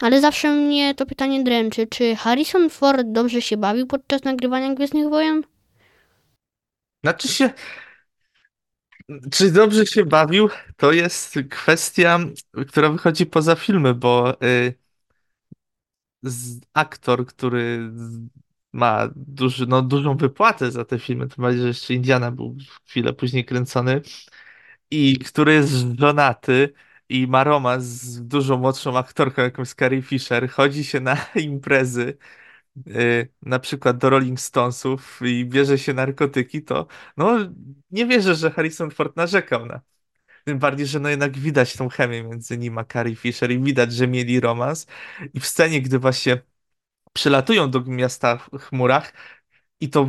ale 0.00 0.20
zawsze 0.20 0.50
mnie 0.52 0.94
to 0.94 1.06
pytanie 1.06 1.44
dręczy, 1.44 1.86
czy 1.86 2.16
Harrison 2.16 2.70
Ford 2.70 3.06
dobrze 3.06 3.42
się 3.42 3.56
bawił 3.56 3.86
podczas 3.86 4.24
nagrywania 4.24 4.74
Gwiezdnych 4.74 5.08
Wojen? 5.08 5.42
Znaczy 7.04 7.28
się, 7.28 7.50
czy 9.32 9.52
dobrze 9.52 9.86
się 9.86 10.04
bawił, 10.04 10.48
to 10.76 10.92
jest 10.92 11.38
kwestia, 11.50 12.18
która 12.68 12.90
wychodzi 12.90 13.26
poza 13.26 13.56
filmy, 13.56 13.94
bo 13.94 14.42
y, 14.44 14.74
z, 16.22 16.60
aktor, 16.74 17.26
który 17.26 17.90
ma 18.72 19.08
duży, 19.16 19.66
no, 19.66 19.82
dużą 19.82 20.16
wypłatę 20.16 20.70
za 20.70 20.84
te 20.84 20.98
filmy, 20.98 21.28
tym 21.28 21.42
bardziej, 21.42 21.62
że 21.62 21.68
jeszcze 21.68 21.94
Indiana 21.94 22.30
był 22.30 22.56
chwilę 22.86 23.12
później 23.12 23.44
kręcony, 23.44 24.02
i 24.90 25.18
który 25.18 25.54
jest 25.54 25.72
żonaty 25.98 26.72
i 27.08 27.26
ma 27.26 27.44
romans 27.44 27.84
z 27.84 28.26
dużo 28.28 28.56
młodszą 28.58 28.98
aktorką, 28.98 29.42
jakąś 29.42 29.68
Carrie 29.74 30.02
Fisher, 30.02 30.50
chodzi 30.50 30.84
się 30.84 31.00
na 31.00 31.16
imprezy, 31.36 32.16
na 33.42 33.58
przykład 33.58 33.98
do 33.98 34.10
Rolling 34.10 34.40
Stonesów 34.40 35.20
i 35.24 35.44
bierze 35.44 35.78
się 35.78 35.94
narkotyki, 35.94 36.62
to 36.62 36.86
no 37.16 37.38
nie 37.90 38.06
wierzę, 38.06 38.34
że 38.34 38.50
Harrison 38.50 38.90
Ford 38.90 39.16
narzekał 39.16 39.66
na. 39.66 39.80
Tym 40.44 40.58
bardziej, 40.58 40.86
że 40.86 41.00
no 41.00 41.08
jednak 41.08 41.38
widać 41.38 41.76
tą 41.76 41.88
chemię 41.88 42.22
między 42.22 42.58
nim 42.58 42.78
a 42.78 42.84
Carrie 42.84 43.16
Fisher 43.16 43.50
i 43.50 43.58
widać, 43.58 43.92
że 43.92 44.08
mieli 44.08 44.40
romans. 44.40 44.86
I 45.34 45.40
w 45.40 45.46
scenie, 45.46 45.82
gdy 45.82 45.98
właśnie 45.98 46.42
przylatują 47.12 47.70
do 47.70 47.80
miasta 47.80 48.36
w 48.36 48.58
chmurach 48.58 49.12
i 49.80 49.88
to 49.88 50.08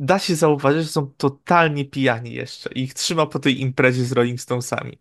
da 0.00 0.18
się 0.18 0.34
zauważyć, 0.34 0.82
że 0.82 0.88
są 0.88 1.06
totalnie 1.06 1.84
pijani 1.84 2.32
jeszcze 2.32 2.72
i 2.72 2.82
ich 2.82 2.94
trzyma 2.94 3.26
po 3.26 3.38
tej 3.38 3.60
imprezie 3.60 4.04
z 4.04 4.12
Rolling 4.12 4.40
Stonesami. 4.40 4.98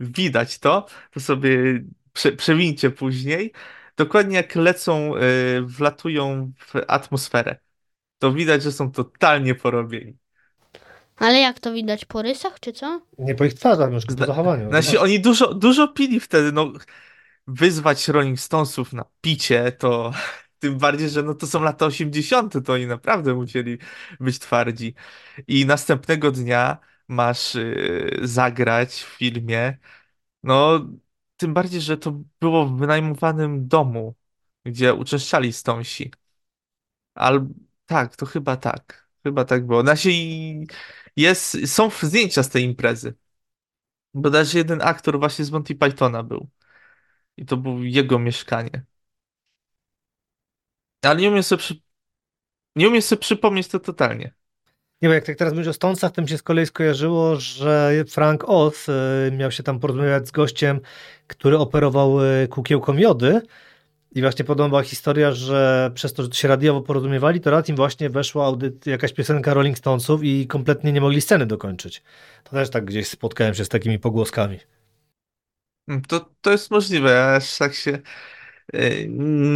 Widać 0.00 0.58
to, 0.58 0.86
to 1.10 1.20
sobie 1.20 1.84
prze, 2.12 2.32
przewincie 2.32 2.90
później. 2.90 3.52
Dokładnie 3.96 4.36
jak 4.36 4.54
lecą, 4.54 5.16
y, 5.16 5.62
wlatują 5.62 6.52
w 6.58 6.74
atmosferę. 6.88 7.56
To 8.18 8.32
widać, 8.32 8.62
że 8.62 8.72
są 8.72 8.92
totalnie 8.92 9.54
porobieni. 9.54 10.16
Ale 11.16 11.38
jak 11.40 11.60
to 11.60 11.72
widać, 11.72 12.04
po 12.04 12.22
rysach 12.22 12.60
czy 12.60 12.72
co? 12.72 13.00
nie 13.18 13.34
po 13.34 13.44
ich 13.44 13.54
twarzach, 13.54 13.92
już 13.92 14.06
po 14.06 14.26
zachowaniu. 14.26 14.68
Znaczy, 14.68 15.00
oni 15.00 15.20
dużo, 15.20 15.54
dużo 15.54 15.88
pili 15.88 16.20
wtedy, 16.20 16.52
no 16.52 16.72
wyzwać 17.46 18.08
Rolling 18.08 18.40
Stonesów 18.40 18.92
na 18.92 19.04
picie, 19.20 19.72
to 19.72 20.12
tym 20.58 20.78
bardziej, 20.78 21.08
że 21.08 21.22
no 21.22 21.34
to 21.34 21.46
są 21.46 21.62
lata 21.62 21.86
80., 21.86 22.66
to 22.66 22.72
oni 22.72 22.86
naprawdę 22.86 23.34
musieli 23.34 23.78
być 24.20 24.38
twardzi. 24.38 24.94
I 25.48 25.66
następnego 25.66 26.30
dnia 26.30 26.78
masz 27.08 27.54
y, 27.54 28.18
zagrać 28.22 28.92
w 28.92 29.16
filmie, 29.18 29.78
no 30.42 30.86
tym 31.40 31.54
bardziej, 31.54 31.80
że 31.80 31.96
to 31.98 32.20
było 32.40 32.66
w 32.66 32.78
wynajmowanym 32.78 33.68
domu, 33.68 34.14
gdzie 34.64 34.94
uczęszczali 34.94 35.52
Stonesi. 35.52 36.12
Al 37.14 37.48
tak, 37.86 38.16
to 38.16 38.26
chyba 38.26 38.56
tak. 38.56 39.08
Chyba 39.22 39.44
tak 39.44 39.66
było. 39.66 39.82
Znaczy, 39.82 40.10
jest, 41.16 41.56
są 41.66 41.90
zdjęcia 42.02 42.42
z 42.42 42.48
tej 42.48 42.64
imprezy. 42.64 43.14
Bodajże 44.14 44.58
jeden 44.58 44.82
aktor 44.82 45.18
właśnie 45.18 45.44
z 45.44 45.50
Monty 45.50 45.74
Pythona 45.74 46.22
był. 46.22 46.50
I 47.36 47.46
to 47.46 47.56
było 47.56 47.78
jego 47.82 48.18
mieszkanie. 48.18 48.84
Ale 51.02 51.20
nie 51.20 51.28
umiem 51.30 51.42
sobie, 51.42 51.58
przy... 51.58 51.80
nie 52.76 52.88
umiem 52.88 53.02
sobie 53.02 53.20
przypomnieć 53.20 53.68
to 53.68 53.80
totalnie. 53.80 54.34
Nie 55.02 55.08
wiem, 55.08 55.14
jak 55.14 55.24
tak 55.24 55.36
teraz 55.36 55.54
mówisz 55.54 55.68
o 55.68 55.72
Stonesach, 55.72 56.12
to 56.12 56.22
mi 56.22 56.28
się 56.28 56.38
z 56.38 56.42
kolei 56.42 56.66
skojarzyło, 56.66 57.36
że 57.36 58.04
Frank 58.08 58.44
Oz 58.46 58.88
y, 58.88 58.92
miał 59.36 59.50
się 59.50 59.62
tam 59.62 59.80
porozmawiać 59.80 60.28
z 60.28 60.30
gościem, 60.30 60.80
który 61.26 61.58
operował 61.58 62.24
y, 62.24 62.48
kukiełką 62.48 62.96
jody 62.96 63.42
i 64.12 64.20
właśnie 64.20 64.44
podobała 64.44 64.82
historia, 64.82 65.32
że 65.32 65.90
przez 65.94 66.12
to, 66.12 66.22
że 66.22 66.32
się 66.32 66.48
radiowo 66.48 66.82
porozumiewali, 66.82 67.40
to 67.40 67.50
raz 67.50 67.68
im 67.68 67.76
właśnie 67.76 68.10
weszła 68.10 68.46
audyt, 68.46 68.86
jakaś 68.86 69.12
piosenka 69.12 69.54
Rolling 69.54 69.78
Stonesów 69.78 70.24
i 70.24 70.46
kompletnie 70.46 70.92
nie 70.92 71.00
mogli 71.00 71.20
sceny 71.20 71.46
dokończyć. 71.46 72.02
To 72.44 72.50
też 72.50 72.70
tak 72.70 72.84
gdzieś 72.84 73.08
spotkałem 73.08 73.54
się 73.54 73.64
z 73.64 73.68
takimi 73.68 73.98
pogłoskami. 73.98 74.58
Mm, 75.88 76.02
to, 76.02 76.30
to 76.40 76.50
jest 76.50 76.70
możliwe, 76.70 77.10
ja 77.10 77.34
aż 77.34 77.58
tak 77.58 77.74
się 77.74 77.98
y, 78.74 79.06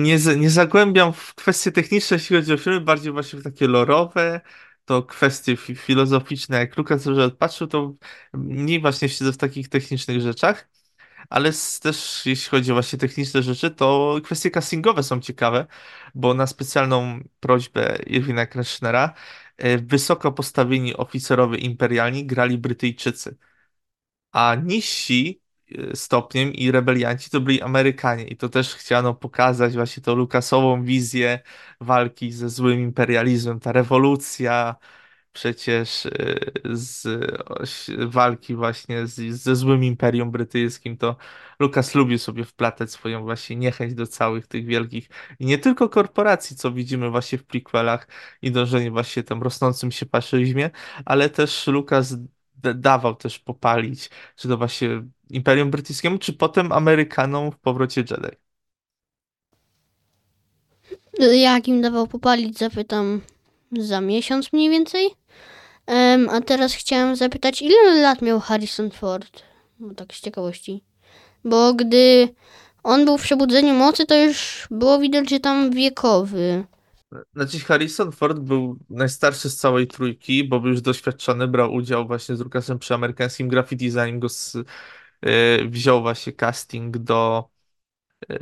nie, 0.03 0.19
nie 0.37 0.51
zagłębiam 0.51 1.13
w 1.13 1.35
kwestie 1.35 1.73
techniczne, 1.73 2.17
jeśli 2.17 2.37
chodzi 2.37 2.53
o 2.53 2.57
filmy, 2.57 2.81
bardziej 2.81 3.13
właśnie 3.13 3.39
w 3.39 3.43
takie 3.43 3.69
lorowe, 3.69 4.41
to 4.85 5.03
kwestie 5.03 5.57
filozoficzne, 5.57 6.59
jak 6.59 6.77
Lukas 6.77 7.05
że 7.05 7.31
patrzył, 7.31 7.67
to 7.67 7.95
mniej 8.33 8.81
właśnie 8.81 9.09
siedzę 9.09 9.33
w 9.33 9.37
takich 9.37 9.69
technicznych 9.69 10.21
rzeczach, 10.21 10.69
ale 11.31 11.53
też 11.83 12.27
jeśli 12.27 12.51
chodzi 12.51 12.71
o 12.73 12.75
właśnie 12.75 12.99
techniczne 12.99 13.43
rzeczy, 13.43 13.71
to 13.71 14.17
kwestie 14.25 14.51
castingowe 14.51 15.03
są 15.03 15.21
ciekawe, 15.21 15.67
bo 16.15 16.35
na 16.35 16.47
specjalną 16.47 17.21
prośbę 17.41 17.99
Irwina 18.07 18.47
Kreschnera 18.47 19.15
y, 19.65 19.79
wysoko 19.79 20.33
postawieni 20.33 20.97
oficerowie 20.97 21.59
imperialni 21.59 22.27
grali 22.27 22.59
Brytyjczycy, 22.59 23.37
a 24.33 24.55
niżsi 24.65 25.43
stopniem 25.95 26.53
i 26.53 26.71
rebelianci 26.71 27.31
to 27.31 27.41
byli 27.41 27.63
Amerykanie. 27.63 28.25
I 28.25 28.37
to 28.37 28.49
też 28.49 28.75
chciano 28.75 29.15
pokazać 29.15 29.75
właśnie 29.75 30.03
tą 30.03 30.15
Lukasową 30.15 30.85
wizję 30.85 31.41
walki 31.81 32.33
ze 32.33 32.49
złym 32.49 32.81
imperializmem, 32.81 33.61
ta 33.61 33.73
rewolucja, 33.73 34.77
przecież 35.33 36.07
y, 36.07 36.11
z 36.65 37.09
walki 38.07 38.55
właśnie 38.55 39.07
z, 39.07 39.35
ze 39.43 39.57
złym 39.57 39.85
Imperium 39.85 40.31
Brytyjskim, 40.31 40.97
to 40.97 41.17
Lukas 41.59 41.95
lubił 41.95 42.19
sobie 42.19 42.45
wplatać 42.45 42.93
swoją 42.93 43.23
właśnie 43.23 43.57
niechęć 43.57 43.95
do 43.95 44.07
całych 44.07 44.47
tych 44.47 44.67
wielkich 44.67 45.09
i 45.39 45.47
nie 45.47 45.59
tylko 45.59 45.89
korporacji, 45.89 46.57
co 46.57 46.73
widzimy 46.73 47.11
właśnie 47.11 47.39
w 47.39 47.45
prequelach 47.45 48.09
i 48.43 48.51
dążenie 48.53 48.91
właśnie 48.91 49.23
tam 49.23 49.43
rosnącym 49.43 49.93
się 49.93 50.07
paszyzmie, 50.07 50.71
ale 51.05 51.31
też 51.31 51.67
Lukas 51.67 52.15
dawał 52.75 53.15
też 53.15 53.39
popalić, 53.39 54.11
czy 54.37 54.49
to 54.49 54.57
właśnie 54.57 54.89
Imperium 55.31 55.71
Brytyjskiemu, 55.71 56.19
czy 56.19 56.33
potem 56.33 56.73
Amerykanom 56.73 57.53
w 57.53 57.59
powrocie 57.59 58.01
Jedi. 58.01 58.37
Jak 61.43 61.69
im 61.69 61.83
dawał 61.83 62.07
popalić, 62.07 62.59
zapytam 62.59 63.21
za 63.73 64.01
miesiąc 64.01 64.53
mniej 64.53 64.71
więcej. 64.71 65.07
Um, 65.87 66.29
a 66.29 66.41
teraz 66.41 66.75
chciałem 66.75 67.17
zapytać, 67.17 67.63
ile 67.63 68.03
lat 68.03 68.23
miał 68.23 68.41
Harrison 68.41 68.91
Ford? 68.91 69.43
No 69.81 69.95
tak 69.95 70.15
z 70.15 70.21
ciekawości. 70.21 70.85
Bo 71.45 71.75
gdy 71.75 72.29
on 72.83 73.05
był 73.05 73.19
w 73.19 73.23
Przebudzeniu 73.23 73.75
Mocy, 73.75 74.07
to 74.07 74.15
już 74.15 74.69
było 74.71 74.99
widać, 74.99 75.31
że 75.31 75.41
tam 75.41 75.71
wiekowy. 75.71 76.65
Znaczy 77.35 77.61
Harrison 77.61 78.13
Ford 78.13 78.39
był 78.39 78.79
najstarszy 78.91 79.51
z 79.51 79.57
całej 79.57 79.87
trójki, 79.87 80.45
bo 80.45 80.61
był 80.61 80.71
już 80.71 80.81
doświadczony, 80.81 81.49
brał 81.49 81.75
udział 81.75 82.07
właśnie 82.07 82.37
z 82.37 82.41
Lucasem 82.41 82.79
przy 82.79 82.95
amerykańskim 82.95 83.49
graffiti, 83.49 83.91
zanim 83.91 84.21
go 84.21 84.29
z, 84.29 84.55
yy, 84.55 85.69
wziął 85.69 86.03
właśnie 86.03 86.33
casting 86.33 86.99
do 86.99 87.49
yy, 88.29 88.39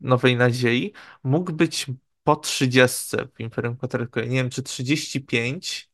Nowej 0.00 0.36
Nadziei. 0.36 0.92
Mógł 1.24 1.52
być 1.52 1.86
po 2.24 2.36
30 2.36 3.16
w 3.34 3.40
Imperium 3.40 3.76
Kontratakuję. 3.76 4.26
Nie 4.26 4.36
wiem, 4.36 4.50
czy 4.50 4.62
35, 4.62 5.90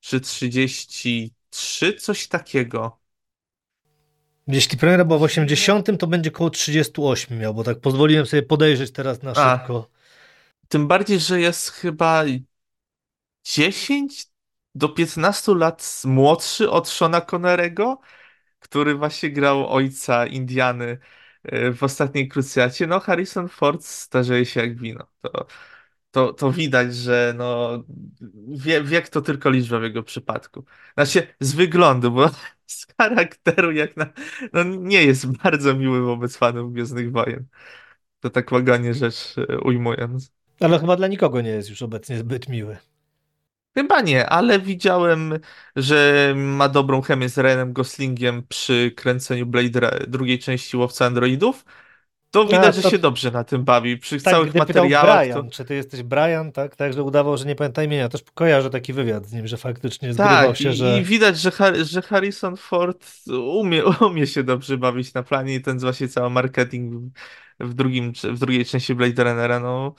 czy 0.00 0.20
33, 0.20 1.92
coś 1.94 2.28
takiego. 2.28 3.02
Jeśli 4.46 4.78
premiera 4.78 5.04
była 5.04 5.18
w 5.18 5.22
80, 5.22 5.88
to 5.98 6.06
będzie 6.06 6.30
koło 6.30 6.50
38 6.50 7.38
miał, 7.38 7.54
bo 7.54 7.64
tak 7.64 7.80
pozwoliłem 7.80 8.26
sobie 8.26 8.42
podejrzeć 8.42 8.92
teraz 8.92 9.22
na 9.22 9.34
szybko. 9.34 9.88
A, 9.90 10.01
tym 10.72 10.88
bardziej, 10.88 11.20
że 11.20 11.40
jest 11.40 11.70
chyba 11.70 12.24
10 13.44 14.26
do 14.74 14.88
15 14.88 15.54
lat 15.54 16.02
młodszy 16.04 16.70
od 16.70 16.88
Shona 16.88 17.20
Connerego, 17.20 18.00
który 18.58 18.94
właśnie 18.94 19.30
grał 19.30 19.68
ojca 19.68 20.26
Indiany 20.26 20.98
e, 21.42 21.72
w 21.72 21.82
ostatniej 21.82 22.28
krucjacie. 22.28 22.86
No, 22.86 23.00
Harrison 23.00 23.48
Ford 23.48 23.84
starzeje 23.84 24.46
się 24.46 24.60
jak 24.60 24.78
wino. 24.78 25.06
To, 25.22 25.46
to, 26.10 26.32
to 26.32 26.52
widać, 26.52 26.94
że 26.94 27.34
no, 27.38 27.84
wie, 28.48 28.82
wiek 28.84 29.08
to 29.08 29.22
tylko 29.22 29.50
liczba 29.50 29.78
w 29.80 29.82
jego 29.82 30.02
przypadku. 30.02 30.64
Znaczy, 30.94 31.34
z 31.40 31.54
wyglądu, 31.54 32.10
bo 32.10 32.28
z 32.66 32.86
charakteru 33.00 33.72
jak 33.72 33.96
na, 33.96 34.06
no, 34.52 34.64
nie 34.64 35.04
jest 35.04 35.26
bardzo 35.38 35.74
miły 35.74 36.02
wobec 36.02 36.36
fanów 36.36 36.72
Gwiezdnych 36.72 37.12
Wojen. 37.12 37.46
To 38.20 38.30
tak 38.30 38.52
łagodnie 38.52 38.94
rzecz 38.94 39.34
e, 39.38 39.58
ujmując. 39.58 40.32
Ale 40.62 40.78
chyba 40.78 40.96
dla 40.96 41.06
nikogo 41.06 41.40
nie 41.40 41.50
jest 41.50 41.70
już 41.70 41.82
obecnie 41.82 42.18
zbyt 42.18 42.48
miły. 42.48 42.76
Chyba 43.74 44.00
nie, 44.00 44.26
ale 44.26 44.58
widziałem, 44.58 45.38
że 45.76 46.32
ma 46.36 46.68
dobrą 46.68 47.02
chemię 47.02 47.28
z 47.28 47.38
Ryanem 47.38 47.72
Goslingiem 47.72 48.42
przy 48.48 48.92
kręceniu 48.96 49.46
Blade 49.46 50.04
drugiej 50.08 50.38
części 50.38 50.76
Łowca 50.76 51.06
Androidów. 51.06 51.64
To 52.30 52.44
widać, 52.44 52.64
A, 52.64 52.72
to... 52.72 52.80
że 52.82 52.90
się 52.90 52.98
dobrze 52.98 53.30
na 53.30 53.44
tym 53.44 53.64
bawi. 53.64 53.98
Przy 53.98 54.20
tak, 54.22 54.34
całych 54.34 54.54
materiałach. 54.54 55.20
Brian, 55.20 55.44
to... 55.44 55.50
czy 55.50 55.64
ty 55.64 55.74
jesteś 55.74 56.02
Brian, 56.02 56.52
tak? 56.52 56.76
Także 56.76 57.02
udawał, 57.02 57.36
że 57.36 57.44
nie 57.44 57.54
pamięta 57.54 57.82
imienia. 57.82 58.08
Też 58.08 58.20
kojarzę 58.34 58.70
taki 58.70 58.92
wywiad 58.92 59.26
z 59.26 59.32
nim, 59.32 59.46
że 59.46 59.56
faktycznie 59.56 60.14
tak, 60.14 60.56
się, 60.56 60.70
i, 60.70 60.74
że. 60.74 61.00
I 61.00 61.04
widać, 61.04 61.38
że, 61.38 61.50
że 61.84 62.02
Harrison 62.02 62.56
Ford 62.56 63.06
umie, 63.60 63.84
umie 64.10 64.26
się 64.26 64.42
dobrze 64.42 64.78
bawić 64.78 65.14
na 65.14 65.22
planie 65.22 65.54
i 65.54 65.60
ten 65.60 65.78
właśnie 65.78 66.08
cały 66.08 66.30
marketing 66.30 67.12
w, 67.60 67.74
drugim, 67.74 68.12
w 68.24 68.38
drugiej 68.38 68.64
części 68.64 68.94
Blade 68.94 69.24
Runnera, 69.24 69.60
no 69.60 69.94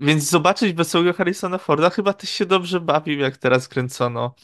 więc 0.00 0.30
zobaczyć 0.30 0.72
wesołego 0.72 1.12
Harrisona 1.12 1.58
Forda 1.58 1.90
chyba 1.90 2.12
też 2.12 2.30
się 2.30 2.46
dobrze 2.46 2.80
bawił, 2.80 3.18
jak 3.20 3.36
teraz 3.36 3.68
kręcono 3.68 4.34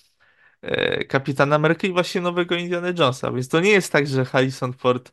e, 0.63 1.05
Kapitana 1.05 1.57
Ameryki 1.57 1.87
i 1.89 1.93
właśnie 1.93 2.21
nowego 2.21 2.57
Indiana 2.57 2.89
Jonesa. 2.89 3.33
Więc 3.33 3.49
to 3.49 3.61
nie 3.61 3.71
jest 3.71 3.93
tak, 3.93 4.07
że 4.07 4.25
Harrison 4.25 4.73
Ford 4.73 5.13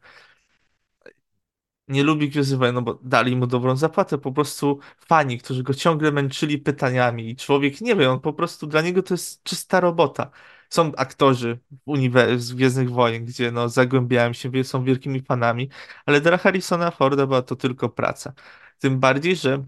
nie 1.87 2.03
lubi 2.03 2.29
Gwiezdnych 2.29 2.73
no 2.73 2.81
bo 2.81 2.99
dali 3.03 3.35
mu 3.35 3.47
dobrą 3.47 3.75
zapłatę. 3.75 4.17
Po 4.17 4.31
prostu 4.31 4.79
fani, 4.99 5.37
którzy 5.39 5.63
go 5.63 5.73
ciągle 5.73 6.11
męczyli 6.11 6.57
pytaniami 6.57 7.29
i 7.29 7.35
człowiek 7.35 7.81
nie 7.81 7.95
wie, 7.95 8.11
on 8.11 8.19
po 8.19 8.33
prostu 8.33 8.67
dla 8.67 8.81
niego 8.81 9.03
to 9.03 9.13
jest 9.13 9.43
czysta 9.43 9.79
robota. 9.79 10.31
Są 10.69 10.91
aktorzy 10.95 11.59
uniwersum 11.85 12.57
Gwiezdnych 12.57 12.89
Wojen, 12.89 13.25
gdzie 13.25 13.51
no, 13.51 13.69
zagłębiałem 13.69 14.33
się, 14.33 14.63
są 14.63 14.83
wielkimi 14.83 15.21
fanami, 15.21 15.69
ale 16.05 16.21
dla 16.21 16.37
Harrisona 16.37 16.91
Forda 16.91 17.27
była 17.27 17.41
to 17.41 17.55
tylko 17.55 17.89
praca. 17.89 18.33
Tym 18.79 18.99
bardziej, 18.99 19.35
że 19.35 19.65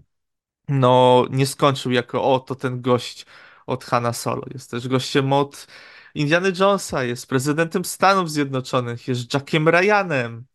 no 0.68 1.24
nie 1.30 1.46
skończył 1.46 1.92
jako 1.92 2.24
o, 2.34 2.40
to 2.40 2.54
ten 2.54 2.80
gość 2.82 3.26
od 3.66 3.84
Hanna 3.84 4.12
Solo. 4.12 4.42
Jest 4.54 4.70
też 4.70 4.88
gościem 4.88 5.32
od 5.32 5.66
Indiana 6.14 6.48
Jonesa, 6.60 7.04
jest 7.04 7.26
prezydentem 7.26 7.84
Stanów 7.84 8.30
Zjednoczonych, 8.30 9.08
jest 9.08 9.34
Jackiem 9.34 9.68
Ryanem 9.68 10.46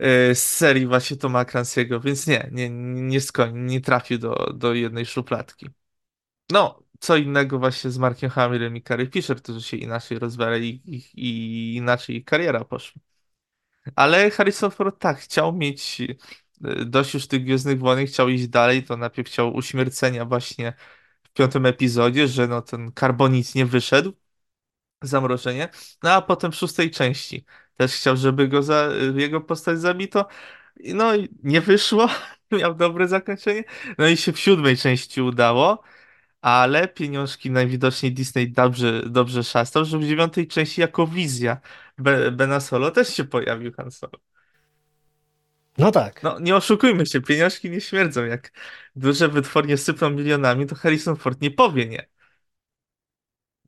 e, 0.00 0.34
z 0.34 0.42
serii 0.56 0.86
właśnie 0.86 1.16
Toma 1.16 1.44
Clancy'ego, 1.44 2.02
więc 2.02 2.26
nie, 2.26 2.48
nie, 2.52 2.70
nie, 2.70 3.20
skoń, 3.20 3.58
nie 3.58 3.80
trafił 3.80 4.18
do, 4.18 4.52
do 4.54 4.74
jednej 4.74 5.06
szufladki. 5.06 5.66
No, 6.52 6.82
co 7.00 7.16
innego 7.16 7.58
właśnie 7.58 7.90
z 7.90 7.98
Markiem 7.98 8.30
Hamillem 8.30 8.76
i 8.76 8.82
Carrie 8.82 9.06
Fisher, 9.10 9.42
którzy 9.42 9.62
się 9.62 9.76
inaczej 9.76 10.18
rozwijali 10.18 10.82
i, 10.84 10.96
i, 10.96 11.04
i 11.14 11.76
inaczej 11.76 12.16
ich 12.16 12.24
kariera 12.24 12.64
poszła. 12.64 13.02
Ale 13.96 14.30
Harrison 14.30 14.70
Ford 14.70 14.98
tak, 14.98 15.18
chciał 15.18 15.52
mieć 15.52 16.02
dość 16.86 17.14
już 17.14 17.26
tych 17.26 17.44
Gwiezdnych 17.44 17.78
Wojen, 17.78 18.06
chciał 18.06 18.28
iść 18.28 18.48
dalej, 18.48 18.82
to 18.84 18.96
najpierw 18.96 19.28
chciał 19.28 19.54
uśmiercenia 19.56 20.24
właśnie 20.24 20.72
w 21.22 21.30
piątym 21.32 21.66
epizodzie, 21.66 22.28
że 22.28 22.48
no 22.48 22.62
ten 22.62 22.92
karbonit 22.92 23.54
nie 23.54 23.66
wyszedł, 23.66 24.12
zamrożenie, 25.02 25.68
no 26.02 26.12
a 26.12 26.22
potem 26.22 26.52
w 26.52 26.54
szóstej 26.56 26.90
części. 26.90 27.44
Też 27.76 27.94
chciał, 27.94 28.16
żeby 28.16 28.48
go 28.48 28.62
za, 28.62 28.88
jego 29.16 29.40
postać 29.40 29.80
zabito, 29.80 30.28
no 30.84 31.16
i 31.16 31.28
nie 31.42 31.60
wyszło, 31.60 32.08
miał 32.60 32.74
dobre 32.74 33.08
zakończenie, 33.08 33.64
no 33.98 34.08
i 34.08 34.16
się 34.16 34.32
w 34.32 34.38
siódmej 34.38 34.76
części 34.76 35.22
udało, 35.22 35.82
ale 36.40 36.88
pieniążki 36.88 37.50
najwidoczniej 37.50 38.12
Disney 38.12 38.52
dobrze, 38.52 39.02
dobrze 39.10 39.44
szastał, 39.44 39.84
że 39.84 39.98
w 39.98 40.04
dziewiątej 40.04 40.48
części 40.48 40.80
jako 40.80 41.06
wizja 41.06 41.60
Be 41.98 42.32
Bena 42.32 42.60
Solo 42.60 42.90
też 42.90 43.08
się 43.14 43.24
pojawił 43.24 43.72
Han 43.72 43.90
Solo. 43.90 44.18
No 45.78 45.92
tak. 45.92 46.22
No, 46.22 46.38
nie 46.40 46.56
oszukujmy 46.56 47.06
się, 47.06 47.20
pieniążki 47.20 47.70
nie 47.70 47.80
śmierdzą. 47.80 48.24
Jak 48.24 48.52
duże 48.96 49.28
wytwórnie 49.28 49.76
sypną 49.76 50.10
milionami, 50.10 50.66
to 50.66 50.74
Harrison 50.74 51.16
Ford 51.16 51.40
nie 51.40 51.50
powie 51.50 51.86
nie. 51.86 52.08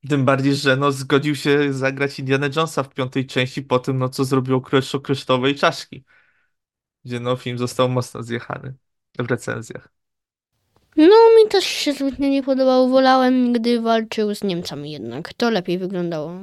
Tym 0.09 0.25
bardziej, 0.25 0.55
że 0.55 0.77
no, 0.77 0.93
zgodził 0.93 1.37
się 1.37 1.73
zagrać 1.73 2.19
Indiana 2.19 2.47
Jonesa 2.57 2.83
w 2.83 2.95
piątej 2.95 3.27
części 3.27 3.63
po 3.63 3.79
tym, 3.79 3.99
no, 3.99 4.09
co 4.09 4.25
zrobił 4.25 4.57
o 4.57 5.01
kryształowej 5.01 5.55
czaszki. 5.55 6.05
Gdzie 7.05 7.21
no, 7.21 7.37
film 7.37 7.59
został 7.59 7.89
mocno 7.89 8.23
zjechany 8.23 8.75
w 9.19 9.31
recenzjach. 9.31 9.89
No, 10.97 11.17
mi 11.37 11.51
też 11.51 11.65
się 11.65 11.93
zbytnio 11.93 12.29
nie 12.29 12.43
podobał. 12.43 12.89
Wolałem, 12.89 13.53
gdy 13.53 13.81
walczył 13.81 14.35
z 14.35 14.45
Niemcami 14.45 14.91
jednak. 14.91 15.35
To 15.35 15.51
lepiej 15.51 15.79
wyglądało. 15.79 16.41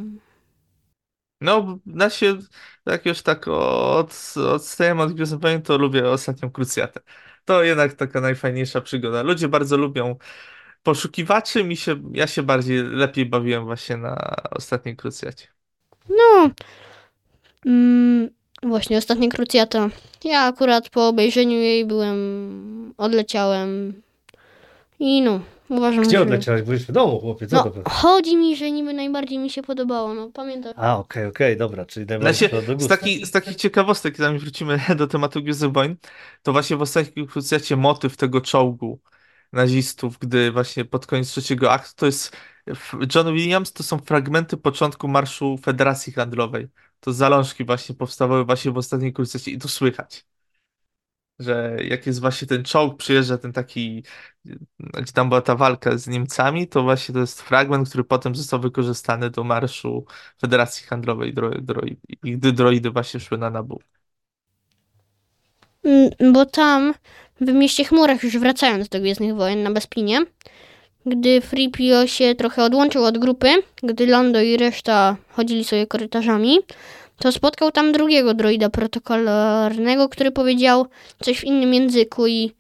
No, 1.42 1.80
na 1.86 2.10
się, 2.10 2.38
jak 2.86 3.06
już 3.06 3.22
tak 3.22 3.48
od, 3.48 4.34
odstajemy 4.54 5.02
od 5.04 5.34
Wojen, 5.42 5.62
to 5.62 5.78
lubię 5.78 6.10
ostatnią 6.10 6.52
Krucjatę. 6.52 7.00
To 7.46 7.64
jednak 7.64 7.94
taka 7.94 8.22
najfajniejsza 8.22 8.82
przygoda. 8.82 9.24
Ludzie 9.24 9.48
bardzo 9.48 9.78
lubią 9.78 10.16
poszukiwaczy, 10.84 11.64
mi 11.64 11.78
się, 11.78 12.02
ja 12.14 12.28
się 12.28 12.44
bardziej, 12.44 12.84
lepiej 12.84 13.26
bawiłem 13.26 13.66
właśnie 13.66 13.98
na 13.98 14.36
ostatniej 14.52 14.96
Krucjacie. 14.96 15.48
No, 16.10 16.50
mm, 17.66 18.30
właśnie 18.64 18.98
ostatnia 18.98 19.30
Krucjata. 19.30 19.90
Ja 20.24 20.42
akurat 20.42 20.90
po 20.90 21.08
obejrzeniu 21.08 21.58
jej 21.58 21.86
byłem, 21.86 22.94
odleciałem 22.98 24.02
i 25.00 25.22
no, 25.22 25.40
uważam, 25.70 26.04
Gdzie 26.04 26.18
że... 26.18 26.22
odleciałeś? 26.22 26.62
Byłeś 26.62 26.84
w 26.86 26.92
domu, 26.92 27.20
chłopie, 27.20 27.48
co 27.48 27.56
No, 27.56 27.64
to? 27.64 27.90
chodzi 27.90 28.38
mi, 28.38 28.56
że 28.56 28.72
niby 28.72 28.94
najbardziej 28.94 29.38
mi 29.38 29.50
się 29.50 29.62
podobało, 29.62 30.14
no 30.14 30.32
pamiętam. 30.34 30.74
A, 30.78 30.98
okej, 30.98 31.26
okej, 31.26 31.58
dobra, 31.58 31.86
czyli 31.86 32.06
Znaczy, 32.06 32.20
najbardziej 32.24 32.50
to 32.50 32.62
do 32.62 32.80
z, 32.80 32.88
taki, 32.88 33.26
z 33.26 33.32
takich 33.32 33.56
ciekawostek, 33.56 34.18
zanim 34.18 34.40
wrócimy 34.40 34.80
do 34.98 35.08
tematu 35.08 35.42
Wojen, 35.72 35.96
to 36.44 36.52
właśnie 36.52 36.78
w 36.78 36.82
ostatniej 36.82 37.28
Krucjacie 37.28 37.76
motyw 37.76 38.18
tego 38.18 38.42
czołgu 38.42 39.00
nazistów, 39.54 40.18
gdy 40.18 40.52
właśnie 40.52 40.86
pod 40.86 41.06
koniec 41.06 41.28
trzeciego 41.30 41.72
aktu, 41.72 41.94
to 41.96 42.06
jest 42.06 42.38
John 43.16 43.34
Williams, 43.34 43.74
to 43.74 43.84
są 43.84 44.00
fragmenty 44.00 44.58
początku 44.58 45.08
Marszu 45.08 45.58
Federacji 45.58 46.14
Handlowej. 46.14 46.68
To 47.00 47.14
zalążki 47.14 47.66
właśnie 47.66 47.96
powstawały 47.96 48.46
właśnie 48.46 48.72
w 48.72 48.78
ostatniej 48.78 49.14
Krucjacie 49.14 49.52
i 49.52 49.58
to 49.58 49.68
słychać. 49.68 50.26
Że 51.40 51.78
jak 51.84 52.08
jest 52.08 52.22
właśnie 52.22 52.48
ten 52.48 52.64
czołg, 52.64 52.98
przyjeżdża 52.98 53.38
ten 53.38 53.54
taki, 53.54 54.04
gdzie 54.76 55.14
tam 55.14 55.30
była 55.30 55.42
ta 55.42 55.56
walka 55.56 55.98
z 55.98 56.08
Niemcami, 56.08 56.68
to 56.68 56.84
właśnie 56.84 57.14
to 57.14 57.20
jest 57.20 57.42
fragment, 57.42 57.90
który 57.90 58.04
potem 58.04 58.36
został 58.36 58.60
wykorzystany 58.60 59.30
do 59.30 59.44
Marszu 59.44 60.06
Federacji 60.42 60.86
Handlowej 60.88 61.34
dro, 61.34 61.52
dro, 61.62 61.82
i 62.24 62.32
gdy 62.38 62.52
droidy 62.52 62.92
właśnie 62.92 63.20
szły 63.20 63.38
na 63.38 63.50
Nabu. 63.50 63.82
Mm, 65.84 66.34
Bo 66.34 66.46
tam, 66.46 66.94
w 67.42 67.54
mieście 67.54 67.84
chmurach, 67.84 68.24
już 68.24 68.38
wracając 68.38 68.90
do 68.90 69.00
Gwiezdnych 69.00 69.36
Wojen 69.36 69.64
na 69.64 69.72
Bespinie, 69.72 70.26
gdy 71.06 71.42
Freepio 71.42 72.08
się 72.08 72.36
trochę 72.36 72.64
odłączył 72.64 73.04
od 73.04 73.18
grupy, 73.18 73.48
gdy 73.84 74.08
Lando 74.08 74.42
i 74.42 74.58
reszta 74.58 75.18
chodzili 75.30 75.64
sobie 75.64 75.88
korytarzami, 75.88 76.60
to 77.18 77.32
spotkał 77.32 77.72
tam 77.72 77.92
drugiego 77.92 78.34
droida 78.34 78.70
protokolarnego, 78.70 80.10
który 80.10 80.32
powiedział 80.32 80.88
coś 81.22 81.40
w 81.40 81.44
innym 81.44 81.74
języku 81.74 82.28
i 82.28 82.52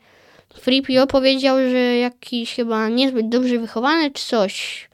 Freepio 0.53 1.07
powiedział, 1.07 1.57
że 1.57 1.97
jakiś 1.97 2.55
chyba 2.55 2.89
niezbyt 2.89 3.29
dobrze 3.29 3.57
wychowany 3.57 4.11
czy 4.11 4.27
coś. 4.27 4.89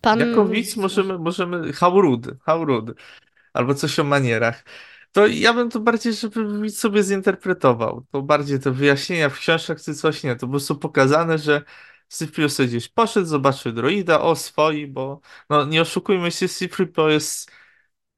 Pan... 0.00 0.20
Jako 0.20 0.44
widz 0.44 0.76
możemy, 0.76 1.18
możemy, 1.18 1.72
how 1.72 2.00
rude, 2.00 2.36
how 2.44 2.64
rude, 2.64 2.92
albo 3.52 3.74
coś 3.74 3.98
o 3.98 4.04
manierach. 4.04 4.64
To 5.12 5.26
ja 5.26 5.52
bym 5.52 5.70
to 5.70 5.80
bardziej, 5.80 6.12
żeby 6.12 6.62
widz 6.62 6.78
sobie 6.78 7.02
zinterpretował. 7.02 8.04
To 8.12 8.22
bardziej 8.22 8.60
te 8.60 8.70
wyjaśnienia 8.70 9.28
w 9.28 9.38
książkach 9.38 9.82
czy 9.82 9.94
coś 9.94 10.22
nie. 10.22 10.36
To 10.36 10.46
po 10.46 10.50
prostu 10.50 10.76
pokazane, 10.76 11.38
że 11.38 11.62
Cyprio 12.08 12.48
sobie 12.48 12.68
gdzieś 12.68 12.88
poszedł, 12.88 13.26
zobaczył 13.26 13.72
droida, 13.72 14.20
o 14.20 14.36
swoi, 14.36 14.86
bo 14.86 15.20
no 15.50 15.64
nie 15.64 15.82
oszukujmy 15.82 16.30
się, 16.30 16.48
Cyprio 16.48 17.08
jest 17.08 17.50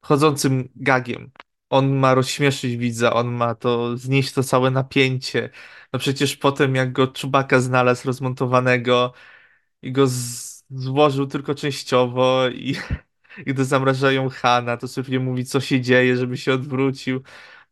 chodzącym 0.05 0.69
gagiem. 0.75 1.31
On 1.69 1.95
ma 1.95 2.13
rozśmieszyć 2.15 2.77
widza, 2.77 3.13
on 3.13 3.27
ma 3.27 3.55
to 3.55 3.97
znieść 3.97 4.33
to 4.33 4.43
całe 4.43 4.71
napięcie. 4.71 5.49
No 5.93 5.99
przecież 5.99 6.37
potem 6.37 6.75
jak 6.75 6.91
go 6.91 7.07
Czubaka 7.07 7.59
znalazł 7.59 8.07
rozmontowanego 8.07 9.13
i 9.81 9.91
go 9.91 10.05
złożył 10.69 11.27
tylko 11.27 11.55
częściowo 11.55 12.49
i 12.49 12.75
gdy 13.47 13.65
zamrażają 13.65 14.29
Hana, 14.29 14.77
to 14.77 14.87
sobie 14.87 15.19
mówi, 15.19 15.45
co 15.45 15.61
się 15.61 15.81
dzieje, 15.81 16.17
żeby 16.17 16.37
się 16.37 16.53
odwrócił. 16.53 17.23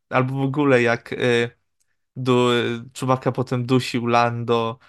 Albo 0.09 0.33
w 0.35 0.41
ogóle 0.41 0.81
jak 0.81 1.13
y, 1.13 1.49
du, 2.15 2.49
Chewbacca 2.99 3.31
potem 3.31 3.65
dusił 3.65 4.07
Lando 4.07 4.79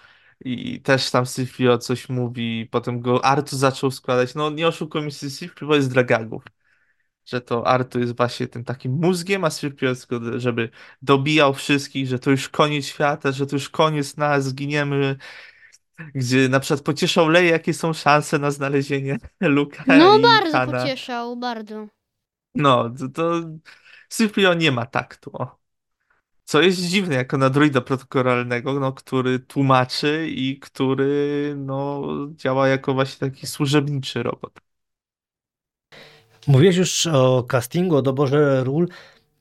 i 0.45 0.81
też 0.81 1.11
tam 1.11 1.25
Syfio 1.25 1.77
coś 1.77 2.09
mówi, 2.09 2.67
potem 2.71 3.01
go 3.01 3.25
Artu 3.25 3.57
zaczął 3.57 3.91
składać. 3.91 4.35
No 4.35 4.49
nie 4.49 4.67
oszukujmy 4.67 5.11
się, 5.11 5.29
Syfio 5.29 5.75
jest 5.75 5.93
dla 5.93 6.03
gagów. 6.03 6.43
Że 7.25 7.41
to 7.41 7.67
Artu 7.67 7.99
jest 7.99 8.17
właśnie 8.17 8.47
tym 8.47 8.63
takim 8.63 8.91
mózgiem, 8.91 9.43
a 9.45 9.49
go, 10.09 10.39
żeby 10.39 10.69
dobijał 11.01 11.53
wszystkich, 11.53 12.07
że 12.07 12.19
to 12.19 12.31
już 12.31 12.49
koniec 12.49 12.85
świata, 12.85 13.31
że 13.31 13.45
to 13.47 13.55
już 13.55 13.69
koniec 13.69 14.17
nas, 14.17 14.45
zginiemy. 14.45 15.15
Gdzie 16.15 16.49
na 16.49 16.59
przykład 16.59 16.81
pocieszał 16.81 17.29
Leję, 17.29 17.49
jakie 17.51 17.73
są 17.73 17.93
szanse 17.93 18.39
na 18.39 18.51
znalezienie 18.51 19.17
Luka 19.41 19.83
No 19.87 20.17
i 20.17 20.21
bardzo 20.21 20.51
Hana. 20.51 20.81
pocieszał, 20.81 21.37
bardzo. 21.37 21.87
No, 22.55 22.89
to, 22.89 23.09
to 23.09 23.41
Cyprio 24.09 24.53
nie 24.53 24.71
ma 24.71 24.85
taktu. 24.85 25.31
o. 25.33 25.59
Co 26.43 26.61
jest 26.61 26.81
dziwne, 26.81 27.15
jako 27.15 27.37
na 27.37 27.49
druida 27.49 27.81
protokolarnego, 27.81 28.79
no, 28.79 28.93
który 28.93 29.39
tłumaczy 29.39 30.27
i 30.29 30.59
który 30.59 31.53
no, 31.57 32.01
działa 32.31 32.67
jako 32.67 32.93
właśnie 32.93 33.29
taki 33.29 33.47
służebniczy 33.47 34.23
robot. 34.23 34.64
Mówiłeś 36.47 36.75
już 36.75 37.07
o 37.07 37.43
castingu, 37.43 37.95
o 37.95 38.01
doborze 38.01 38.63
ról. 38.63 38.87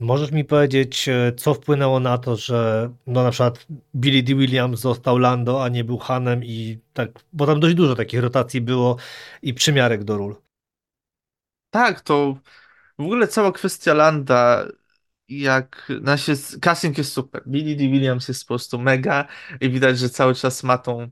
Możesz 0.00 0.30
mi 0.32 0.44
powiedzieć, 0.44 1.08
e, 1.08 1.32
co 1.36 1.54
wpłynęło 1.54 2.00
na 2.00 2.18
to, 2.18 2.36
że 2.36 2.90
no 3.06 3.22
na 3.22 3.30
przykład 3.30 3.66
Billy 3.96 4.22
D. 4.22 4.34
Williams 4.34 4.80
został 4.80 5.18
Lando, 5.18 5.64
a 5.64 5.68
nie 5.68 5.84
był 5.84 5.98
Hanem 5.98 6.44
i 6.44 6.78
tak, 6.92 7.10
bo 7.32 7.46
tam 7.46 7.60
dość 7.60 7.74
dużo 7.74 7.94
takich 7.94 8.20
rotacji 8.20 8.60
było 8.60 8.96
i 9.42 9.54
przymiarek 9.54 10.04
do 10.04 10.16
ról. 10.16 10.36
Tak, 11.70 12.00
to 12.00 12.38
w 12.98 13.02
ogóle 13.02 13.28
cała 13.28 13.52
kwestia 13.52 13.94
Landa, 13.94 14.66
jak 15.28 15.92
nasz 16.02 16.26
casting 16.60 16.98
jest 16.98 17.12
super. 17.12 17.42
Billy 17.46 17.76
D. 17.76 17.88
Williams 17.88 18.28
jest 18.28 18.44
po 18.44 18.48
prostu 18.48 18.78
mega 18.78 19.26
i 19.60 19.70
widać, 19.70 19.98
że 19.98 20.10
cały 20.10 20.34
czas 20.34 20.62
ma 20.62 20.78
tą 20.78 21.10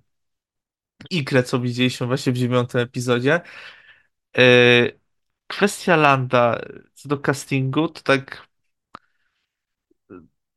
ikrę, 1.11 1.43
co 1.43 1.61
widzieliśmy 1.61 2.07
właśnie 2.07 2.33
w 2.33 2.37
dziewiątym 2.37 2.81
epizodzie. 2.81 3.41
Yy, 4.37 5.02
kwestia 5.53 5.97
Landa 5.97 6.61
co 6.95 7.09
do 7.09 7.19
castingu, 7.19 7.89
to 7.89 8.03
tak 8.03 8.49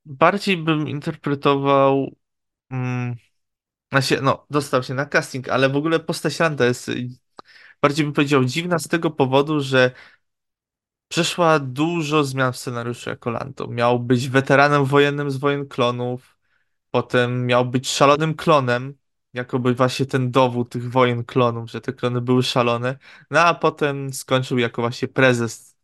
bardziej 0.05 0.57
bym 0.57 0.89
interpretował. 0.89 2.15
Mm, 2.71 3.15
znaczy, 3.91 4.21
no, 4.21 4.47
dostał 4.49 4.83
się 4.83 4.93
na 4.93 5.05
casting, 5.05 5.49
ale 5.49 5.69
w 5.69 5.75
ogóle 5.75 5.99
postać 5.99 6.39
Landa 6.39 6.65
jest 6.65 6.89
y, 6.89 7.09
bardziej 7.81 8.05
bym 8.05 8.13
powiedział 8.13 8.45
dziwna 8.45 8.79
z 8.79 8.87
tego 8.87 9.11
powodu, 9.11 9.61
że 9.61 9.91
przeszła 11.07 11.59
dużo 11.59 12.23
zmian 12.23 12.53
w 12.53 12.57
scenariuszu 12.57 13.09
jako 13.09 13.29
Lando. 13.29 13.67
Miał 13.67 13.99
być 13.99 14.29
weteranem 14.29 14.85
wojennym 14.85 15.31
z 15.31 15.37
wojen 15.37 15.67
klonów, 15.67 16.37
potem 16.91 17.45
miał 17.45 17.65
być 17.65 17.89
szalonym 17.89 18.35
klonem, 18.35 18.95
jakoby 19.35 19.73
właśnie 19.75 20.05
ten 20.05 20.31
dowód 20.31 20.69
tych 20.69 20.91
wojen 20.91 21.23
klonów, 21.23 21.71
że 21.71 21.81
te 21.81 21.93
klony 21.93 22.21
były 22.21 22.43
szalone. 22.43 22.97
No 23.31 23.39
a 23.39 23.53
potem 23.53 24.13
skończył 24.13 24.57
jako 24.57 24.81
właśnie 24.81 25.07
prezes, 25.07 25.75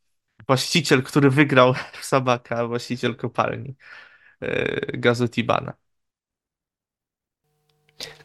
właściciel, 0.48 1.04
który 1.04 1.30
wygrał 1.30 1.74
w 1.74 2.06
Sabaka, 2.12 2.68
właściciel 2.68 3.16
kopalni 3.16 3.76
yy, 4.42 4.82
gazu 4.94 5.28
Tibana. 5.28 5.74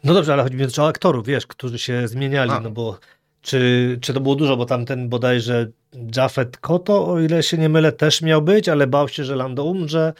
No 0.03 0.13
dobrze, 0.13 0.33
ale 0.33 0.43
chodzi 0.43 0.55
mi 0.55 0.65
o 0.77 0.87
aktorów, 0.87 1.25
wiesz, 1.25 1.47
którzy 1.47 1.79
się 1.79 2.07
zmieniali, 2.07 2.51
A. 2.51 2.59
no 2.59 2.71
bo 2.71 2.99
czy, 3.41 3.97
czy 4.01 4.13
to 4.13 4.19
było 4.19 4.35
dużo, 4.35 4.57
bo 4.57 4.65
tamten 4.65 5.09
bodajże 5.09 5.67
Jafet 6.15 6.57
Koto, 6.57 7.07
o 7.07 7.19
ile 7.19 7.43
się 7.43 7.57
nie 7.57 7.69
mylę, 7.69 7.91
też 7.91 8.21
miał 8.21 8.41
być, 8.41 8.69
ale 8.69 8.87
bał 8.87 9.07
się, 9.09 9.23
że 9.23 9.35
Lando 9.35 9.63
umrze. 9.63 10.13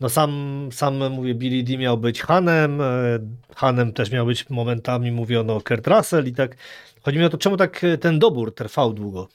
No 0.00 0.08
sam, 0.08 0.68
sam 0.72 1.10
mówię, 1.12 1.34
Billy 1.34 1.62
D 1.62 1.78
miał 1.78 1.98
być 1.98 2.22
Hanem, 2.22 2.80
e, 2.80 3.18
Hanem 3.56 3.92
też 3.92 4.10
miał 4.10 4.26
być 4.26 4.50
momentami, 4.50 5.12
mówiono 5.12 5.60
Kurt 5.60 5.86
Russell 5.86 6.26
i 6.26 6.32
tak. 6.32 6.56
Chodzi 7.02 7.18
mi 7.18 7.24
o 7.24 7.28
to, 7.28 7.38
czemu 7.38 7.56
tak 7.56 7.84
e, 7.84 7.98
ten 7.98 8.18
dobór 8.18 8.54
trwał 8.54 8.92
długo? 8.92 9.28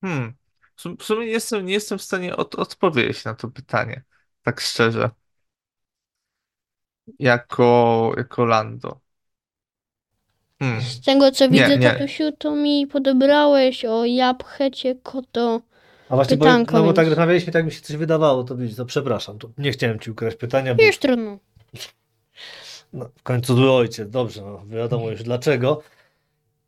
Hmm. 0.00 0.34
W 0.76 0.80
sum- 0.82 0.96
w 0.96 1.04
sumie 1.04 1.26
nie 1.26 1.32
jestem, 1.32 1.66
nie 1.66 1.72
jestem 1.72 1.98
w 1.98 2.02
stanie 2.02 2.36
od, 2.36 2.54
odpowiedzieć 2.54 3.24
na 3.24 3.34
to 3.34 3.48
pytanie, 3.48 4.02
tak 4.42 4.60
szczerze. 4.60 5.10
Jako, 7.18 8.12
jako 8.16 8.44
Lando. 8.44 9.00
Hmm. 10.58 10.80
Z 10.80 11.00
tego 11.00 11.30
co 11.30 11.46
Nie, 11.46 11.50
widzę, 11.50 11.78
nie. 11.78 11.90
tatusiu, 11.90 12.32
to 12.38 12.56
mi 12.56 12.86
podobrałeś 12.86 13.84
o 13.84 14.04
jabłchecie 14.04 14.94
koto. 15.02 15.60
A 16.10 16.14
właśnie, 16.16 16.36
bo, 16.36 16.58
no 16.72 16.82
bo 16.84 16.92
tak 16.92 17.08
rozmawialiśmy, 17.08 17.52
tak 17.52 17.64
mi 17.64 17.72
się 17.72 17.80
coś 17.80 17.96
wydawało, 17.96 18.44
to 18.44 18.56
widzisz, 18.56 18.76
to 18.76 18.84
przepraszam, 18.84 19.38
to 19.38 19.50
nie 19.58 19.72
chciałem 19.72 19.98
ci 19.98 20.10
ukraść 20.10 20.36
pytania, 20.36 20.74
bo 20.74 20.82
Już 20.82 20.98
trudno. 20.98 21.38
no, 22.92 23.10
w 23.18 23.22
końcu 23.22 23.56
zły 23.56 23.72
ojciec, 23.72 24.10
dobrze, 24.10 24.42
no 24.42 24.64
wiadomo 24.66 25.10
już 25.10 25.22
dlaczego. 25.22 25.82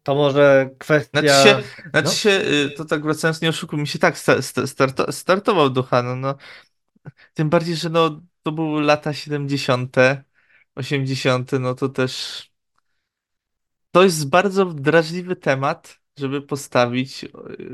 To 0.03 0.15
może 0.15 0.71
kwestia... 0.79 1.21
Znaczy 1.21 1.49
się, 1.49 1.63
znaczy 1.91 2.09
No. 2.09 2.13
się 2.13 2.31
y, 2.31 2.71
to 2.77 2.85
tak 2.85 3.03
wracając, 3.03 3.43
nie 3.43 3.49
oszukuj 3.49 3.79
mi 3.79 3.87
się, 3.87 3.99
tak 3.99 4.19
sta, 4.19 4.43
sta, 4.43 4.67
starto, 4.67 5.13
startował 5.13 5.71
Duchano, 5.71 6.17
no. 6.17 6.35
Tym 7.35 7.51
bardziej, 7.51 7.77
że 7.77 7.91
no, 7.91 8.21
to 8.43 8.53
były 8.53 8.83
lata 8.83 9.13
70., 9.13 9.97
80., 10.75 11.53
no 11.61 11.75
to 11.75 11.89
też 11.89 12.43
to 13.91 14.03
jest 14.03 14.29
bardzo 14.29 14.65
drażliwy 14.65 15.37
temat, 15.37 16.02
żeby 16.19 16.43
postawić 16.43 17.25
y, 17.25 17.31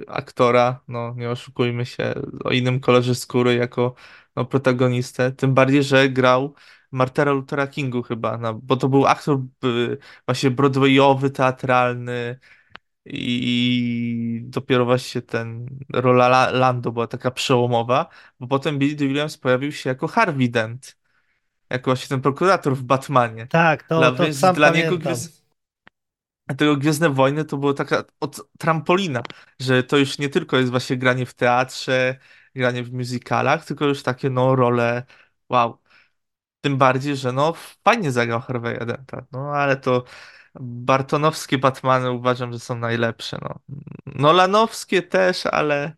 aktora, 0.09 0.81
no 0.89 1.15
nie 1.17 1.31
oszukujmy 1.31 1.87
się, 1.87 2.15
o 2.45 2.51
innym 2.53 2.81
kolorze 2.81 3.15
skóry 3.15 3.55
jako 3.55 3.95
no, 4.37 4.45
protagonistę. 4.45 5.33
Tym 5.33 5.55
bardziej, 5.55 5.83
że 5.83 6.09
grał 6.09 6.55
Martera 6.93 7.33
Luthera 7.33 7.67
Kingu 7.67 8.03
chyba, 8.03 8.39
no, 8.39 8.55
bo 8.55 8.77
to 8.77 8.89
był 8.89 9.07
aktor 9.07 9.39
y, 9.65 9.99
właśnie 10.27 10.51
broadwayowy, 10.51 11.31
teatralny 11.31 12.39
i 13.07 14.41
dopiero 14.45 14.85
właśnie 14.85 15.23
ten 15.23 15.67
rola 15.93 16.27
La- 16.27 16.51
Lando 16.51 16.93
była 16.93 17.07
taka 17.07 17.31
przełomowa, 17.31 18.09
bo 18.41 18.47
potem 18.47 18.79
Billy 18.79 18.95
Dee 18.97 19.09
Williams 19.09 19.39
pojawił 19.39 19.73
się 19.73 19.91
jako 19.91 20.09
Harvey 20.09 20.51
Dent, 20.51 20.97
jako 21.71 21.91
właśnie 21.91 22.09
ten 22.09 22.21
prokurator 22.21 22.77
w 22.77 22.83
Batmanie. 22.83 23.47
Tak, 23.47 23.83
to, 23.83 23.99
Dla- 23.99 24.11
to 24.13 24.33
sam 24.33 24.55
dla 24.55 24.71
niego 24.71 24.91
pamiętam. 24.91 25.13
gwiazd- 25.13 25.43
Dlatego 26.49 26.77
Gwiezdne 26.77 27.11
Wojny 27.11 27.45
to 27.45 27.57
było 27.57 27.75
taka 27.75 28.05
od 28.21 28.41
trampolina, 28.59 29.23
że 29.61 29.83
to 29.83 29.97
już 29.97 30.19
nie 30.19 30.29
tylko 30.29 30.57
jest 30.57 30.71
właśnie 30.71 30.97
granie 30.97 31.27
w 31.27 31.35
teatrze, 31.35 32.17
granie 32.55 32.83
w 32.83 32.93
musicalach, 32.93 33.65
tylko 33.67 33.85
już 33.85 34.03
takie 34.03 34.31
no 34.31 34.57
role, 34.57 35.03
wow. 35.49 35.79
Tym 36.61 36.77
bardziej, 36.79 37.17
że 37.17 37.33
no 37.33 37.55
fajnie 37.85 38.13
zagrał 38.13 38.41
Harvey'a 38.41 38.87
Denta, 38.87 39.27
no 39.33 39.51
ale 39.51 39.77
to 39.77 40.05
Bartonowskie 40.61 41.59
Batmany 41.59 42.11
uważam, 42.11 42.53
że 42.53 42.59
są 42.59 42.79
najlepsze, 42.79 43.39
no. 43.43 43.59
Nolanowskie 44.07 45.03
też, 45.03 45.47
ale 45.47 45.97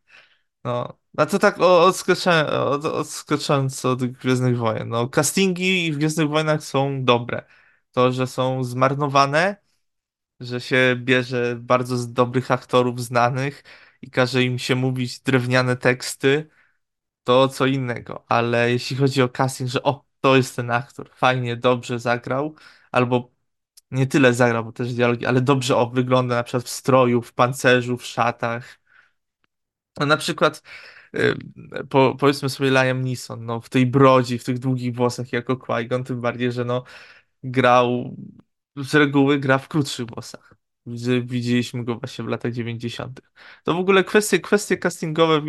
no, 0.64 0.98
a 1.16 1.26
to 1.26 1.38
tak 1.38 1.59
odskoczę- 1.59 2.51
od- 2.51 2.84
odskocząc 2.84 3.84
od 3.84 4.05
Gwiezdnych 4.05 4.59
Wojen, 4.59 4.88
no 4.88 5.09
castingi 5.09 5.92
w 5.92 5.98
Gwiezdnych 5.98 6.28
Wojnach 6.28 6.64
są 6.64 7.05
dobre. 7.05 7.44
To, 7.92 8.12
że 8.12 8.26
są 8.26 8.64
zmarnowane, 8.64 9.57
że 10.41 10.61
się 10.61 10.97
bierze 10.97 11.57
bardzo 11.61 11.97
z 11.97 12.12
dobrych 12.12 12.51
aktorów 12.51 13.03
znanych 13.03 13.62
i 14.03 14.11
każe 14.11 14.43
im 14.45 14.59
się 14.59 14.74
mówić 14.74 15.20
drewniane 15.20 15.76
teksty, 15.76 16.49
to 17.24 17.49
co 17.49 17.66
innego. 17.66 18.24
Ale 18.28 18.72
jeśli 18.72 18.97
chodzi 18.97 19.22
o 19.22 19.28
casting, 19.28 19.70
że 19.70 19.82
o, 19.82 20.05
to 20.20 20.36
jest 20.36 20.57
ten 20.57 20.70
aktor, 20.70 21.11
fajnie, 21.14 21.57
dobrze 21.57 21.99
zagrał, 21.99 22.55
albo 22.93 23.32
nie 23.91 24.07
tyle 24.07 24.34
zagrał, 24.34 24.64
bo 24.64 24.72
też 24.72 24.95
dialogi, 24.95 25.26
ale 25.26 25.41
dobrze 25.41 25.76
o, 25.76 25.91
wygląda 25.91 26.34
na 26.34 26.43
przykład 26.45 26.64
w 26.64 26.68
stroju, 26.68 27.22
w 27.22 27.32
pancerzu, 27.32 27.97
w 27.99 28.07
szatach. 28.07 28.80
No, 30.01 30.07
na 30.07 30.16
przykład 30.16 30.62
y, 31.16 31.36
po, 31.91 32.16
powiedzmy 32.20 32.49
sobie 32.51 32.70
Liam 32.70 33.05
Neeson, 33.05 33.45
no, 33.47 33.61
w 33.61 33.68
tej 33.68 33.86
brodzi, 33.86 34.38
w 34.38 34.45
tych 34.45 34.59
długich 34.59 34.95
włosach 34.95 35.32
jako 35.32 35.57
Qui-Gon, 35.57 36.05
tym 36.05 36.20
bardziej, 36.20 36.53
że 36.53 36.64
no, 36.64 36.84
grał, 37.45 38.16
z 38.77 38.95
reguły 38.95 39.39
gra 39.39 39.59
w 39.59 39.68
krótszych 39.68 40.07
włosach. 40.07 40.55
Widzi- 40.87 41.23
Widzieliśmy 41.27 41.85
go 41.85 41.99
właśnie 41.99 42.25
w 42.25 42.29
latach 42.29 42.53
90. 42.53 43.21
To 43.64 43.75
w 43.75 43.77
ogóle 43.79 44.05
kwestie, 44.05 44.41
kwestie 44.41 44.77
castingowe 44.79 45.41
w 45.41 45.47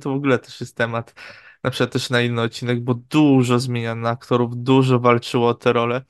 to 0.00 0.10
w 0.10 0.14
ogóle 0.16 0.38
też 0.38 0.60
jest 0.60 0.76
temat, 0.76 1.14
na 1.62 1.70
przykład 1.70 1.92
też 1.92 2.10
na 2.10 2.20
inny 2.20 2.42
odcinek, 2.42 2.80
bo 2.84 2.94
dużo 2.94 3.58
zmieniano 3.58 4.08
aktorów, 4.08 4.56
dużo 4.56 5.00
walczyło 5.00 5.48
o 5.48 5.54
te 5.54 5.72
role. 5.72 6.02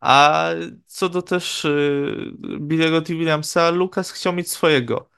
A 0.00 0.48
co 0.86 1.08
do 1.08 1.22
też 1.22 1.64
y, 1.64 2.32
Billy'ego 2.60 3.02
T. 3.02 3.12
Williamsa, 3.14 3.70
Lucas 3.70 4.10
chciał 4.10 4.32
mieć 4.32 4.50
swojego, 4.50 5.10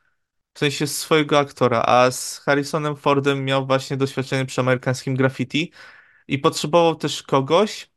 w 0.54 0.58
sensie 0.58 0.86
swojego 0.86 1.38
aktora, 1.38 1.82
a 1.86 2.10
z 2.10 2.38
Harrisonem 2.38 2.96
Fordem 2.96 3.44
miał 3.44 3.66
właśnie 3.66 3.96
doświadczenie 3.96 4.46
przy 4.46 4.60
amerykańskim 4.60 5.16
graffiti 5.16 5.72
i 6.28 6.38
potrzebował 6.38 6.94
też 6.96 7.22
kogoś, 7.22 7.90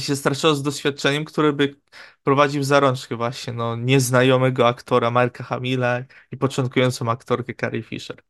się 0.00 0.16
straszyło 0.16 0.54
z 0.54 0.62
doświadczeniem, 0.62 1.24
który 1.24 1.52
by 1.52 1.76
prowadził 2.22 2.62
za 2.62 2.80
rączkę 2.80 3.16
właśnie, 3.16 3.52
no, 3.52 3.76
nieznajomego 3.76 4.68
aktora 4.68 5.10
Marka 5.10 5.44
Hamila 5.44 6.00
i 6.30 6.36
początkującą 6.36 7.10
aktorkę 7.10 7.54
Carrie 7.54 7.82
Fisher. 7.82 8.22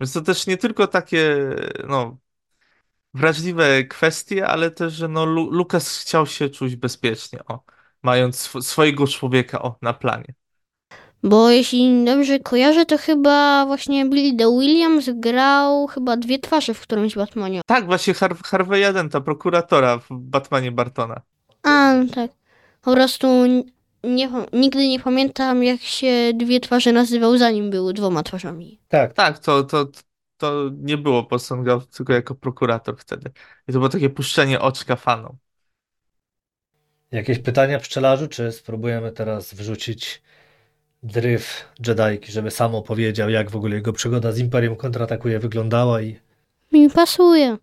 Więc 0.00 0.12
to 0.12 0.20
też 0.20 0.46
nie 0.46 0.56
tylko 0.56 0.86
takie, 0.86 1.50
no, 1.88 2.18
wrażliwe 3.14 3.84
kwestie, 3.84 4.46
ale 4.46 4.70
też, 4.70 4.92
że 4.94 5.08
no, 5.08 5.24
Lu 5.26 5.50
Lukas 5.50 5.98
chciał 5.98 6.26
się 6.26 6.50
czuć 6.50 6.76
bezpiecznie, 6.76 7.44
o, 7.44 7.64
mając 8.02 8.36
sw 8.36 8.62
swojego 8.62 9.06
człowieka, 9.06 9.62
o, 9.62 9.78
na 9.82 9.94
planie. 9.94 10.34
Bo 11.24 11.50
jeśli 11.50 12.04
dobrze 12.04 12.38
kojarzę, 12.38 12.86
to 12.86 12.98
chyba 12.98 13.66
właśnie 13.66 14.06
Billy 14.06 14.36
the 14.36 14.58
Williams 14.60 15.10
grał 15.14 15.86
chyba 15.86 16.16
dwie 16.16 16.38
twarze 16.38 16.74
w 16.74 16.80
którymś 16.80 17.14
Batmanie. 17.14 17.60
Tak, 17.66 17.86
właśnie 17.86 18.14
Har 18.14 18.34
Harvey'a 18.34 18.92
Denta, 18.92 19.20
prokuratora 19.20 19.98
w 19.98 20.06
Batmanie 20.10 20.72
Bartona. 20.72 21.20
A, 21.62 21.94
no 21.94 22.14
tak. 22.14 22.30
Po 22.82 22.92
prostu 22.92 23.26
nie, 24.04 24.30
nigdy 24.52 24.88
nie 24.88 25.00
pamiętam, 25.00 25.64
jak 25.64 25.80
się 25.80 26.32
dwie 26.34 26.60
twarze 26.60 26.92
nazywał, 26.92 27.38
zanim 27.38 27.70
były 27.70 27.92
dwoma 27.92 28.22
twarzami. 28.22 28.78
Tak, 28.88 29.12
Tak, 29.12 29.38
to, 29.38 29.62
to, 29.62 29.86
to 30.36 30.70
nie 30.82 30.98
było 30.98 31.22
Boston 31.22 31.64
Gov, 31.64 31.86
tylko 31.86 32.12
jako 32.12 32.34
prokurator 32.34 32.96
wtedy. 32.98 33.30
I 33.68 33.72
to 33.72 33.78
było 33.78 33.88
takie 33.88 34.10
puszczenie 34.10 34.60
oczka 34.60 34.96
fanom. 34.96 35.36
jakieś 37.12 37.38
pytania 37.38 37.78
pszczelarzu, 37.78 38.28
czy 38.28 38.52
spróbujemy 38.52 39.12
teraz 39.12 39.54
wrzucić 39.54 40.22
dryf 41.04 41.68
Jedajki, 41.86 42.32
żeby 42.32 42.50
sam 42.50 42.74
opowiedział, 42.74 43.30
jak 43.30 43.50
w 43.50 43.56
ogóle 43.56 43.74
jego 43.76 43.92
przygoda 43.92 44.32
z 44.32 44.38
Imperium 44.38 44.76
kontratakuje 44.76 45.38
wyglądała 45.38 46.02
i 46.02 46.18
Mi 46.72 46.90
pasuje. 46.90 47.56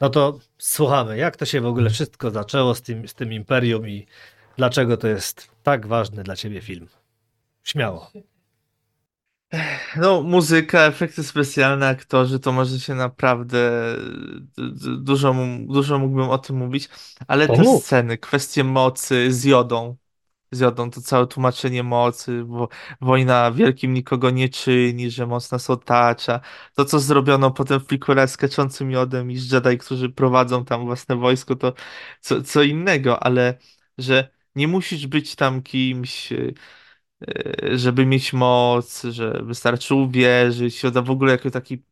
no 0.00 0.10
to 0.10 0.38
słuchamy, 0.58 1.16
jak 1.16 1.36
to 1.36 1.44
się 1.44 1.60
w 1.60 1.66
ogóle 1.66 1.90
wszystko 1.90 2.30
zaczęło 2.30 2.74
z 2.74 2.82
tym, 2.82 3.08
z 3.08 3.14
tym 3.14 3.32
Imperium 3.32 3.88
i 3.88 4.06
dlaczego 4.56 4.96
to 4.96 5.08
jest 5.08 5.50
tak 5.62 5.86
ważny 5.86 6.22
dla 6.22 6.36
ciebie 6.36 6.60
film. 6.60 6.88
Śmiało. 7.64 8.10
No, 9.96 10.22
muzyka, 10.22 10.86
efekty 10.86 11.24
specjalne, 11.24 11.88
aktorzy, 11.88 12.40
to 12.40 12.52
może 12.52 12.80
się 12.80 12.94
naprawdę 12.94 13.70
dużo, 14.98 15.34
dużo 15.60 15.98
mógłbym 15.98 16.30
o 16.30 16.38
tym 16.38 16.56
mówić, 16.56 16.88
ale 17.26 17.48
te 17.48 17.78
sceny, 17.78 18.18
kwestie 18.18 18.64
mocy 18.64 19.32
z 19.32 19.44
jodą, 19.44 19.96
z 20.50 20.60
jodą, 20.60 20.90
to 20.90 21.00
całe 21.00 21.26
tłumaczenie 21.26 21.82
mocy, 21.82 22.44
bo 22.44 22.68
wojna 23.00 23.52
wielkim 23.52 23.94
nikogo 23.94 24.30
nie 24.30 24.48
czyni, 24.48 25.10
że 25.10 25.26
moc 25.26 25.50
nas 25.52 25.70
otacza, 25.70 26.40
to 26.74 26.84
co 26.84 27.00
zrobiono 27.00 27.50
potem 27.50 27.80
w 27.80 27.86
prequelach 27.86 28.30
z 28.30 28.36
kaczącym 28.36 28.90
jodem 28.90 29.30
i 29.30 29.36
z 29.36 29.52
Jedi, 29.52 29.78
którzy 29.78 30.08
prowadzą 30.10 30.64
tam 30.64 30.84
własne 30.86 31.16
wojsko, 31.16 31.56
to 31.56 31.72
co, 32.20 32.42
co 32.42 32.62
innego, 32.62 33.22
ale 33.22 33.58
że 33.98 34.30
nie 34.54 34.68
musisz 34.68 35.06
być 35.06 35.36
tam 35.36 35.62
kimś, 35.62 36.32
y, 36.32 36.54
y, 37.64 37.78
żeby 37.78 38.06
mieć 38.06 38.32
moc, 38.32 39.02
że 39.10 39.40
wystarczy 39.44 39.94
uwierzyć, 39.94 40.82
w 41.04 41.10
ogóle 41.10 41.32
jako 41.32 41.50
taki 41.50 41.82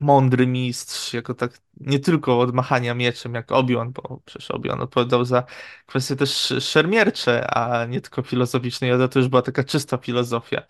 mądry 0.00 0.46
mistrz, 0.46 1.12
jako 1.12 1.34
tak 1.34 1.58
nie 1.80 1.98
tylko 2.00 2.40
od 2.40 2.54
machania 2.54 2.94
mieczem, 2.94 3.34
jak 3.34 3.52
Obi-Wan, 3.52 3.92
bo 3.92 4.20
przecież 4.24 4.50
Obi-Wan 4.50 4.80
odpowiadał 4.80 5.24
za 5.24 5.44
kwestie 5.86 6.16
też 6.16 6.52
szermiercze, 6.60 7.46
a 7.56 7.86
nie 7.86 8.00
tylko 8.00 8.22
filozoficzne. 8.22 8.88
Yoda 8.88 9.08
to 9.08 9.18
już 9.18 9.28
była 9.28 9.42
taka 9.42 9.64
czysta 9.64 9.96
filozofia. 9.98 10.62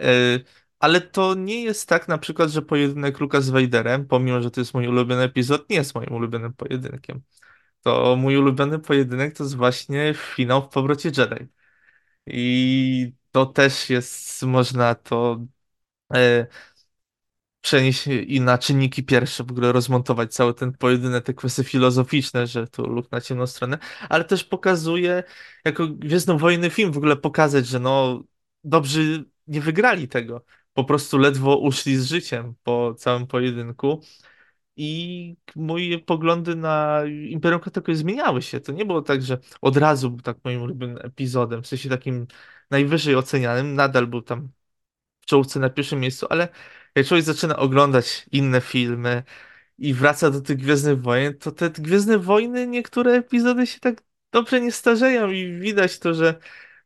Y, 0.00 0.44
Ale 0.80 1.00
to 1.00 1.34
nie 1.34 1.62
jest 1.64 1.88
tak 1.88 2.08
na 2.08 2.18
przykład, 2.18 2.50
że 2.50 2.62
pojedynek 2.62 3.20
Luka 3.20 3.40
z 3.40 3.50
Vaderem, 3.50 4.06
pomimo, 4.06 4.42
że 4.42 4.50
to 4.50 4.60
jest 4.60 4.74
mój 4.74 4.88
ulubiony 4.88 5.22
epizod, 5.22 5.70
nie 5.70 5.76
jest 5.76 5.94
moim 5.94 6.12
ulubionym 6.12 6.52
pojedynkiem. 6.52 7.22
To 7.82 8.16
mój 8.16 8.36
ulubiony 8.36 8.78
pojedynek 8.78 9.36
to 9.36 9.44
jest 9.44 9.56
właśnie 9.56 10.14
finał 10.16 10.62
w 10.62 10.68
Powrocie 10.68 11.08
Jedi. 11.18 11.48
I 12.26 13.12
to 13.32 13.46
też 13.46 13.90
jest, 13.90 14.42
można 14.42 14.94
to 14.94 15.46
e, 16.14 16.46
przenieść 17.62 18.06
i 18.06 18.40
na 18.40 18.58
czynniki 18.58 19.04
pierwsze, 19.04 19.44
w 19.44 19.50
ogóle 19.50 19.72
rozmontować 19.72 20.34
cały 20.34 20.54
ten 20.54 20.72
pojedynek, 20.72 21.24
te 21.24 21.34
kwestie 21.34 21.64
filozoficzne, 21.64 22.46
że 22.46 22.66
tu 22.68 22.86
luk 22.88 23.12
na 23.12 23.20
ciemną 23.20 23.46
stronę, 23.46 23.78
ale 24.08 24.24
też 24.24 24.44
pokazuje, 24.44 25.22
jako 25.64 25.88
Gwiezdnowojny 25.88 26.70
film 26.70 26.92
w 26.92 26.96
ogóle 26.96 27.16
pokazać, 27.16 27.66
że 27.66 27.80
no, 27.80 28.24
dobrzy 28.64 29.24
nie 29.46 29.60
wygrali 29.60 30.08
tego. 30.08 30.44
Po 30.74 30.84
prostu 30.84 31.18
ledwo 31.18 31.56
uszli 31.56 31.96
z 31.96 32.04
życiem 32.04 32.54
po 32.64 32.94
całym 32.94 33.26
pojedynku. 33.26 34.00
i 34.76 35.36
moje 35.56 35.98
poglądy 35.98 36.56
na 36.56 37.02
Imperium 37.28 37.60
Katakoy 37.60 37.96
zmieniały 37.96 38.42
się. 38.42 38.60
To 38.60 38.72
nie 38.72 38.84
było 38.86 39.02
tak, 39.02 39.22
że 39.22 39.38
od 39.60 39.76
razu 39.76 40.10
był 40.10 40.20
tak 40.20 40.36
moim 40.44 40.62
ulubionym 40.62 40.98
epizodem, 41.02 41.62
w 41.62 41.66
sensie 41.66 41.88
takim 41.88 42.26
najwyżej 42.70 43.16
ocenianym, 43.16 43.74
nadal 43.74 44.06
był 44.06 44.22
tam 44.22 44.48
w 45.20 45.26
czołówce 45.26 45.60
na 45.60 45.70
pierwszym 45.70 46.00
miejscu, 46.00 46.26
ale 46.30 46.48
jak 46.96 47.06
człowiek 47.06 47.26
zaczyna 47.26 47.56
oglądać 47.56 48.26
inne 48.32 48.60
filmy 48.60 49.22
i 49.78 49.94
wraca 49.94 50.30
do 50.30 50.40
tych 50.40 50.56
Gwiezdnych 50.56 51.02
Wojen, 51.02 51.38
to 51.38 51.52
te 51.52 51.70
Gwiezdne 51.70 52.18
Wojny, 52.18 52.66
niektóre 52.66 53.12
epizody 53.12 53.66
się 53.66 53.80
tak 53.80 54.02
dobrze 54.32 54.60
nie 54.60 54.72
starzeją 54.72 55.30
i 55.30 55.60
widać 55.60 55.98
to, 55.98 56.14
że 56.14 56.38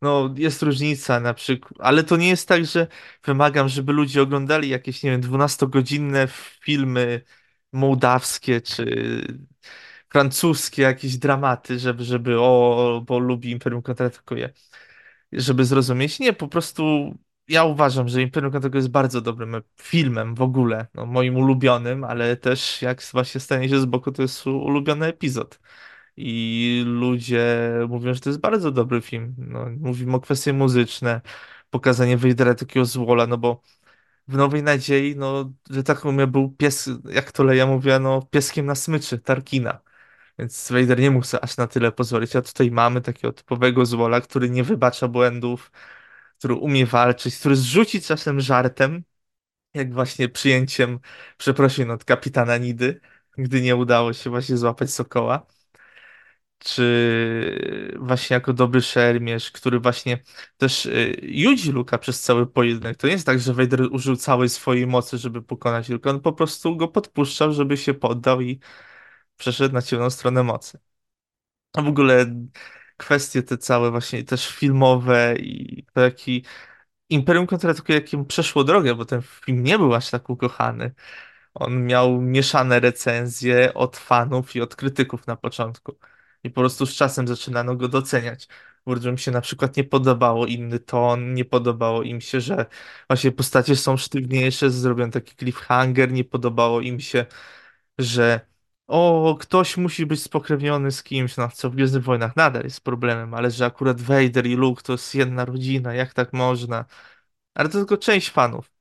no, 0.02 0.34
jest 0.36 0.62
różnica 0.62 1.20
na 1.20 1.34
przykład, 1.34 1.72
ale 1.78 2.04
to 2.04 2.16
nie 2.16 2.28
jest 2.28 2.48
tak, 2.48 2.66
że 2.66 2.86
wymagam, 3.24 3.68
żeby 3.68 3.92
ludzie 3.92 4.22
oglądali 4.22 4.68
jakieś, 4.68 5.02
nie 5.02 5.10
wiem, 5.10 5.20
12-godzinne 5.20 6.28
filmy 6.60 7.22
mołdawskie 7.72 8.60
czy 8.60 8.84
francuskie 10.08 10.82
jakieś 10.82 11.16
dramaty, 11.16 11.78
żeby, 11.78 12.04
żeby 12.04 12.40
o, 12.40 13.02
bo 13.06 13.18
lubi 13.18 13.50
Imperium 13.50 13.82
Kontratakuje, 13.82 14.52
żeby 15.32 15.64
zrozumieć. 15.64 16.18
Nie, 16.18 16.32
po 16.32 16.48
prostu 16.48 17.14
ja 17.48 17.64
uważam, 17.64 18.08
że 18.08 18.22
Imperium 18.22 18.52
Kontratakuje 18.52 18.78
jest 18.78 18.90
bardzo 18.90 19.20
dobrym 19.20 19.56
filmem 19.80 20.34
w 20.34 20.42
ogóle, 20.42 20.86
no, 20.94 21.06
moim 21.06 21.36
ulubionym, 21.36 22.04
ale 22.04 22.36
też 22.36 22.82
jak 22.82 23.02
właśnie 23.12 23.40
stanie 23.40 23.68
się 23.68 23.80
z 23.80 23.84
boku, 23.84 24.12
to 24.12 24.22
jest 24.22 24.46
ulubiony 24.46 25.06
epizod. 25.06 25.60
I 26.16 26.84
ludzie 26.86 27.72
mówią, 27.88 28.14
że 28.14 28.20
to 28.20 28.30
jest 28.30 28.40
bardzo 28.40 28.72
dobry 28.72 29.00
film. 29.02 29.34
No, 29.38 29.66
mówimy 29.80 30.16
o 30.16 30.20
kwestie 30.20 30.52
muzyczne, 30.52 31.20
pokazanie 31.70 32.16
Vadera 32.16 32.54
takiego 32.54 32.86
złola, 32.86 33.26
no 33.26 33.38
bo 33.38 33.62
w 34.28 34.36
Nowej 34.36 34.62
Nadziei, 34.62 35.16
no, 35.16 35.52
że 35.70 35.82
tak 35.82 36.04
mówię, 36.04 36.26
był 36.26 36.50
pies, 36.50 36.90
jak 37.10 37.32
to 37.32 37.44
Leja 37.44 37.66
mówiła, 37.66 37.98
no, 37.98 38.22
pieskiem 38.30 38.66
na 38.66 38.74
smyczy, 38.74 39.18
Tarkina. 39.18 39.80
Więc 40.38 40.72
Vader 40.72 41.00
nie 41.00 41.10
mógł 41.10 41.26
sobie 41.26 41.44
aż 41.44 41.56
na 41.56 41.66
tyle 41.66 41.92
pozwolić, 41.92 42.36
a 42.36 42.42
tutaj 42.42 42.70
mamy 42.70 43.00
takiego 43.00 43.32
typowego 43.32 43.86
złola, 43.86 44.20
który 44.20 44.50
nie 44.50 44.64
wybacza 44.64 45.08
błędów, 45.08 45.70
który 46.38 46.54
umie 46.54 46.86
walczyć, 46.86 47.38
który 47.38 47.56
zrzuci 47.56 48.02
czasem 48.02 48.40
żartem, 48.40 49.04
jak 49.74 49.94
właśnie 49.94 50.28
przyjęciem 50.28 51.00
przeprosin 51.38 51.90
od 51.90 52.04
kapitana 52.04 52.58
Nidy, 52.58 53.00
gdy 53.38 53.62
nie 53.62 53.76
udało 53.76 54.12
się 54.12 54.30
właśnie 54.30 54.56
złapać 54.56 54.90
Sokoła 54.92 55.46
czy 56.58 57.94
właśnie 58.00 58.34
jako 58.34 58.52
dobry 58.52 58.82
szermierz, 58.82 59.50
który 59.50 59.80
właśnie 59.80 60.22
też 60.56 60.86
y, 60.86 61.16
judzi 61.22 61.72
Luka 61.72 61.98
przez 61.98 62.20
cały 62.22 62.46
pojedynek. 62.46 62.96
To 62.96 63.06
nie 63.06 63.12
jest 63.12 63.26
tak, 63.26 63.40
że 63.40 63.54
Vader 63.54 63.82
użył 63.92 64.16
całej 64.16 64.48
swojej 64.48 64.86
mocy, 64.86 65.18
żeby 65.18 65.42
pokonać 65.42 65.88
Luka, 65.88 66.10
on 66.10 66.20
po 66.20 66.32
prostu 66.32 66.76
go 66.76 66.88
podpuszczał, 66.88 67.52
żeby 67.52 67.76
się 67.76 67.94
poddał 67.94 68.40
i 68.40 68.60
przeszedł 69.36 69.74
na 69.74 69.82
ciemną 69.82 70.10
stronę 70.10 70.42
mocy. 70.42 70.78
A 71.72 71.82
w 71.82 71.88
ogóle 71.88 72.26
kwestie 72.96 73.42
te 73.42 73.58
całe 73.58 73.90
właśnie 73.90 74.24
też 74.24 74.48
filmowe 74.48 75.34
i 75.38 75.84
to 75.94 76.00
jaki 76.00 76.44
Imperium 77.10 77.46
Kontratakuje 77.46 77.98
jakim 77.98 78.26
przeszło 78.26 78.64
drogę, 78.64 78.94
bo 78.94 79.04
ten 79.04 79.22
film 79.22 79.62
nie 79.62 79.78
był 79.78 79.94
aż 79.94 80.10
tak 80.10 80.30
ukochany. 80.30 80.94
On 81.54 81.86
miał 81.86 82.20
mieszane 82.20 82.80
recenzje 82.80 83.74
od 83.74 83.96
fanów 83.96 84.56
i 84.56 84.60
od 84.60 84.76
krytyków 84.76 85.26
na 85.26 85.36
początku. 85.36 85.98
I 86.44 86.50
po 86.50 86.60
prostu 86.60 86.86
z 86.86 86.94
czasem 86.94 87.28
zaczynano 87.28 87.76
go 87.76 87.88
doceniać. 87.88 88.48
Ludziom 88.86 89.18
się 89.18 89.30
na 89.30 89.40
przykład 89.40 89.76
nie 89.76 89.84
podobało 89.84 90.46
inny 90.46 90.78
ton, 90.78 91.34
nie 91.34 91.44
podobało 91.44 92.02
im 92.02 92.20
się, 92.20 92.40
że 92.40 92.66
właśnie 93.08 93.32
postacie 93.32 93.76
są 93.76 93.96
sztywniejsze, 93.96 94.70
zrobią 94.70 95.10
taki 95.10 95.36
cliffhanger, 95.36 96.12
nie 96.12 96.24
podobało 96.24 96.80
im 96.80 97.00
się, 97.00 97.26
że 97.98 98.40
o, 98.86 99.36
ktoś 99.40 99.76
musi 99.76 100.06
być 100.06 100.22
spokrewniony 100.22 100.92
z 100.92 101.02
kimś, 101.02 101.36
no 101.36 101.48
co 101.48 101.70
w 101.70 101.74
Gwiezdnych 101.74 102.04
Wojnach 102.04 102.36
nadal 102.36 102.64
jest 102.64 102.80
problemem, 102.80 103.34
ale 103.34 103.50
że 103.50 103.66
akurat 103.66 104.00
Vader 104.00 104.46
i 104.46 104.54
Luke 104.56 104.82
to 104.82 104.92
jest 104.92 105.14
jedna 105.14 105.44
rodzina, 105.44 105.94
jak 105.94 106.14
tak 106.14 106.32
można? 106.32 106.84
Ale 107.54 107.68
to 107.68 107.78
tylko 107.78 107.96
część 107.96 108.30
fanów 108.30 108.72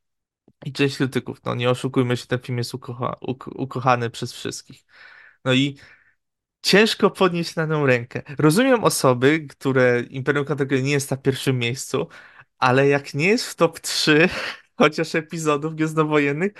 i 0.65 0.73
część 0.73 0.97
krytyków, 0.97 1.41
no 1.45 1.55
nie 1.55 1.69
oszukujmy 1.69 2.17
się, 2.17 2.27
ten 2.27 2.39
film 2.39 2.57
jest 2.57 2.73
ukocha 2.73 3.15
uk 3.21 3.47
ukochany 3.55 4.09
przez 4.09 4.33
wszystkich. 4.33 4.85
No 5.45 5.53
i 5.53 5.77
ciężko 6.61 7.11
podnieść 7.11 7.55
na 7.55 7.65
nią 7.65 7.85
rękę. 7.85 8.21
Rozumiem 8.39 8.83
osoby, 8.83 9.47
które 9.49 10.01
Imperium 10.01 10.45
Kategorii 10.45 10.83
nie 10.83 10.91
jest 10.91 11.11
na 11.11 11.17
pierwszym 11.17 11.59
miejscu, 11.59 12.07
ale 12.59 12.87
jak 12.87 13.13
nie 13.13 13.27
jest 13.27 13.47
w 13.47 13.55
top 13.55 13.79
3 13.79 14.29
chociaż 14.79 15.15
epizodów 15.15 15.75
gwiezdnowojennych, 15.75 16.53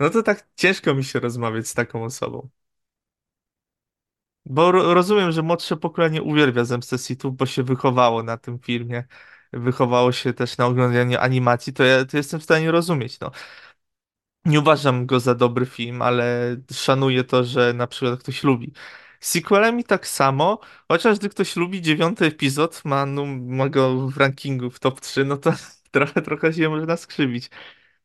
no 0.00 0.10
to 0.10 0.22
tak 0.22 0.48
ciężko 0.56 0.94
mi 0.94 1.04
się 1.04 1.20
rozmawiać 1.20 1.68
z 1.68 1.74
taką 1.74 2.04
osobą. 2.04 2.48
Bo 4.48 4.72
ro 4.72 4.94
rozumiem, 4.94 5.32
że 5.32 5.42
młodsze 5.42 5.76
pokolenie 5.76 6.22
uwielbia 6.22 6.64
Zemstę 6.64 6.98
Sithów, 6.98 7.36
bo 7.36 7.46
się 7.46 7.62
wychowało 7.62 8.22
na 8.22 8.36
tym 8.36 8.58
filmie, 8.58 9.04
wychowało 9.52 10.12
się 10.12 10.32
też 10.32 10.58
na 10.58 10.66
oglądaniu 10.66 11.18
animacji, 11.18 11.72
to 11.72 11.84
ja 11.84 12.04
to 12.04 12.16
jestem 12.16 12.40
w 12.40 12.44
stanie 12.44 12.70
rozumieć, 12.70 13.20
no. 13.20 13.30
Nie 14.44 14.60
uważam 14.60 15.06
go 15.06 15.20
za 15.20 15.34
dobry 15.34 15.66
film, 15.66 16.02
ale 16.02 16.56
szanuję 16.72 17.24
to, 17.24 17.44
że 17.44 17.72
na 17.74 17.86
przykład 17.86 18.20
ktoś 18.20 18.44
lubi. 18.44 18.72
Sequelami 19.20 19.84
tak 19.84 20.06
samo, 20.06 20.60
chociaż 20.88 21.18
gdy 21.18 21.28
ktoś 21.28 21.56
lubi 21.56 21.82
dziewiąty 21.82 22.24
epizod, 22.26 22.84
ma, 22.84 23.06
no, 23.06 23.26
ma 23.26 23.68
go 23.68 24.08
w 24.08 24.16
rankingu 24.16 24.70
w 24.70 24.80
top 24.80 25.00
3, 25.00 25.24
no 25.24 25.36
to 25.36 25.52
trochę, 25.90 26.22
trochę 26.22 26.52
się 26.52 26.68
można 26.68 26.96
skrzywić. 26.96 27.50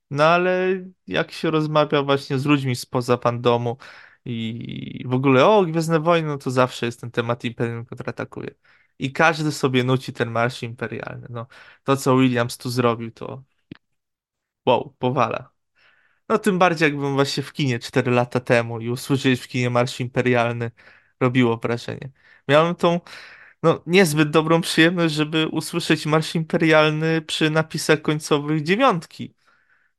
No 0.09 0.23
ale 0.25 0.67
jak 1.07 1.31
się 1.31 1.51
rozmawia 1.51 2.03
właśnie 2.03 2.39
z 2.39 2.45
ludźmi 2.45 2.75
spoza 2.75 3.17
fandomu 3.17 3.77
i 4.25 5.03
w 5.07 5.13
ogóle 5.13 5.45
o 5.45 5.65
Gwiezdne 5.65 5.99
Wojny, 5.99 6.27
no 6.27 6.37
to 6.37 6.51
zawsze 6.51 6.85
jest 6.85 7.01
ten 7.01 7.11
temat 7.11 7.43
Imperium 7.43 7.85
kontratakuje. 7.85 8.55
I 8.99 9.11
każdy 9.13 9.51
sobie 9.51 9.83
nuci 9.83 10.13
ten 10.13 10.31
marsz 10.31 10.63
imperialny. 10.63 11.27
No, 11.29 11.47
to, 11.83 11.97
co 11.97 12.17
Williams 12.17 12.57
tu 12.57 12.69
zrobił, 12.69 13.11
to 13.11 13.43
wow, 14.65 14.95
powala. 14.99 15.53
No 16.29 16.37
tym 16.37 16.59
bardziej 16.59 16.85
jakbym 16.89 17.13
właśnie 17.13 17.43
w 17.43 17.53
kinie 17.53 17.79
4 17.79 18.11
lata 18.11 18.39
temu 18.39 18.79
i 18.79 18.89
usłyszeć 18.89 19.41
w 19.41 19.47
kinie 19.47 19.69
Marsz 19.69 19.99
Imperialny 19.99 20.71
robiło 21.19 21.57
wrażenie. 21.57 22.11
Miałem 22.47 22.75
tą 22.75 22.99
no, 23.63 23.83
niezbyt 23.87 24.29
dobrą 24.29 24.61
przyjemność, 24.61 25.13
żeby 25.13 25.47
usłyszeć 25.47 26.05
Marsz 26.05 26.35
Imperialny 26.35 27.21
przy 27.21 27.49
napisach 27.49 28.01
końcowych 28.01 28.63
dziewiątki, 28.63 29.35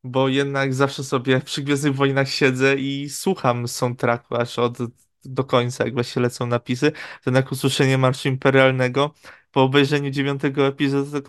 bo 0.04 0.28
jednak 0.28 0.74
zawsze 0.74 1.04
sobie 1.04 1.40
przy 1.40 1.62
Gwiezdnych 1.62 1.94
Wojnach 1.94 2.28
siedzę 2.28 2.76
i 2.76 3.10
słucham 3.10 3.68
soundtracku 3.68 4.36
aż 4.36 4.58
od 4.58 4.78
do 5.24 5.44
końca, 5.44 5.84
jak 5.84 5.94
właśnie 5.94 6.22
lecą 6.22 6.46
napisy, 6.46 6.92
to 6.92 6.98
jednak 7.26 7.52
usłyszenie 7.52 7.98
Marszu 7.98 8.28
Imperialnego 8.28 9.14
po 9.52 9.62
obejrzeniu 9.62 10.10
dziewiątego 10.10 10.66
epizodu, 10.66 11.28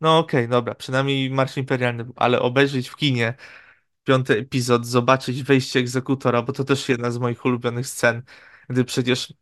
no 0.00 0.18
okej, 0.18 0.40
okay, 0.40 0.48
dobra, 0.48 0.74
przynajmniej 0.74 1.30
Marsz 1.30 1.56
Imperialny, 1.56 2.06
ale 2.16 2.40
obejrzeć 2.40 2.88
w 2.88 2.96
kinie 2.96 3.34
piąty 4.04 4.38
epizod, 4.38 4.86
zobaczyć 4.86 5.42
wejście 5.42 5.80
egzekutora, 5.80 6.42
bo 6.42 6.52
to 6.52 6.64
też 6.64 6.88
jedna 6.88 7.10
z 7.10 7.18
moich 7.18 7.44
ulubionych 7.44 7.86
scen, 7.86 8.22
gdy 8.68 8.84
przecież 8.84 9.34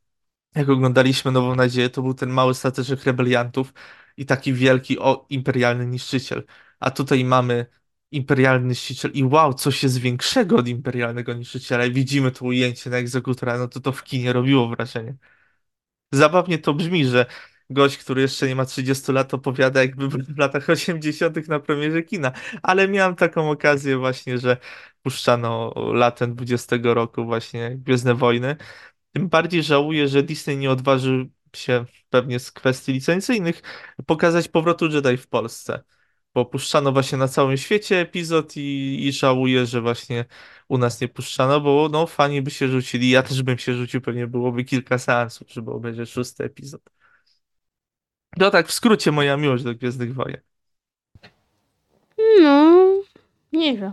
jak 0.54 0.68
oglądaliśmy 0.68 1.32
Nową 1.32 1.54
Nadzieję, 1.54 1.90
to 1.90 2.02
był 2.02 2.14
ten 2.14 2.30
mały 2.30 2.54
stateczek 2.54 3.04
rebeliantów 3.04 3.72
i 4.16 4.26
taki 4.26 4.52
wielki 4.52 4.98
o 4.98 5.26
imperialny 5.30 5.86
niszczyciel. 5.86 6.44
A 6.80 6.90
tutaj 6.90 7.24
mamy 7.24 7.66
imperialny 8.10 8.68
niszczyciel 8.68 9.10
i 9.14 9.24
wow, 9.24 9.54
coś 9.54 9.82
jest 9.82 9.98
większego 9.98 10.56
od 10.56 10.68
imperialnego 10.68 11.32
niszczyciela 11.34 11.86
i 11.86 11.92
widzimy 11.92 12.30
to 12.30 12.44
ujęcie 12.44 12.90
na 12.90 12.96
egzekutora, 12.96 13.58
no 13.58 13.68
to 13.68 13.80
to 13.80 13.92
w 13.92 14.04
kinie 14.04 14.32
robiło 14.32 14.68
wrażenie. 14.68 15.16
Zabawnie 16.12 16.58
to 16.58 16.74
brzmi, 16.74 17.04
że 17.06 17.26
gość, 17.70 17.98
który 17.98 18.22
jeszcze 18.22 18.48
nie 18.48 18.56
ma 18.56 18.64
30 18.64 19.12
lat, 19.12 19.34
opowiada 19.34 19.80
jakby 19.80 20.08
w 20.08 20.38
latach 20.38 20.68
80. 20.68 21.48
na 21.48 21.60
premierze 21.60 22.02
kina, 22.02 22.32
ale 22.62 22.88
miałem 22.88 23.16
taką 23.16 23.50
okazję 23.50 23.96
właśnie, 23.98 24.38
że 24.38 24.56
puszczano 25.02 25.74
latem 25.92 26.34
20 26.34 26.76
roku 26.82 27.24
właśnie 27.24 27.76
Gwiezdne 27.76 28.14
Wojny. 28.14 28.56
Tym 29.12 29.28
bardziej 29.28 29.62
żałuję, 29.62 30.08
że 30.08 30.22
Disney 30.22 30.56
nie 30.56 30.70
odważył 30.70 31.30
się 31.56 31.84
pewnie 32.10 32.38
z 32.38 32.52
kwestii 32.52 32.92
licencyjnych 32.92 33.62
pokazać 34.06 34.48
powrotu 34.48 34.86
Jedi 34.86 35.16
w 35.16 35.26
Polsce. 35.28 35.82
Bo 36.34 36.44
puszczano 36.44 36.92
właśnie 36.92 37.18
na 37.18 37.28
całym 37.28 37.56
świecie 37.56 38.00
epizod 38.00 38.56
i, 38.56 38.98
i 39.06 39.12
żałuję, 39.12 39.66
że 39.66 39.80
właśnie 39.80 40.24
u 40.68 40.78
nas 40.78 41.00
nie 41.00 41.08
puszczano, 41.08 41.60
bo 41.60 41.88
no 41.92 42.06
fani 42.06 42.42
by 42.42 42.50
się 42.50 42.68
rzucili, 42.68 43.10
ja 43.10 43.22
też 43.22 43.42
bym 43.42 43.58
się 43.58 43.74
rzucił, 43.74 44.00
pewnie 44.00 44.26
byłoby 44.26 44.64
kilka 44.64 44.98
seansów, 44.98 45.50
żeby 45.50 45.70
obejrzeć 45.70 46.10
szósty 46.10 46.44
epizod. 46.44 46.82
No 48.36 48.50
tak, 48.50 48.68
w 48.68 48.72
skrócie 48.72 49.12
moja 49.12 49.36
miłość 49.36 49.64
do 49.64 49.74
Gwiezdnych 49.74 50.14
Wojen. 50.14 50.40
No, 52.42 52.88
nie 53.52 53.78
wiem. 53.78 53.92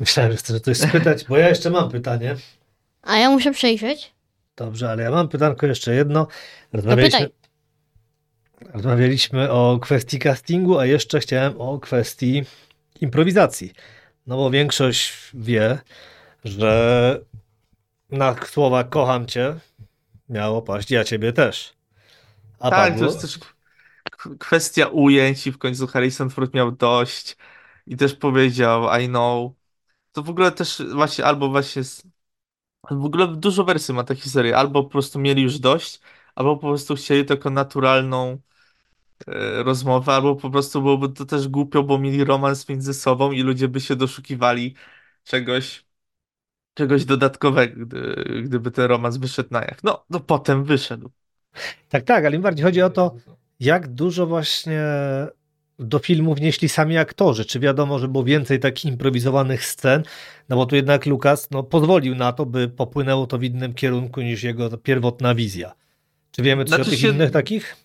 Myślałem, 0.00 0.32
że 0.32 0.38
chcę 0.38 0.60
coś 0.60 0.76
spytać, 0.78 1.24
bo 1.24 1.36
ja 1.36 1.48
jeszcze 1.48 1.70
mam 1.70 1.90
pytanie. 1.90 2.36
A 3.02 3.16
ja 3.16 3.30
muszę 3.30 3.52
przejrzeć. 3.52 4.12
Dobrze, 4.56 4.90
ale 4.90 5.02
ja 5.02 5.10
mam 5.10 5.28
pytanko 5.28 5.66
jeszcze 5.66 5.94
jedno. 5.94 6.26
Rozmawialiśmy, 6.72 7.20
no 7.20 7.39
rozmawialiśmy 8.60 9.50
o 9.50 9.78
kwestii 9.82 10.18
castingu, 10.18 10.78
a 10.78 10.86
jeszcze 10.86 11.20
chciałem 11.20 11.60
o 11.60 11.78
kwestii 11.78 12.44
improwizacji. 13.00 13.72
No 14.26 14.36
bo 14.36 14.50
większość 14.50 15.12
wie, 15.34 15.78
że 16.44 17.20
na 18.10 18.36
słowa 18.46 18.84
kocham 18.84 19.26
cię 19.26 19.54
miało 20.28 20.62
paść 20.62 20.90
ja 20.90 21.04
ciebie 21.04 21.32
też. 21.32 21.72
A 22.58 22.70
tak, 22.70 22.98
to 22.98 23.04
jest 23.04 23.20
też 23.20 23.38
kwestia 24.38 24.86
ujęć 24.86 25.46
i 25.46 25.52
w 25.52 25.58
końcu 25.58 25.86
Harrison 25.86 26.30
Ford 26.30 26.54
miał 26.54 26.72
dość 26.72 27.36
i 27.86 27.96
też 27.96 28.14
powiedział 28.14 29.00
I 29.00 29.08
know. 29.08 29.52
To 30.12 30.22
w 30.22 30.30
ogóle 30.30 30.52
też 30.52 30.82
właśnie 30.94 31.24
albo 31.24 31.48
właśnie 31.48 31.82
w 32.90 33.04
ogóle 33.04 33.28
dużo 33.28 33.64
wersji 33.64 33.94
ma 33.94 34.04
ta 34.04 34.14
historia. 34.14 34.56
Albo 34.56 34.84
po 34.84 34.90
prostu 34.90 35.18
mieli 35.18 35.42
już 35.42 35.58
dość, 35.58 36.00
albo 36.34 36.56
po 36.56 36.68
prostu 36.68 36.94
chcieli 36.94 37.24
taką 37.24 37.50
naturalną 37.50 38.38
e, 39.26 39.62
rozmowę, 39.62 40.12
albo 40.12 40.36
po 40.36 40.50
prostu 40.50 40.82
byłoby 40.82 41.08
to 41.08 41.24
też 41.24 41.48
głupio, 41.48 41.82
bo 41.82 41.98
mieli 41.98 42.24
romans 42.24 42.68
między 42.68 42.94
sobą 42.94 43.32
i 43.32 43.42
ludzie 43.42 43.68
by 43.68 43.80
się 43.80 43.96
doszukiwali 43.96 44.74
czegoś 45.24 45.84
czegoś 46.74 47.04
dodatkowego, 47.04 47.86
gdy, 47.86 48.24
gdyby 48.44 48.70
ten 48.70 48.84
romans 48.84 49.16
wyszedł 49.16 49.48
na 49.52 49.60
jak. 49.60 49.84
No, 49.84 50.04
no 50.10 50.20
potem 50.20 50.64
wyszedł. 50.64 51.10
Tak, 51.88 52.04
tak, 52.04 52.24
ale 52.24 52.36
im 52.36 52.42
bardziej 52.42 52.64
chodzi 52.64 52.82
o 52.82 52.90
to, 52.90 53.14
jak 53.60 53.88
dużo 53.88 54.26
właśnie 54.26 54.82
do 55.78 55.98
filmu 55.98 56.34
wnieśli 56.34 56.68
sami 56.68 56.98
aktorzy. 56.98 57.44
Czy 57.44 57.60
wiadomo, 57.60 57.98
że 57.98 58.08
było 58.08 58.24
więcej 58.24 58.60
takich 58.60 58.84
improwizowanych 58.92 59.66
scen? 59.66 60.02
No 60.48 60.56
bo 60.56 60.66
tu 60.66 60.76
jednak 60.76 61.06
Lukas 61.06 61.50
no, 61.50 61.62
pozwolił 61.62 62.14
na 62.14 62.32
to, 62.32 62.46
by 62.46 62.68
popłynęło 62.68 63.26
to 63.26 63.38
w 63.38 63.42
innym 63.42 63.74
kierunku 63.74 64.20
niż 64.20 64.42
jego 64.42 64.78
pierwotna 64.78 65.34
wizja. 65.34 65.74
Czy 66.30 66.42
wiemy 66.42 66.64
coś 66.64 66.74
znaczy 66.74 66.90
o 66.90 66.90
tych 66.90 67.02
innych 67.02 67.30
takich? 67.30 67.76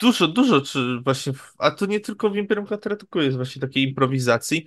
Dużo, 0.00 0.28
dużo, 0.28 0.60
czy 0.60 1.00
właśnie, 1.04 1.32
a 1.58 1.70
to 1.70 1.86
nie 1.86 2.00
tylko 2.00 2.30
w 2.30 2.36
Imperium 2.36 2.66
Kateretyku 2.66 3.20
jest 3.20 3.36
właśnie 3.36 3.60
takiej 3.62 3.88
improwizacji, 3.88 4.66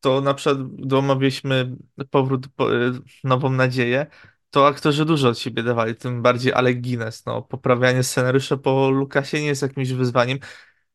to 0.00 0.20
na 0.20 0.34
przykład, 0.34 0.62
gdy 0.76 0.96
omawialiśmy 0.96 1.76
powrót, 2.10 2.48
po, 2.56 2.74
e, 2.76 2.92
Nową 3.24 3.50
Nadzieję, 3.50 4.06
to 4.50 4.66
aktorzy 4.66 5.04
dużo 5.04 5.28
od 5.28 5.38
siebie 5.38 5.62
dawali, 5.62 5.94
tym 5.96 6.22
bardziej 6.22 6.52
Alec 6.52 6.78
Guinness, 6.80 7.26
no, 7.26 7.42
poprawianie 7.42 8.02
scenariusza 8.02 8.56
po 8.56 8.90
Lukasie 8.90 9.40
nie 9.40 9.46
jest 9.46 9.62
jakimś 9.62 9.92
wyzwaniem, 9.92 10.38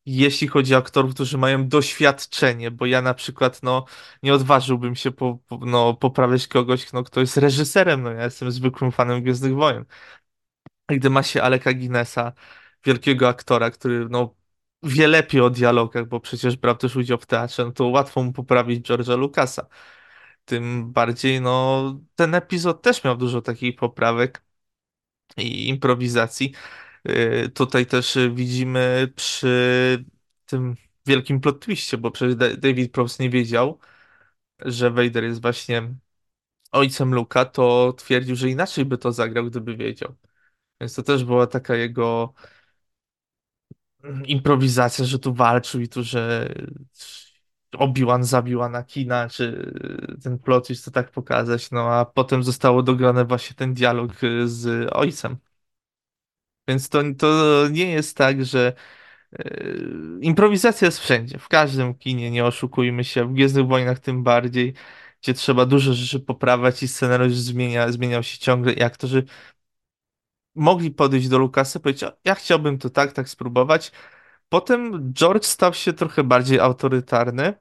jeśli 0.06 0.48
chodzi 0.48 0.74
o 0.74 0.78
aktorów, 0.78 1.14
którzy 1.14 1.38
mają 1.38 1.68
doświadczenie, 1.68 2.70
bo 2.70 2.86
ja 2.86 3.02
na 3.02 3.14
przykład 3.14 3.62
no, 3.62 3.84
nie 4.22 4.34
odważyłbym 4.34 4.96
się 4.96 5.10
po, 5.10 5.38
po, 5.48 5.58
no, 5.66 5.94
poprawiać 5.94 6.46
kogoś, 6.48 6.92
no, 6.92 7.04
kto 7.04 7.20
jest 7.20 7.36
reżyserem, 7.36 8.02
no 8.02 8.10
ja 8.12 8.24
jestem 8.24 8.50
zwykłym 8.52 8.92
fanem 8.92 9.22
Gwiezdnych 9.22 9.54
Wojen. 9.54 9.84
Gdy 10.88 11.10
ma 11.10 11.22
się 11.22 11.42
Aleka 11.42 11.72
Guinnessa, 11.74 12.32
wielkiego 12.84 13.28
aktora, 13.28 13.70
który 13.70 14.08
no, 14.08 14.34
wie 14.82 15.08
lepiej 15.08 15.40
o 15.40 15.50
dialogach, 15.50 16.08
bo 16.08 16.20
przecież 16.20 16.56
brał 16.56 16.76
też 16.76 16.96
udział 16.96 17.18
w 17.18 17.26
teatrze, 17.26 17.64
no 17.64 17.72
to 17.72 17.86
łatwo 17.86 18.22
mu 18.22 18.32
poprawić 18.32 18.88
George'a 18.88 19.18
Lucasa. 19.18 19.66
Tym 20.44 20.92
bardziej, 20.92 21.40
no, 21.40 21.82
ten 22.14 22.34
epizod 22.34 22.82
też 22.82 23.04
miał 23.04 23.16
dużo 23.16 23.42
takich 23.42 23.76
poprawek 23.76 24.42
i 25.36 25.68
improwizacji. 25.68 26.52
Y, 27.08 27.48
tutaj 27.54 27.86
też 27.86 28.18
widzimy 28.34 29.12
przy 29.16 30.04
tym 30.46 30.76
wielkim 31.06 31.40
plot 31.40 31.60
twistie, 31.60 31.98
bo 31.98 32.10
przecież 32.10 32.36
David 32.58 32.92
Prowse 32.92 33.22
nie 33.22 33.30
wiedział, 33.30 33.78
że 34.60 34.90
Vader 34.90 35.24
jest 35.24 35.42
właśnie 35.42 35.94
ojcem 36.72 37.14
Luka, 37.14 37.44
to 37.44 37.92
twierdził, 37.92 38.36
że 38.36 38.48
inaczej 38.50 38.84
by 38.84 38.98
to 38.98 39.12
zagrał, 39.12 39.46
gdyby 39.46 39.76
wiedział. 39.76 40.16
Więc 40.80 40.94
to 40.94 41.02
też 41.02 41.24
była 41.24 41.46
taka 41.46 41.76
jego 41.76 42.34
improwizacja, 44.26 45.04
że 45.04 45.18
tu 45.18 45.34
walczył 45.34 45.80
i 45.80 45.88
tu, 45.88 46.02
że 46.02 46.54
Obi-Wan 47.72 48.24
zabił 48.24 48.62
Anakina, 48.62 49.28
czy 49.28 49.72
ten 50.22 50.38
plot 50.38 50.66
twist 50.66 50.84
to 50.84 50.90
tak 50.90 51.10
pokazać, 51.10 51.70
no 51.70 51.92
a 51.94 52.04
potem 52.04 52.42
zostało 52.42 52.82
dograne 52.82 53.24
właśnie 53.24 53.56
ten 53.56 53.74
dialog 53.74 54.12
z 54.44 54.88
ojcem. 54.92 55.36
Więc 56.68 56.88
to, 56.88 57.02
to 57.18 57.68
nie 57.70 57.90
jest 57.92 58.16
tak, 58.16 58.44
że 58.44 58.72
yy, 59.38 60.18
improwizacja 60.20 60.86
jest 60.86 61.00
wszędzie, 61.00 61.38
w 61.38 61.48
każdym 61.48 61.94
kinie, 61.94 62.30
nie 62.30 62.44
oszukujmy 62.44 63.04
się, 63.04 63.24
w 63.24 63.32
Gwiezdnych 63.32 63.66
Wojnach 63.66 63.98
tym 63.98 64.22
bardziej, 64.22 64.74
gdzie 65.22 65.34
trzeba 65.34 65.66
dużo 65.66 65.92
rzeczy 65.94 66.20
poprawiać 66.20 66.82
i 66.82 66.88
scenariusz 66.88 67.34
zmienia, 67.34 67.92
zmieniał 67.92 68.22
się 68.22 68.38
ciągle 68.38 68.72
i 68.72 68.82
aktorzy 68.82 69.24
mogli 70.54 70.90
podejść 70.90 71.28
do 71.28 71.38
Lukasa 71.38 71.78
i 71.78 71.82
powiedzieć, 71.82 72.10
ja 72.24 72.34
chciałbym 72.34 72.78
to 72.78 72.90
tak, 72.90 73.12
tak 73.12 73.28
spróbować. 73.28 73.92
Potem 74.48 75.12
George 75.14 75.44
stał 75.44 75.74
się 75.74 75.92
trochę 75.92 76.24
bardziej 76.24 76.60
autorytarny, 76.60 77.54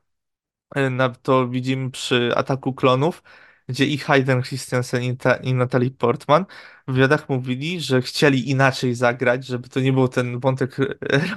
yy, 0.76 0.92
to 1.22 1.48
widzimy 1.48 1.92
przy 1.92 2.32
Ataku 2.36 2.74
Klonów, 2.74 3.24
gdzie 3.68 3.86
i 3.86 3.98
Hayden 3.98 4.44
Christensen 4.44 5.04
i, 5.04 5.18
ta, 5.18 5.36
i 5.36 5.54
Natalie 5.54 5.92
Portman 5.92 6.46
w 6.88 6.94
wywiadach 6.94 7.30
mówili, 7.30 7.82
że 7.82 8.02
chcieli 8.02 8.50
inaczej 8.50 8.96
zagrać, 8.96 9.46
żeby 9.46 9.70
to 9.70 9.80
nie 9.80 9.94
był 9.94 10.08
ten 10.08 10.40
wątek 10.40 10.78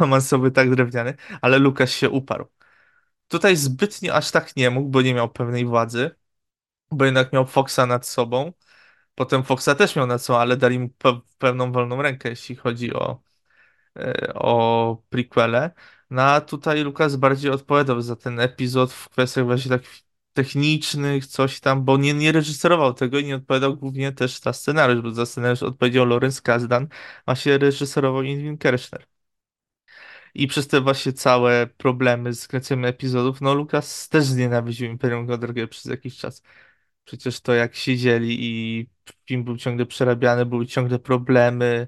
romansowy 0.01 0.51
tak 0.51 0.71
drewniany, 0.71 1.15
ale 1.41 1.59
Lukas 1.59 1.91
się 1.91 2.11
uparł. 2.11 2.47
Tutaj 3.29 3.57
zbytnio 3.57 4.15
aż 4.15 4.31
tak 4.31 4.57
nie 4.57 4.71
mógł, 4.71 4.89
bo 4.91 5.03
nie 5.03 5.15
miał 5.15 5.29
pewnej 5.31 5.67
władzy, 5.67 6.11
bo 6.91 7.05
jednak 7.05 7.33
miał 7.33 7.47
Foxa 7.47 7.87
nad 7.87 8.07
sobą. 8.07 8.53
Potem 9.15 9.43
Foxa 9.45 9.75
też 9.79 9.97
miał 9.97 10.07
nad 10.07 10.23
sobą, 10.23 10.39
ale 10.39 10.57
dali 10.57 10.79
mu 10.79 10.89
pe 10.89 11.21
pewną 11.39 11.73
wolną 11.73 12.03
rękę, 12.03 12.29
jeśli 12.29 12.57
chodzi 12.57 12.95
o, 12.95 13.23
e, 13.97 14.35
o 14.35 15.03
prequele. 15.11 15.71
No 16.11 16.23
a 16.23 16.41
tutaj 16.41 16.85
Lukas 16.85 17.17
bardziej 17.17 17.51
odpowiadał 17.51 18.03
za 18.03 18.17
ten 18.17 18.41
epizod 18.41 18.93
w 18.93 19.09
kwestiach 19.09 19.45
właśnie 19.45 19.71
tak 19.71 19.83
technicznych, 20.33 21.27
coś 21.27 21.61
tam, 21.61 21.85
bo 21.85 21.97
nie, 21.97 22.15
nie 22.15 22.33
reżyserował 22.33 22.95
tego 22.95 23.19
i 23.19 23.25
nie 23.25 23.37
odpowiadał 23.37 23.77
głównie 23.77 24.13
też 24.13 24.41
za 24.41 24.53
scenariusz, 24.53 25.03
bo 25.03 25.11
za 25.11 25.27
scenariusz 25.27 25.63
odpowiedział 25.63 26.07
Lorenz 26.07 26.43
Kasdan, 26.43 26.89
a 27.27 27.35
się 27.35 27.59
reżyserował 27.59 28.23
Irwin 28.23 28.59
Kershner. 28.59 29.07
I 30.35 30.47
przez 30.47 30.69
te 30.69 30.81
właśnie 30.81 31.13
całe 31.13 31.67
problemy 31.67 32.35
z 32.35 32.49
kręceniem 32.49 32.85
epizodów, 32.85 33.41
no 33.41 33.55
Lukas 33.55 34.09
też 34.09 34.25
znienawidził 34.25 34.89
Imperium 34.91 35.27
Godrogę 35.27 35.69
przez 35.69 35.85
jakiś 35.85 36.17
czas. 36.17 36.43
Przecież 37.05 37.41
to 37.41 37.55
jak 37.55 37.75
siedzieli 37.75 38.37
i 38.41 38.87
film 39.27 39.45
był 39.45 39.57
ciągle 39.57 39.87
przerabiany, 39.87 40.47
były 40.47 40.67
ciągle 40.67 40.99
problemy, 40.99 41.87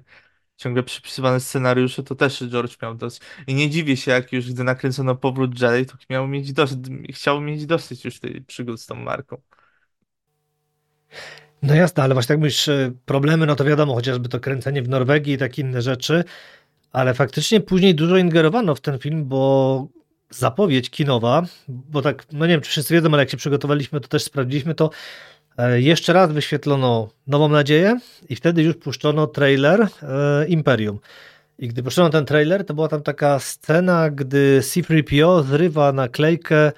ciągle 0.57 0.83
przypisywane 0.83 1.39
scenariusze, 1.39 2.03
to 2.03 2.15
też 2.15 2.43
George 2.49 2.81
miał 2.81 2.95
dosyć. 2.95 3.23
I 3.47 3.53
nie 3.53 3.69
dziwię 3.69 3.97
się, 3.97 4.11
jak 4.11 4.33
już 4.33 4.53
gdy 4.53 4.63
nakręcono 4.63 5.15
Powrót 5.15 5.61
Jedi, 5.61 5.85
to 5.85 5.97
miał 6.09 6.27
mieć 6.27 6.53
dosyć, 6.53 6.79
chciał 7.13 7.41
mieć 7.41 7.65
dosyć 7.65 8.05
już 8.05 8.19
tej 8.19 8.41
przygód 8.41 8.81
z 8.81 8.85
tą 8.85 8.95
marką. 8.95 9.41
No 11.61 11.75
jasne, 11.75 12.03
ale 12.03 12.13
właśnie 12.13 12.27
tak 12.27 12.37
mówisz, 12.37 12.67
e, 12.67 12.91
problemy, 13.05 13.45
no 13.45 13.55
to 13.55 13.65
wiadomo, 13.65 13.93
chociażby 13.93 14.29
to 14.29 14.39
kręcenie 14.39 14.81
w 14.81 14.89
Norwegii 14.89 15.33
i 15.33 15.37
takie 15.37 15.61
inne 15.61 15.81
rzeczy, 15.81 16.23
ale 16.91 17.13
faktycznie 17.13 17.61
później 17.61 17.95
dużo 17.95 18.17
ingerowano 18.17 18.75
w 18.75 18.81
ten 18.81 18.99
film, 18.99 19.25
bo 19.25 19.87
zapowiedź 20.37 20.89
kinowa, 20.89 21.43
bo 21.67 22.01
tak, 22.01 22.25
no 22.31 22.45
nie 22.45 22.51
wiem, 22.51 22.61
czy 22.61 22.69
wszyscy 22.69 22.93
wiedzą, 22.93 23.09
ale 23.09 23.21
jak 23.21 23.29
się 23.29 23.37
przygotowaliśmy, 23.37 23.99
to 23.99 24.07
też 24.07 24.23
sprawdziliśmy 24.23 24.75
to, 24.75 24.89
E, 25.57 25.81
jeszcze 25.81 26.13
raz 26.13 26.31
wyświetlono 26.31 27.09
Nową 27.27 27.49
Nadzieję 27.49 27.99
i 28.29 28.35
wtedy 28.35 28.63
już 28.63 28.75
puszczono 28.75 29.27
trailer 29.27 29.81
e, 29.81 30.47
Imperium. 30.47 30.99
I 31.59 31.67
gdy 31.67 31.83
puszczono 31.83 32.09
ten 32.09 32.25
trailer, 32.25 32.65
to 32.65 32.73
była 32.73 32.87
tam 32.87 33.03
taka 33.03 33.39
scena, 33.39 34.09
gdy 34.09 34.61
C-3PO 34.61 35.43
zrywa 35.43 35.91
naklejkę 35.91 36.71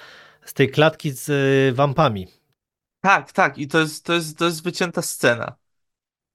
z 0.46 0.54
tej 0.54 0.70
klatki 0.70 1.12
z 1.12 1.30
e, 1.30 1.74
wampami. 1.74 2.28
Tak, 3.02 3.32
tak. 3.32 3.58
I 3.58 3.68
to 3.68 3.80
jest, 3.80 4.06
to 4.06 4.14
jest, 4.14 4.38
to 4.38 4.46
jest 4.46 4.64
wycięta 4.64 5.02
scena. 5.02 5.56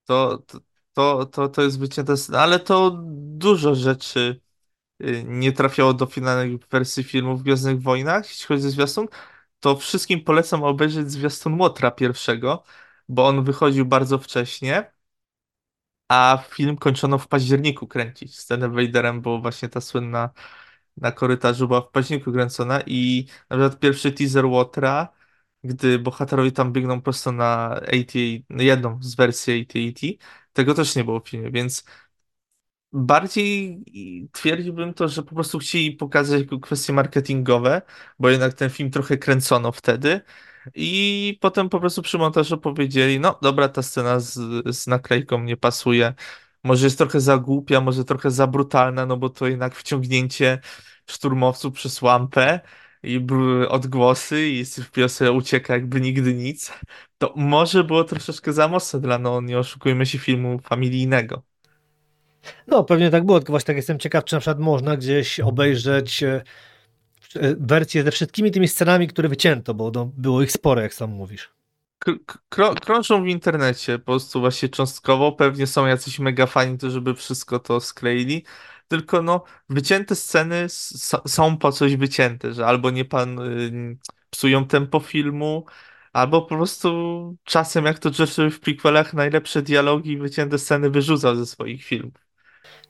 To, 0.04 0.38
to, 0.46 0.58
to, 0.92 1.26
to, 1.26 1.48
to 1.48 1.62
jest 1.62 1.78
wycięta 1.78 2.16
scena, 2.16 2.40
ale 2.40 2.60
to 2.60 2.98
dużo 3.14 3.74
rzeczy 3.74 4.40
nie 5.24 5.52
trafiało 5.52 5.94
do 5.94 6.06
finalnej 6.06 6.58
wersji 6.70 7.04
filmu 7.04 7.36
w 7.36 7.42
Gwiezdnych 7.42 7.82
Wojnach, 7.82 8.28
jeśli 8.28 8.46
chodzi 8.46 8.66
o 8.66 8.70
zwiastun 8.70 9.08
to 9.60 9.76
wszystkim 9.76 10.24
polecam 10.24 10.62
obejrzeć 10.64 11.10
zwiastun 11.10 11.60
Łotra 11.60 11.90
pierwszego, 11.90 12.64
bo 13.08 13.26
on 13.26 13.44
wychodził 13.44 13.86
bardzo 13.86 14.18
wcześnie, 14.18 14.92
a 16.08 16.44
film 16.50 16.76
kończono 16.76 17.18
w 17.18 17.28
październiku 17.28 17.86
kręcić. 17.86 18.38
Scenę 18.38 18.68
Vaderem, 18.68 19.20
bo 19.20 19.40
właśnie 19.40 19.68
ta 19.68 19.80
słynna 19.80 20.30
na 20.96 21.12
korytarzu 21.12 21.68
była 21.68 21.80
w 21.80 21.90
październiku 21.90 22.32
kręcona 22.32 22.80
i 22.86 23.26
na 23.50 23.56
przykład 23.56 23.80
pierwszy 23.80 24.12
teaser 24.12 24.46
Łotra, 24.46 25.08
gdy 25.64 25.98
bohaterowie 25.98 26.52
tam 26.52 26.72
biegną 26.72 27.02
prosto 27.02 27.32
na 27.32 27.70
AT, 27.70 28.14
jedną 28.50 28.98
z 29.02 29.14
wersji 29.14 29.62
AT&T, 29.62 30.06
tego 30.52 30.74
też 30.74 30.96
nie 30.96 31.04
było 31.04 31.20
w 31.20 31.28
filmie, 31.28 31.50
więc 31.50 31.84
Bardziej 32.94 33.84
twierdziłbym 34.32 34.94
to, 34.94 35.08
że 35.08 35.22
po 35.22 35.34
prostu 35.34 35.58
chcieli 35.58 35.92
pokazać 35.92 36.42
kwestie 36.62 36.92
marketingowe, 36.92 37.82
bo 38.18 38.30
jednak 38.30 38.54
ten 38.54 38.70
film 38.70 38.90
trochę 38.90 39.18
kręcono 39.18 39.72
wtedy 39.72 40.20
i 40.74 41.38
potem 41.40 41.68
po 41.68 41.80
prostu 41.80 42.02
przy 42.02 42.18
montażu 42.18 42.58
powiedzieli, 42.58 43.20
no 43.20 43.38
dobra, 43.42 43.68
ta 43.68 43.82
scena 43.82 44.20
z, 44.20 44.34
z 44.76 44.86
naklejką 44.86 45.42
nie 45.42 45.56
pasuje, 45.56 46.14
może 46.64 46.86
jest 46.86 46.98
trochę 46.98 47.20
za 47.20 47.38
głupia, 47.38 47.80
może 47.80 48.04
trochę 48.04 48.30
za 48.30 48.46
brutalna, 48.46 49.06
no 49.06 49.16
bo 49.16 49.30
to 49.30 49.46
jednak 49.46 49.74
wciągnięcie 49.74 50.58
szturmowców 51.06 51.74
przez 51.74 52.02
lampę 52.02 52.60
i 53.02 53.26
odgłosy 53.68 54.48
i 54.48 54.64
sobie 55.08 55.32
ucieka 55.32 55.74
jakby 55.74 56.00
nigdy 56.00 56.34
nic, 56.34 56.72
to 57.18 57.34
może 57.36 57.84
było 57.84 58.04
troszeczkę 58.04 58.52
za 58.52 58.68
mocne 58.68 59.00
dla, 59.00 59.18
no 59.18 59.40
nie 59.40 59.58
oszukujmy 59.58 60.06
się, 60.06 60.18
filmu 60.18 60.58
familijnego. 60.58 61.51
No, 62.66 62.84
pewnie 62.84 63.10
tak 63.10 63.26
było, 63.26 63.38
tylko 63.38 63.52
właśnie 63.52 63.66
tak 63.66 63.76
jestem 63.76 63.98
ciekaw, 63.98 64.24
czy 64.24 64.34
na 64.36 64.40
przykład 64.40 64.58
można 64.60 64.96
gdzieś 64.96 65.40
obejrzeć 65.40 66.22
e, 66.22 66.42
e, 67.36 67.54
wersję 67.60 68.02
ze 68.02 68.10
wszystkimi 68.10 68.50
tymi 68.50 68.68
scenami, 68.68 69.08
które 69.08 69.28
wycięto, 69.28 69.74
bo 69.74 69.90
no, 69.94 70.10
było 70.16 70.42
ich 70.42 70.52
sporo, 70.52 70.80
jak 70.80 70.94
sam 70.94 71.10
mówisz. 71.10 71.50
Krą 72.48 72.74
krążą 72.74 73.24
w 73.24 73.26
internecie 73.26 73.98
po 73.98 74.04
prostu 74.04 74.40
właśnie 74.40 74.68
cząstkowo, 74.68 75.32
pewnie 75.32 75.66
są 75.66 75.86
jacyś 75.86 76.18
mega 76.18 76.46
fani, 76.46 76.78
którzy 76.78 77.00
by 77.00 77.14
wszystko 77.14 77.58
to 77.58 77.80
skleili, 77.80 78.44
tylko 78.88 79.22
no, 79.22 79.44
wycięte 79.68 80.16
sceny 80.16 80.66
są 81.26 81.56
po 81.56 81.72
coś 81.72 81.96
wycięte, 81.96 82.52
że 82.52 82.66
albo 82.66 82.90
nie 82.90 83.04
pan 83.04 83.38
y, 83.38 83.96
psują 84.30 84.66
tempo 84.66 85.00
filmu, 85.00 85.64
albo 86.12 86.42
po 86.42 86.56
prostu 86.56 86.88
czasem, 87.44 87.84
jak 87.84 87.98
to 87.98 88.10
George 88.10 88.54
w 88.54 88.60
prequelach, 88.60 89.14
najlepsze 89.14 89.62
dialogi 89.62 90.18
wycięte 90.18 90.58
sceny 90.58 90.90
wyrzucał 90.90 91.36
ze 91.36 91.46
swoich 91.46 91.84
filmów. 91.84 92.31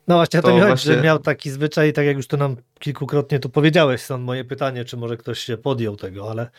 No 0.07 0.15
właśnie, 0.15 0.41
to, 0.41 0.47
to 0.47 0.53
mi 0.53 0.59
chodzi, 0.59 0.69
właśnie... 0.69 0.93
że 0.93 1.01
miał 1.01 1.19
taki 1.19 1.51
zwyczaj, 1.51 1.93
tak 1.93 2.05
jak 2.05 2.17
już 2.17 2.27
to 2.27 2.37
nam 2.37 2.55
kilkukrotnie 2.79 3.39
tu 3.39 3.49
powiedziałeś, 3.49 4.01
stąd 4.01 4.23
moje 4.23 4.43
pytanie, 4.45 4.85
czy 4.85 4.97
może 4.97 5.17
ktoś 5.17 5.39
się 5.39 5.57
podjął 5.57 5.95
tego, 5.95 6.31
ale 6.31 6.49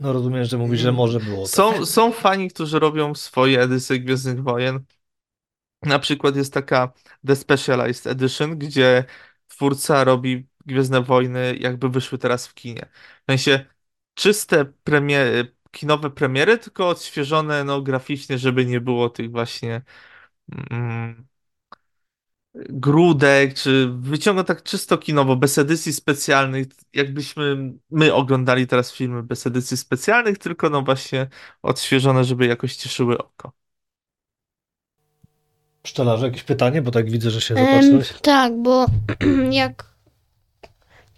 no 0.00 0.12
rozumiem, 0.12 0.44
że 0.44 0.58
mówisz, 0.58 0.80
że 0.80 0.92
może 0.92 1.20
było. 1.20 1.46
Są, 1.46 1.72
tak. 1.72 1.84
są 1.84 2.12
fani, 2.12 2.50
którzy 2.50 2.78
robią 2.78 3.14
swoje 3.14 3.60
edycje 3.62 4.00
Gwiezdnych 4.00 4.42
Wojen, 4.42 4.84
na 5.82 5.98
przykład 5.98 6.36
jest 6.36 6.52
taka 6.52 6.92
The 7.26 7.36
Specialized 7.36 8.06
Edition, 8.06 8.58
gdzie 8.58 9.04
twórca 9.48 10.04
robi 10.04 10.46
Gwiezdne 10.66 11.02
Wojny, 11.02 11.56
jakby 11.60 11.88
wyszły 11.88 12.18
teraz 12.18 12.46
w 12.46 12.54
kinie. 12.54 12.88
W 13.22 13.30
sensie 13.30 13.64
czyste 14.14 14.64
premiery, 14.64 15.54
kinowe 15.70 16.10
premiery, 16.10 16.58
tylko 16.58 16.88
odświeżone 16.88 17.64
no, 17.64 17.82
graficznie, 17.82 18.38
żeby 18.38 18.66
nie 18.66 18.80
było 18.80 19.10
tych 19.10 19.30
właśnie 19.30 19.82
mm, 20.70 21.26
grudek, 22.54 23.54
czy 23.54 23.88
wyciąga 23.98 24.44
tak 24.44 24.62
czysto 24.62 24.98
kinowo, 24.98 25.36
bez 25.36 25.58
edycji 25.58 25.92
specjalnych, 25.92 26.66
jakbyśmy 26.92 27.72
my 27.90 28.14
oglądali 28.14 28.66
teraz 28.66 28.92
filmy 28.92 29.22
bez 29.22 29.46
edycji 29.46 29.76
specjalnych, 29.76 30.38
tylko 30.38 30.70
no 30.70 30.82
właśnie 30.82 31.28
odświeżone, 31.62 32.24
żeby 32.24 32.46
jakoś 32.46 32.76
cieszyły 32.76 33.18
oko. 33.18 33.52
Pszczelarze, 35.82 36.26
jakieś 36.26 36.42
pytanie? 36.42 36.82
Bo 36.82 36.90
tak 36.90 37.10
widzę, 37.10 37.30
że 37.30 37.40
się 37.40 37.54
zapatrzyłeś. 37.54 38.10
Um, 38.10 38.20
tak, 38.22 38.62
bo 38.62 38.86
jak 39.50 39.94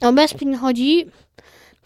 o 0.01 0.13
Bespin 0.13 0.57
chodzi, 0.57 1.07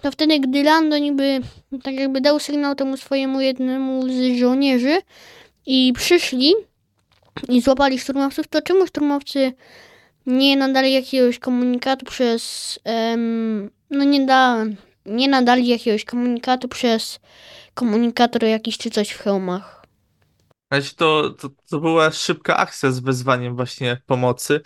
to 0.03 0.11
wtedy, 0.11 0.41
gdy 0.41 0.63
Lando 0.63 0.99
niby 0.99 1.41
tak 1.83 1.95
jakby 1.95 2.21
dał 2.21 2.39
sygnał 2.39 2.75
temu 2.75 2.97
swojemu 2.97 3.41
jednemu 3.41 4.09
z 4.09 4.39
żołnierzy 4.39 4.99
i 5.67 5.93
przyszli 5.97 6.55
i 7.49 7.61
złapali 7.61 7.99
szturmowców, 7.99 8.49
to 8.49 8.63
czemu 8.63 8.87
szturmowcy 8.87 9.53
nie 10.27 10.57
nadali 10.57 10.93
jakiegoś 10.93 11.39
komunikatu 11.39 12.07
przez 12.07 12.79
um, 12.85 13.71
no 13.91 14.05
nie 14.05 14.27
da, 14.27 14.65
nie 15.07 15.29
nadali 15.29 15.69
jakiegoś 15.69 16.05
komunikatu 16.05 16.69
przez 16.69 17.21
komunikator 17.75 18.45
jakiś 18.45 18.79
czy 18.79 18.91
coś 18.91 19.11
w 19.11 19.19
hełmach? 19.19 19.87
To, 20.97 21.31
to, 21.31 21.51
to 21.71 21.81
była 21.81 22.11
szybka 22.11 22.57
akcja 22.57 22.91
z 22.91 23.01
wezwaniem 23.01 23.57
właśnie 23.57 24.03
pomocy. 24.07 24.61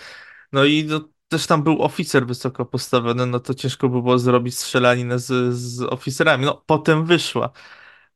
No 0.52 0.64
i 0.64 0.84
no, 0.84 1.08
też 1.28 1.46
tam 1.46 1.62
był 1.62 1.82
oficer 1.82 2.26
wysoko 2.26 2.64
postawiony, 2.64 3.26
no 3.26 3.40
to 3.40 3.54
ciężko 3.54 3.88
by 3.88 4.02
było 4.02 4.18
zrobić 4.18 4.58
strzelaninę 4.58 5.18
z, 5.18 5.54
z 5.54 5.82
oficerami. 5.82 6.44
No 6.44 6.62
potem 6.66 7.04
wyszła. 7.04 7.50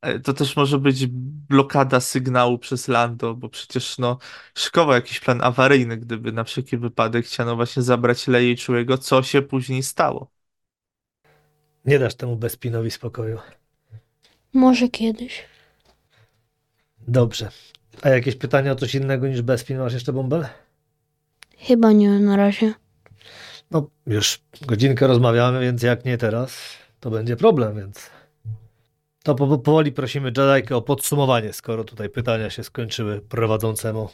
E, 0.02 0.18
to 0.20 0.32
też 0.32 0.56
może 0.56 0.78
być 0.78 1.06
blokada 1.48 2.00
sygnału 2.00 2.58
przez 2.58 2.88
Lando, 2.88 3.34
bo 3.34 3.48
przecież 3.48 3.98
no 3.98 4.18
szykował 4.54 4.94
jakiś 4.94 5.20
plan 5.20 5.42
awaryjny, 5.42 5.96
gdyby 5.96 6.32
na 6.32 6.44
wszelki 6.44 6.78
wypadek 6.78 7.26
chciano 7.26 7.56
właśnie 7.56 7.82
zabrać 7.82 8.26
Leję 8.26 8.52
i 8.52 8.56
Czułego, 8.56 8.98
co 8.98 9.22
się 9.22 9.42
później 9.42 9.82
stało. 9.82 10.30
Nie 11.84 11.98
dasz 11.98 12.14
temu 12.14 12.36
Bespinowi 12.36 12.90
spokoju. 12.90 13.38
Może 14.52 14.88
kiedyś. 14.88 15.44
Dobrze. 17.08 17.50
A 18.02 18.08
jakieś 18.08 18.36
pytania 18.36 18.72
o 18.72 18.76
coś 18.76 18.94
innego 18.94 19.28
niż 19.28 19.42
Bespin 19.42 19.78
masz 19.78 19.92
jeszcze, 19.92 20.12
Bąbel? 20.12 20.46
Chyba 21.58 21.92
nie 21.92 22.10
na 22.10 22.36
razie. 22.36 22.74
No, 23.70 23.90
już 24.06 24.40
godzinkę 24.66 25.06
rozmawiamy, 25.06 25.60
więc 25.60 25.82
jak 25.82 26.04
nie 26.04 26.18
teraz, 26.18 26.76
to 27.00 27.10
będzie 27.10 27.36
problem, 27.36 27.76
więc... 27.76 28.10
To 29.28 29.34
po, 29.34 29.58
powoli 29.58 29.92
prosimy 29.92 30.32
Jedikę 30.36 30.76
o 30.76 30.82
podsumowanie, 30.82 31.52
skoro 31.52 31.84
tutaj 31.84 32.08
pytania 32.08 32.50
się 32.50 32.64
skończyły 32.64 33.20
prowadzącemu. 33.20 34.08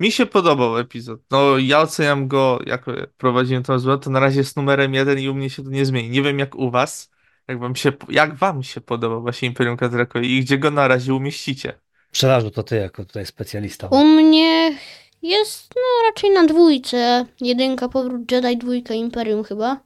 Mi 0.00 0.12
się 0.12 0.26
podobał 0.26 0.78
epizod. 0.78 1.20
No, 1.30 1.58
ja 1.58 1.80
oceniam 1.80 2.28
go, 2.28 2.58
jak 2.66 2.84
prowadzimy 3.18 3.62
to 3.62 3.72
rozmowę, 3.72 3.98
to 3.98 4.10
na 4.10 4.20
razie 4.20 4.38
jest 4.38 4.56
numerem 4.56 4.94
jeden 4.94 5.18
i 5.18 5.28
u 5.28 5.34
mnie 5.34 5.50
się 5.50 5.64
to 5.64 5.70
nie 5.70 5.86
zmieni. 5.86 6.10
Nie 6.10 6.22
wiem 6.22 6.38
jak 6.38 6.54
u 6.54 6.70
was, 6.70 7.10
jak 7.48 7.58
wam 7.58 7.76
się, 7.76 7.92
jak 8.08 8.34
wam 8.34 8.62
się 8.62 8.80
podoba 8.80 9.20
właśnie 9.20 9.48
Imperium 9.48 9.76
Kadrako 9.76 10.18
i 10.18 10.40
gdzie 10.40 10.58
go 10.58 10.70
na 10.70 10.88
razie 10.88 11.14
umieścicie. 11.14 11.72
Przelażu 12.12 12.50
to 12.50 12.62
ty 12.62 12.76
jako 12.76 13.04
tutaj 13.04 13.26
specjalista. 13.26 13.88
U 13.88 14.04
mnie 14.04 14.78
jest 15.22 15.74
no 15.76 16.08
raczej 16.08 16.30
na 16.30 16.46
dwójce. 16.46 17.26
Jedynka, 17.40 17.88
powrót 17.88 18.32
Jedi, 18.32 18.56
dwójka, 18.56 18.94
Imperium 18.94 19.44
chyba. 19.44 19.80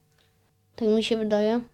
Tak 0.76 0.88
mi 0.88 1.04
się 1.04 1.16
wydaje. 1.16 1.73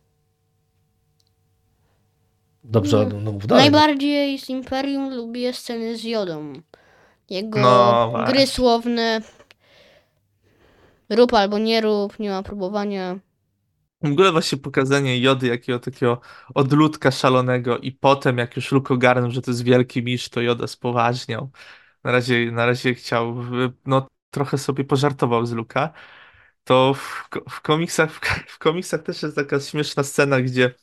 Dobrze, 2.65 3.07
no, 3.13 3.21
no 3.21 3.33
mów 3.33 3.47
dalej. 3.47 3.65
Najbardziej 3.65 4.39
z 4.39 4.49
Imperium 4.49 5.15
lubię 5.15 5.53
sceny 5.53 5.97
z 5.97 6.05
Jodą. 6.05 6.53
Jego 7.31 7.61
no, 7.61 8.25
gry 8.27 8.47
słowne. 8.47 9.21
Rób 11.11 11.35
albo 11.35 11.59
nie 11.59 11.81
rób, 11.81 12.19
nie 12.19 12.31
ma 12.31 12.43
próbowania. 12.43 13.19
W 14.03 14.13
ogóle 14.13 14.33
właśnie 14.33 14.59
pokazanie 14.59 15.21
Jody 15.21 15.47
jakiego 15.47 15.79
takiego 15.79 16.21
odludka 16.55 17.11
szalonego 17.11 17.79
i 17.79 17.93
potem 17.93 18.39
jak 18.39 18.57
już 18.57 18.73
Luke 18.73 18.95
ogarnął, 18.95 19.31
że 19.31 19.43
to 19.43 19.51
jest 19.51 19.65
wielki 19.65 20.03
mistrz, 20.03 20.29
to 20.29 20.41
Joda 20.41 20.67
spoważniał. 20.67 21.51
Na 22.05 22.13
razie, 22.13 22.53
na 22.53 22.67
razie 22.67 22.95
chciał, 22.95 23.37
no 23.87 24.07
trochę 24.31 24.59
sobie 24.59 24.85
pożartował 24.85 25.47
z 25.47 25.53
Luka. 25.53 25.93
To 26.65 26.95
w, 26.95 27.29
w, 27.51 27.61
komiksach, 27.61 28.13
w, 28.13 28.21
w 28.47 28.59
komiksach 28.59 29.03
też 29.03 29.23
jest 29.23 29.37
taka 29.37 29.61
śmieszna 29.61 30.03
scena, 30.03 30.41
gdzie 30.41 30.75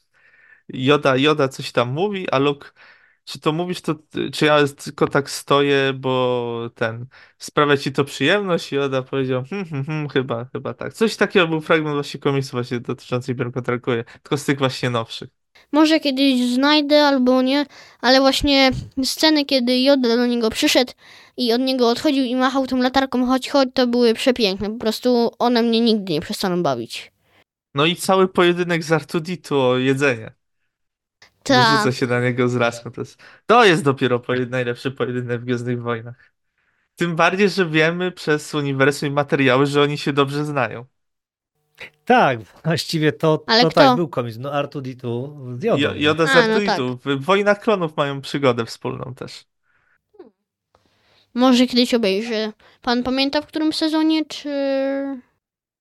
Joda, 0.70 1.18
Joda 1.18 1.48
coś 1.48 1.72
tam 1.72 1.92
mówi, 1.92 2.30
a 2.30 2.38
Luke 2.38 2.72
czy 3.28 3.40
to 3.40 3.52
mówisz, 3.52 3.82
to, 3.82 3.96
czy 4.34 4.46
ja 4.46 4.68
tylko 4.84 5.08
tak 5.08 5.30
stoję, 5.30 5.94
bo 5.94 6.70
ten, 6.76 7.06
sprawia 7.38 7.78
ci 7.78 7.92
to 7.92 8.04
przyjemność? 8.04 8.74
I 8.74 8.78
Oda 8.78 9.02
powiedział, 9.02 9.44
hm, 9.50 9.66
hm, 9.66 9.86
hm, 9.86 10.10
chyba, 10.10 10.46
chyba 10.46 10.74
tak. 10.74 10.94
Coś 10.94 11.16
takiego 11.16 11.48
był 11.48 11.62
fragment 11.62 11.94
właśnie 11.94 12.20
komiksu 12.20 12.52
właśnie 12.52 12.80
dotyczący 12.80 13.32
Iberkontrakuje, 13.32 14.04
tylko 14.04 14.38
z 14.38 14.46
tych 14.46 14.58
właśnie 14.58 14.90
nowszych. 14.90 15.30
Może 15.72 16.00
kiedyś 16.00 16.42
znajdę 16.54 17.04
albo 17.04 17.42
nie, 17.42 17.66
ale 18.02 18.20
właśnie 18.20 18.72
sceny, 19.04 19.46
kiedy 19.46 19.82
Joda 19.82 20.18
do 20.18 20.26
niego 20.26 20.50
przyszedł 20.50 20.94
i 21.38 21.54
od 21.54 21.62
niego 21.62 21.90
odchodził 21.90 22.24
i 22.24 22.36
machał 22.36 22.68
tą 22.68 22.78
latarką, 22.78 23.26
chodź, 23.26 23.50
chodź, 23.50 23.70
to 23.74 23.88
były 23.88 24.14
przepiękne. 24.14 24.70
Po 24.70 24.80
prostu 24.80 25.32
one 25.40 25.62
mnie 25.62 25.82
nigdy 25.82 26.14
nie 26.14 26.22
przestaną 26.22 26.64
bawić. 26.64 27.12
No 27.76 27.86
i 27.86 27.96
cały 27.96 28.28
pojedynek 28.28 28.84
z 28.84 28.92
Artuditu 28.92 29.60
o 29.60 29.78
jedzenie. 29.78 30.32
Tak. 31.48 31.78
Rzuca 31.78 31.92
się 31.92 32.08
na 32.08 32.22
niego 32.22 32.50
z 32.50 32.56
raską. 32.56 32.92
To 32.92 33.02
jest, 33.02 33.24
to 33.46 33.66
jest 33.66 33.84
dopiero 33.84 34.20
pojed 34.20 34.50
najlepszy 34.50 34.92
pojedynek 34.92 35.42
w 35.42 35.44
Gwiezdnych 35.44 35.82
Wojnach. 35.82 36.34
Tym 36.96 37.16
bardziej, 37.16 37.50
że 37.50 37.70
wiemy 37.70 38.12
przez 38.12 38.56
uniwersum 38.56 39.10
i 39.10 39.12
materiały, 39.12 39.66
że 39.66 39.82
oni 39.82 39.98
się 39.98 40.14
dobrze 40.14 40.46
znają. 40.46 40.86
Tak, 42.06 42.40
właściwie 42.64 43.12
to, 43.12 43.44
Ale 43.48 43.62
to 43.62 43.70
tak 43.70 43.96
był 43.96 44.08
komiks. 44.08 44.38
No 44.38 44.54
Artu 44.54 44.82
Ditu 44.82 45.38
z 45.60 45.64
Jodą. 45.64 45.94
Joda 45.96 46.28
z 46.28 46.30
Artu 46.30 46.66
no 46.66 46.66
tak. 46.66 46.80
W 47.06 47.26
Wojnach 47.26 47.60
Klonów 47.60 47.98
mają 47.98 48.22
przygodę 48.22 48.66
wspólną 48.66 49.14
też. 49.16 49.46
Może 51.34 51.68
kiedyś 51.68 51.94
obejrzę. 51.94 52.54
Pan 52.82 53.04
pamięta 53.04 53.42
w 53.42 53.48
którym 53.48 53.74
sezonie, 53.74 54.26
czy... 54.26 54.50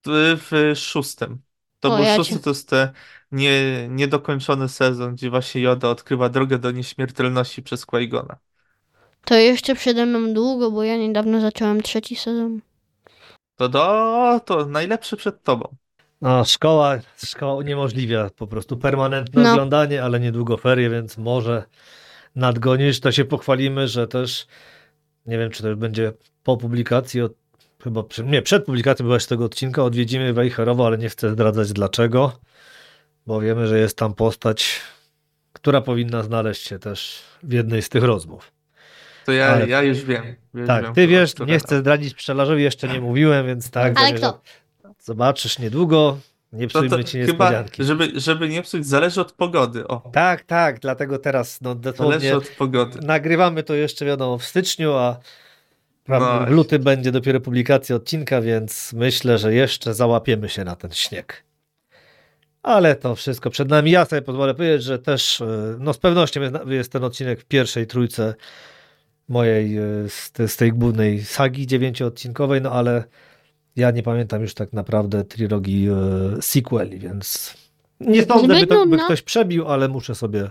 W, 0.06 0.40
w 0.50 0.78
szóstym. 0.78 1.38
To 1.86 1.94
o, 1.94 1.96
był 1.96 2.04
ja 2.04 2.16
szósty, 2.16 2.34
cię... 2.34 2.40
to 2.40 2.50
jest 2.50 2.68
ten 2.68 2.88
nie, 3.32 3.88
niedokończony 3.88 4.68
sezon, 4.68 5.14
gdzie 5.14 5.30
właśnie 5.30 5.60
Joda 5.60 5.88
odkrywa 5.88 6.28
drogę 6.28 6.58
do 6.58 6.70
nieśmiertelności 6.70 7.62
przez 7.62 7.86
Qui-Gona. 7.86 8.34
To 9.24 9.34
jeszcze 9.34 9.74
przede 9.74 10.06
mną 10.06 10.34
długo, 10.34 10.70
bo 10.70 10.82
ja 10.82 10.96
niedawno 10.96 11.40
zacząłem 11.40 11.82
trzeci 11.82 12.16
sezon. 12.16 12.60
To 13.56 13.68
do, 13.68 14.40
to 14.44 14.66
najlepszy 14.66 15.16
przed 15.16 15.42
tobą. 15.42 15.76
No, 16.20 16.44
szkoła, 16.44 16.98
szkoła 17.24 17.54
uniemożliwia 17.54 18.30
po 18.36 18.46
prostu 18.46 18.76
permanentne 18.76 19.42
no. 19.42 19.52
oglądanie, 19.52 20.02
ale 20.02 20.20
niedługo 20.20 20.56
ferie, 20.56 20.90
więc 20.90 21.18
może 21.18 21.64
nadgonisz. 22.36 23.00
To 23.00 23.12
się 23.12 23.24
pochwalimy, 23.24 23.88
że 23.88 24.08
też 24.08 24.46
nie 25.26 25.38
wiem, 25.38 25.50
czy 25.50 25.62
to 25.62 25.68
już 25.68 25.78
będzie 25.78 26.12
po 26.42 26.56
publikacji, 26.56 27.20
od, 27.22 27.32
chyba 27.86 28.02
nie, 28.24 28.42
przed 28.42 28.64
publikacją 28.64 29.06
byłaś 29.06 29.26
tego 29.26 29.44
odcinka, 29.44 29.82
odwiedzimy 29.84 30.32
Wejherowo, 30.32 30.86
ale 30.86 30.98
nie 30.98 31.08
chcę 31.08 31.30
zdradzać 31.30 31.72
dlaczego. 31.72 32.32
bo 33.26 33.40
wiemy, 33.40 33.66
że 33.66 33.78
jest 33.78 33.98
tam 33.98 34.14
postać, 34.14 34.80
która 35.52 35.80
powinna 35.80 36.22
znaleźć 36.22 36.62
się 36.68 36.78
też 36.78 37.22
w 37.42 37.52
jednej 37.52 37.82
z 37.82 37.88
tych 37.88 38.02
rozmów. 38.04 38.52
To 39.24 39.32
ja, 39.32 39.46
Ale- 39.46 39.68
ja 39.68 39.82
już 39.82 40.04
wiem. 40.04 40.24
Już 40.54 40.66
Tak, 40.66 40.84
wiem, 40.84 40.94
ty 40.94 41.06
wiesz, 41.06 41.32
nie 41.46 41.58
chcę 41.58 41.78
zdradzić 41.78 42.14
pszczelarzowi, 42.14 42.62
jeszcze 42.62 42.88
nie 42.88 43.00
mówiłem, 43.00 43.46
więc 43.46 43.70
tak. 43.70 43.98
Ale 44.00 44.12
kto? 44.12 44.40
Zobaczysz 45.00 45.58
niedługo, 45.58 46.18
nie 46.52 46.68
To, 46.68 46.72
to 46.82 46.86
psujmy 46.88 47.04
ci 47.04 47.18
chyba, 47.18 47.26
niespodzianki. 47.50 47.84
żeby, 47.84 48.10
żeby 48.20 48.48
nie 48.48 48.62
psuć, 48.62 48.86
zależy 48.86 49.20
od 49.20 49.32
pogody. 49.32 49.88
O, 49.88 50.10
Tak, 50.12 50.42
tak, 50.42 50.80
dlatego 50.80 51.18
teraz 51.18 51.60
no, 51.60 51.76
zależy 51.98 52.36
od 52.36 52.48
pogody. 52.48 52.98
nagrywamy 53.02 53.62
to 53.62 53.74
jeszcze 53.74 54.04
wiadomo 54.04 54.38
w 54.38 54.44
styczniu, 54.44 54.92
a 54.92 55.16
prawda, 56.06 56.40
No. 56.40 56.46
w 56.46 56.50
luty 56.50 56.78
będzie 56.78 57.12
dopiero 57.12 57.40
publikacja 57.40 57.96
odcinka, 57.96 58.40
więc 58.40 58.92
myślę, 58.92 59.38
że 59.38 59.54
jeszcze 59.54 59.94
załapiemy 59.94 60.48
się 60.48 60.64
na 60.64 60.76
ten 60.76 60.90
śnieg. 60.92 61.44
Ale 62.62 62.96
to 62.96 63.14
wszystko 63.14 63.50
przed 63.50 63.68
nami. 63.68 63.90
Ja 63.90 64.04
sobie 64.04 64.22
pozwolę 64.22 64.54
powiedzieć, 64.54 64.82
że 64.82 64.98
też 64.98 65.40
e, 65.40 65.76
no 65.78 65.92
z 65.92 65.98
pewnością 65.98 66.40
jest, 66.40 66.54
jest 66.66 66.92
ten 66.92 67.04
odcinek 67.04 67.40
w 67.40 67.44
pierwszej 67.44 67.86
trójce 67.86 68.34
mojej 69.28 69.76
e, 69.78 69.82
z, 70.08 70.32
te- 70.32 70.48
z 70.48 70.56
tej 70.56 70.72
głównej 70.72 71.24
sagi 71.24 71.66
dziewięcioodcinkowej, 71.66 72.60
no 72.62 72.70
ale 72.72 73.04
ja 73.76 73.90
nie 73.90 74.02
pamiętam 74.02 74.42
już 74.42 74.54
tak 74.54 74.72
naprawdę 74.72 75.24
trilogii 75.24 75.88
e, 75.88 76.42
sequeli, 76.42 76.98
więc 76.98 77.54
nie 78.00 78.24
sądzę, 78.24 78.54
by, 78.60 78.66
to, 78.66 78.86
by 78.86 78.98
ktoś 78.98 79.22
przebił, 79.22 79.68
ale 79.68 79.88
muszę 79.88 80.14
sobie 80.14 80.50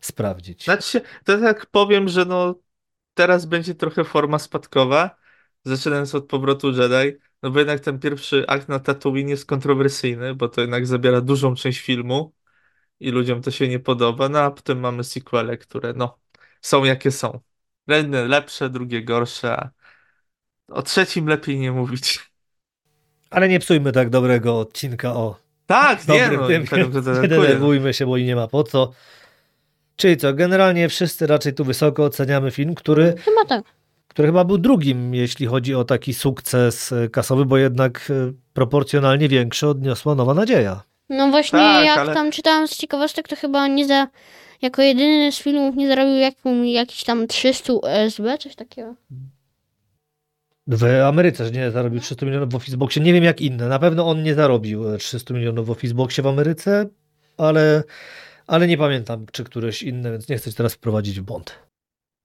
sprawdzić. 0.00 0.64
Znaczy, 0.64 1.00
to 1.24 1.38
tak 1.38 1.66
powiem, 1.66 2.08
że 2.08 2.24
no 2.24 2.54
teraz 3.18 3.46
będzie 3.46 3.74
trochę 3.74 4.04
forma 4.04 4.38
spadkowa, 4.38 5.16
zaczynając 5.64 6.14
od 6.14 6.26
powrotu 6.26 6.70
Jedi, 6.70 7.18
no 7.42 7.50
bo 7.50 7.58
jednak 7.58 7.80
ten 7.80 7.98
pierwszy 7.98 8.44
akt 8.46 8.68
na 8.68 8.78
Tatooine 8.78 9.28
jest 9.28 9.46
kontrowersyjny, 9.46 10.34
bo 10.34 10.48
to 10.48 10.60
jednak 10.60 10.86
zabiera 10.86 11.20
dużą 11.20 11.54
część 11.54 11.80
filmu 11.80 12.32
i 13.00 13.10
ludziom 13.10 13.42
to 13.42 13.50
się 13.50 13.68
nie 13.68 13.78
podoba, 13.80 14.28
no 14.28 14.38
a 14.38 14.50
potem 14.50 14.80
mamy 14.80 15.04
sequele, 15.04 15.56
które 15.56 15.92
no 15.92 16.18
są 16.62 16.84
jakie 16.84 17.10
są. 17.10 17.40
Jedne 17.88 18.28
lepsze, 18.28 18.70
drugie 18.70 19.02
gorsze, 19.04 19.56
a 19.56 19.70
o 20.68 20.82
trzecim 20.82 21.26
lepiej 21.26 21.58
nie 21.58 21.72
mówić. 21.72 22.30
Ale 23.30 23.48
nie 23.48 23.58
psujmy 23.58 23.92
tak 23.92 24.10
dobrego 24.10 24.58
odcinka 24.58 25.14
o 25.14 25.36
Tak, 25.66 26.08
nie 26.08 26.30
no, 26.36 26.46
tym, 26.46 26.66
tak, 26.66 26.80
nie 27.22 27.28
denerwujmy 27.28 27.94
się, 27.94 28.06
bo 28.06 28.16
i 28.16 28.24
nie 28.24 28.36
ma 28.36 28.48
po 28.48 28.64
co. 28.64 28.92
Czyli 29.98 30.16
co, 30.16 30.34
generalnie 30.34 30.88
wszyscy 30.88 31.26
raczej 31.26 31.54
tu 31.54 31.64
wysoko 31.64 32.04
oceniamy 32.04 32.50
film, 32.50 32.74
który, 32.74 33.14
Chyba 33.24 33.44
tak. 33.44 33.64
który 34.08 34.28
chyba 34.28 34.44
był 34.44 34.58
drugim, 34.58 35.14
jeśli 35.14 35.46
chodzi 35.46 35.74
o 35.74 35.84
taki 35.84 36.14
sukces 36.14 36.92
e, 36.92 37.08
kasowy, 37.08 37.44
bo 37.44 37.56
jednak 37.58 38.08
e, 38.10 38.32
proporcjonalnie 38.52 39.28
większy 39.28 39.68
odniosła 39.68 40.14
Nowa 40.14 40.34
Nadzieja. 40.34 40.82
No 41.08 41.30
właśnie, 41.30 41.58
Tak, 41.58 41.84
jak 41.86 41.98
ale- 41.98 42.14
tam 42.14 42.30
czytałam 42.30 42.68
z 42.68 42.76
ciekawostek, 42.76 43.28
to 43.28 43.36
chyba 43.36 43.66
nie 43.68 43.86
za... 43.86 44.06
Jako 44.62 44.82
jedyny 44.82 45.32
z 45.32 45.38
filmów 45.38 45.76
nie 45.76 45.88
zarobił 45.88 46.14
jak, 46.14 46.34
jakiś 46.64 47.04
tam 47.04 47.26
300 47.26 47.72
SB, 47.84 48.38
coś 48.38 48.54
takiego. 48.56 48.94
W 50.66 50.84
Ameryce, 51.06 51.44
że 51.44 51.50
nie 51.50 51.70
zarobił 51.70 52.00
300 52.00 52.26
milionów 52.26 52.48
w 52.50 52.54
Officeboxie. 52.54 53.02
Nie 53.02 53.12
wiem 53.12 53.24
jak 53.24 53.40
inne. 53.40 53.68
Na 53.68 53.78
pewno 53.78 54.06
on 54.08 54.22
nie 54.22 54.34
zarobił 54.34 54.94
e, 54.94 54.98
300 54.98 55.34
milionów 55.34 55.66
w 55.66 55.70
Officeboxie 55.70 56.22
w 56.22 56.26
Ameryce, 56.26 56.86
ale, 57.36 57.82
ale 58.48 58.66
nie 58.66 58.78
pamiętam, 58.78 59.26
czy 59.32 59.44
któreś 59.44 59.82
inne, 59.82 60.12
więc 60.12 60.28
nie 60.28 60.38
chcę 60.38 60.52
teraz 60.52 60.74
wprowadzić 60.74 61.20
w 61.20 61.22
błąd. 61.22 61.68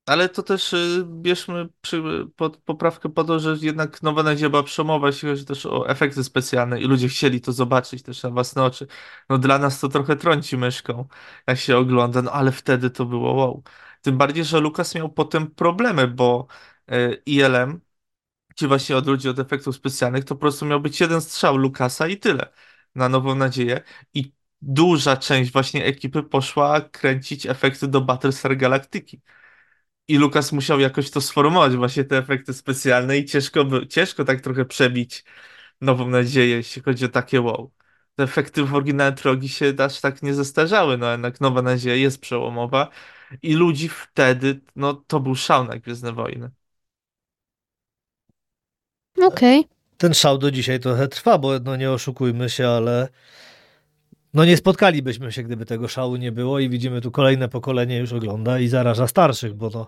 Ale 0.05 0.30
to 0.30 0.43
też 0.43 0.74
y, 0.74 1.05
bierzmy 1.07 1.69
przy, 1.82 2.03
pod, 2.36 2.57
poprawkę 2.57 3.09
po 3.09 3.24
to, 3.24 3.39
że 3.39 3.55
jednak 3.61 4.03
Nowa 4.03 4.24
Nadzieja 4.24 4.49
była 4.49 4.63
przemowa, 4.63 5.07
jeśli 5.07 5.30
chodzi 5.30 5.45
też 5.45 5.65
o 5.65 5.89
efekty 5.89 6.24
specjalne 6.24 6.82
i 6.82 6.86
ludzie 6.86 7.07
chcieli 7.07 7.41
to 7.41 7.51
zobaczyć 7.51 8.03
też 8.03 8.24
na 8.24 8.30
własne 8.30 8.63
oczy. 8.63 8.88
No 9.30 9.38
dla 9.38 9.59
nas 9.59 9.80
to 9.80 9.89
trochę 9.89 10.15
trąci 10.15 10.57
myszką, 10.57 11.07
jak 11.47 11.59
się 11.59 11.78
ogląda, 11.78 12.21
no 12.21 12.32
ale 12.32 12.51
wtedy 12.51 12.89
to 12.89 13.05
było 13.05 13.34
wow. 13.34 13.63
Tym 14.01 14.17
bardziej, 14.17 14.43
że 14.45 14.59
Lucas 14.59 14.95
miał 14.95 15.09
potem 15.09 15.51
problemy, 15.51 16.07
bo 16.07 16.47
y, 16.91 17.21
ILM, 17.26 17.82
ci 18.55 18.67
właśnie 18.67 18.97
od 18.97 19.07
ludzi 19.07 19.30
od 19.30 19.39
efektów 19.39 19.76
specjalnych, 19.76 20.26
to 20.26 20.36
po 20.36 20.41
prostu 20.41 20.65
miał 20.65 20.82
być 20.82 21.01
jeden 21.01 21.21
strzał 21.21 21.57
Lucasa 21.57 22.07
i 22.07 22.17
tyle 22.17 22.53
na 22.95 23.09
Nową 23.09 23.36
Nadzieję 23.36 23.82
i 24.13 24.34
duża 24.66 25.18
część 25.18 25.51
właśnie 25.51 25.86
ekipy 25.86 26.24
poszła 26.24 26.82
kręcić 26.82 27.45
efekty 27.45 27.88
do 27.88 28.01
Battlestar 28.01 28.57
Galactiki. 28.57 29.22
I 30.07 30.18
Lukas 30.18 30.51
musiał 30.51 30.80
jakoś 30.80 31.11
to 31.11 31.22
sformułować, 31.22 31.76
właśnie 31.76 32.03
te 32.03 32.18
efekty 32.18 32.53
specjalne 32.53 33.18
i 33.18 33.26
ciężko, 33.26 33.66
by, 33.66 33.88
ciężko 33.88 34.26
tak 34.26 34.41
trochę 34.41 34.66
przebić 34.66 35.24
nową 35.82 36.09
nadzieję, 36.09 36.55
jeśli 36.55 36.82
chodzi 36.82 37.05
o 37.05 37.09
takie 37.09 37.41
wow. 37.41 37.72
Te 38.16 38.24
efekty 38.24 38.64
w 38.64 38.76
oryginalnej 38.76 39.18
trologii 39.18 39.49
się 39.49 39.74
aż 39.78 40.01
tak 40.01 40.24
nie 40.24 40.34
zestarzały, 40.34 40.97
no 40.97 41.11
jednak 41.11 41.41
nowa 41.41 41.61
nadzieja 41.61 41.95
jest 41.95 42.22
przełomowa 42.22 42.89
i 43.41 43.53
ludzi 43.53 43.89
wtedy, 43.89 44.61
no 44.76 44.93
to 44.93 45.20
był 45.20 45.36
szał 45.36 45.64
na 45.66 45.78
Gwiezdne 45.80 46.14
Wojny. 46.14 46.51
Okej. 49.22 49.68
ten 49.97 50.14
szał 50.14 50.38
do 50.38 50.51
dzisiaj 50.51 50.80
trochę 50.80 51.07
trwa, 51.07 51.38
bo 51.38 51.59
no 51.59 51.76
nie 51.76 51.91
oszukujmy 51.91 52.49
się, 52.49 52.68
ale 52.68 53.09
no 54.34 54.46
nie 54.46 54.58
spotkalibyśmy 54.58 55.32
się, 55.32 55.44
gdyby 55.44 55.66
tego 55.66 55.88
szału 55.88 56.16
nie 56.16 56.32
było 56.32 56.60
i 56.60 56.70
widzimy 56.70 57.02
tu 57.02 57.12
kolejne 57.12 57.50
pokolenie 57.50 57.98
już 57.98 58.14
ogląda 58.14 58.60
i 58.60 58.68
zaraża 58.68 59.08
starszych, 59.08 59.54
bo 59.54 59.70
to 59.70 59.88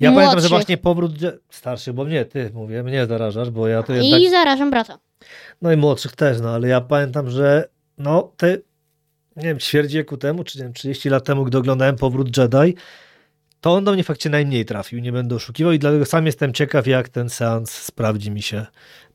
ja 0.00 0.12
pamiętam, 0.12 0.40
że 0.40 0.48
właśnie 0.48 0.76
powrót 0.76 1.12
starszych, 1.50 1.94
bo 1.94 2.04
mnie, 2.04 2.24
ty 2.24 2.50
mówię, 2.54 2.82
mnie 2.82 3.06
zarażasz, 3.06 3.50
bo 3.50 3.68
ja 3.68 3.82
to 3.82 3.92
jednak, 3.92 4.20
I 4.20 4.30
zarażam 4.30 4.70
brata. 4.70 4.98
no 5.62 5.72
i 5.72 5.76
młodszych 5.76 6.16
też, 6.16 6.40
no 6.40 6.50
ale 6.50 6.68
ja 6.68 6.80
pamiętam, 6.80 7.30
że 7.30 7.68
no 7.98 8.32
te, 8.36 8.58
nie 9.36 9.42
wiem, 9.42 9.58
ćwierć 9.58 9.92
wieku 9.92 10.16
temu, 10.16 10.44
czy 10.44 10.58
nie 10.58 10.64
wiem, 10.64 10.72
30 10.72 11.08
lat 11.08 11.24
temu, 11.24 11.44
gdy 11.44 11.58
oglądałem 11.58 11.96
powrót 11.96 12.36
Jedi, 12.36 12.74
to 13.60 13.74
on 13.74 13.84
do 13.84 13.92
mnie 13.92 14.04
faktycznie 14.04 14.30
najmniej 14.30 14.64
trafił, 14.64 14.98
nie 15.00 15.12
będę 15.12 15.34
oszukiwał 15.34 15.72
i 15.72 15.78
dlatego 15.78 16.04
sam 16.04 16.26
jestem 16.26 16.52
ciekaw, 16.52 16.86
jak 16.86 17.08
ten 17.08 17.30
seans 17.30 17.70
sprawdzi 17.70 18.30
mi 18.30 18.42
się 18.42 18.66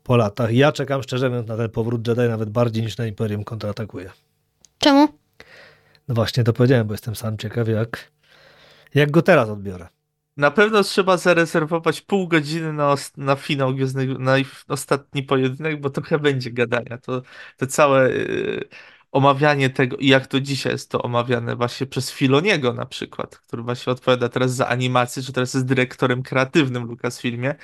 po 0.02 0.16
latach. 0.16 0.52
Ja 0.52 0.72
czekam 0.72 1.02
szczerze 1.02 1.28
mówiąc 1.28 1.48
na 1.48 1.56
ten 1.56 1.70
powrót 1.70 2.08
Jedi 2.08 2.20
nawet 2.20 2.50
bardziej 2.50 2.82
niż 2.82 2.96
na 2.96 3.06
Imperium 3.06 3.44
kontratakuje. 3.44 4.10
Czemu? 4.82 5.08
No 6.08 6.14
właśnie 6.14 6.44
to 6.44 6.52
powiedziałem, 6.52 6.86
bo 6.86 6.94
jestem 6.94 7.16
sam 7.16 7.38
ciekaw, 7.38 7.68
jak, 7.68 8.10
jak 8.94 9.10
go 9.10 9.22
teraz 9.22 9.48
odbiorę. 9.48 9.88
Na 10.36 10.50
pewno 10.50 10.82
trzeba 10.82 11.16
zarezerwować 11.16 12.00
pół 12.00 12.28
godziny 12.28 12.72
na, 12.72 12.94
na 13.16 13.36
finał 13.36 13.74
Gwiezdnych, 13.74 14.18
na 14.18 14.34
ostatni 14.68 15.22
pojedynek, 15.22 15.80
bo 15.80 15.90
trochę 15.90 16.18
będzie 16.18 16.50
gadania. 16.50 16.98
To, 16.98 17.22
to 17.56 17.66
całe 17.66 18.08
y, 18.10 18.68
omawianie 19.12 19.70
tego 19.70 19.96
i 19.96 20.08
jak 20.08 20.26
to 20.26 20.40
dzisiaj 20.40 20.72
jest 20.72 20.90
to 20.90 21.02
omawiane 21.02 21.56
właśnie 21.56 21.86
przez 21.86 22.10
Filoniego 22.10 22.72
na 22.72 22.86
przykład, 22.86 23.38
który 23.38 23.62
właśnie 23.62 23.92
odpowiada 23.92 24.28
teraz 24.28 24.54
za 24.54 24.68
animację, 24.68 25.22
czy 25.22 25.32
teraz 25.32 25.54
jest 25.54 25.66
dyrektorem 25.66 26.22
kreatywnym 26.22 26.86
w 26.86 26.90
Lucasfilmie, 26.90 27.54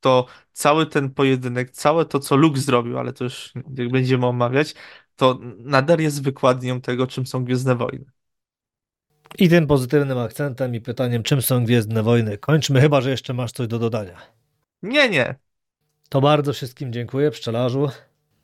to 0.00 0.26
cały 0.52 0.86
ten 0.86 1.10
pojedynek, 1.10 1.70
całe 1.70 2.04
to, 2.04 2.20
co 2.20 2.36
Luke 2.36 2.60
zrobił, 2.60 2.98
ale 2.98 3.12
to 3.12 3.24
już 3.24 3.52
jak 3.74 3.90
będziemy 3.90 4.26
omawiać, 4.26 4.74
to 5.16 5.38
nadal 5.58 5.98
jest 5.98 6.22
wykładnią 6.22 6.80
tego, 6.80 7.06
czym 7.06 7.26
są 7.26 7.44
Gwiezdne 7.44 7.74
Wojny. 7.74 8.04
I 9.38 9.48
tym 9.48 9.66
pozytywnym 9.66 10.18
akcentem 10.18 10.74
i 10.74 10.80
pytaniem, 10.80 11.22
czym 11.22 11.42
są 11.42 11.64
Gwiezdne 11.64 12.02
Wojny, 12.02 12.38
kończmy, 12.38 12.80
chyba 12.80 13.00
że 13.00 13.10
jeszcze 13.10 13.34
masz 13.34 13.52
coś 13.52 13.66
do 13.66 13.78
dodania. 13.78 14.16
Nie, 14.82 15.08
nie. 15.08 15.34
To 16.08 16.20
bardzo 16.20 16.52
wszystkim 16.52 16.92
dziękuję, 16.92 17.30
pszczelarzu, 17.30 17.88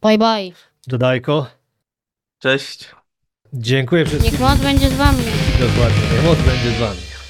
Bye 0.03 0.19
bye. 0.19 0.53
Dodajko. 0.87 1.47
Cześć. 2.39 2.91
Dziękuję 3.53 4.05
wszystkim. 4.05 4.33
Niech 4.33 4.41
moc 4.41 4.61
będzie 4.61 4.91
z 4.91 4.95
wami. 4.95 5.23
Dokładnie, 5.61 6.23
moc 6.25 6.39
będzie 6.39 6.71
z 6.71 6.79
wami. 6.81 7.22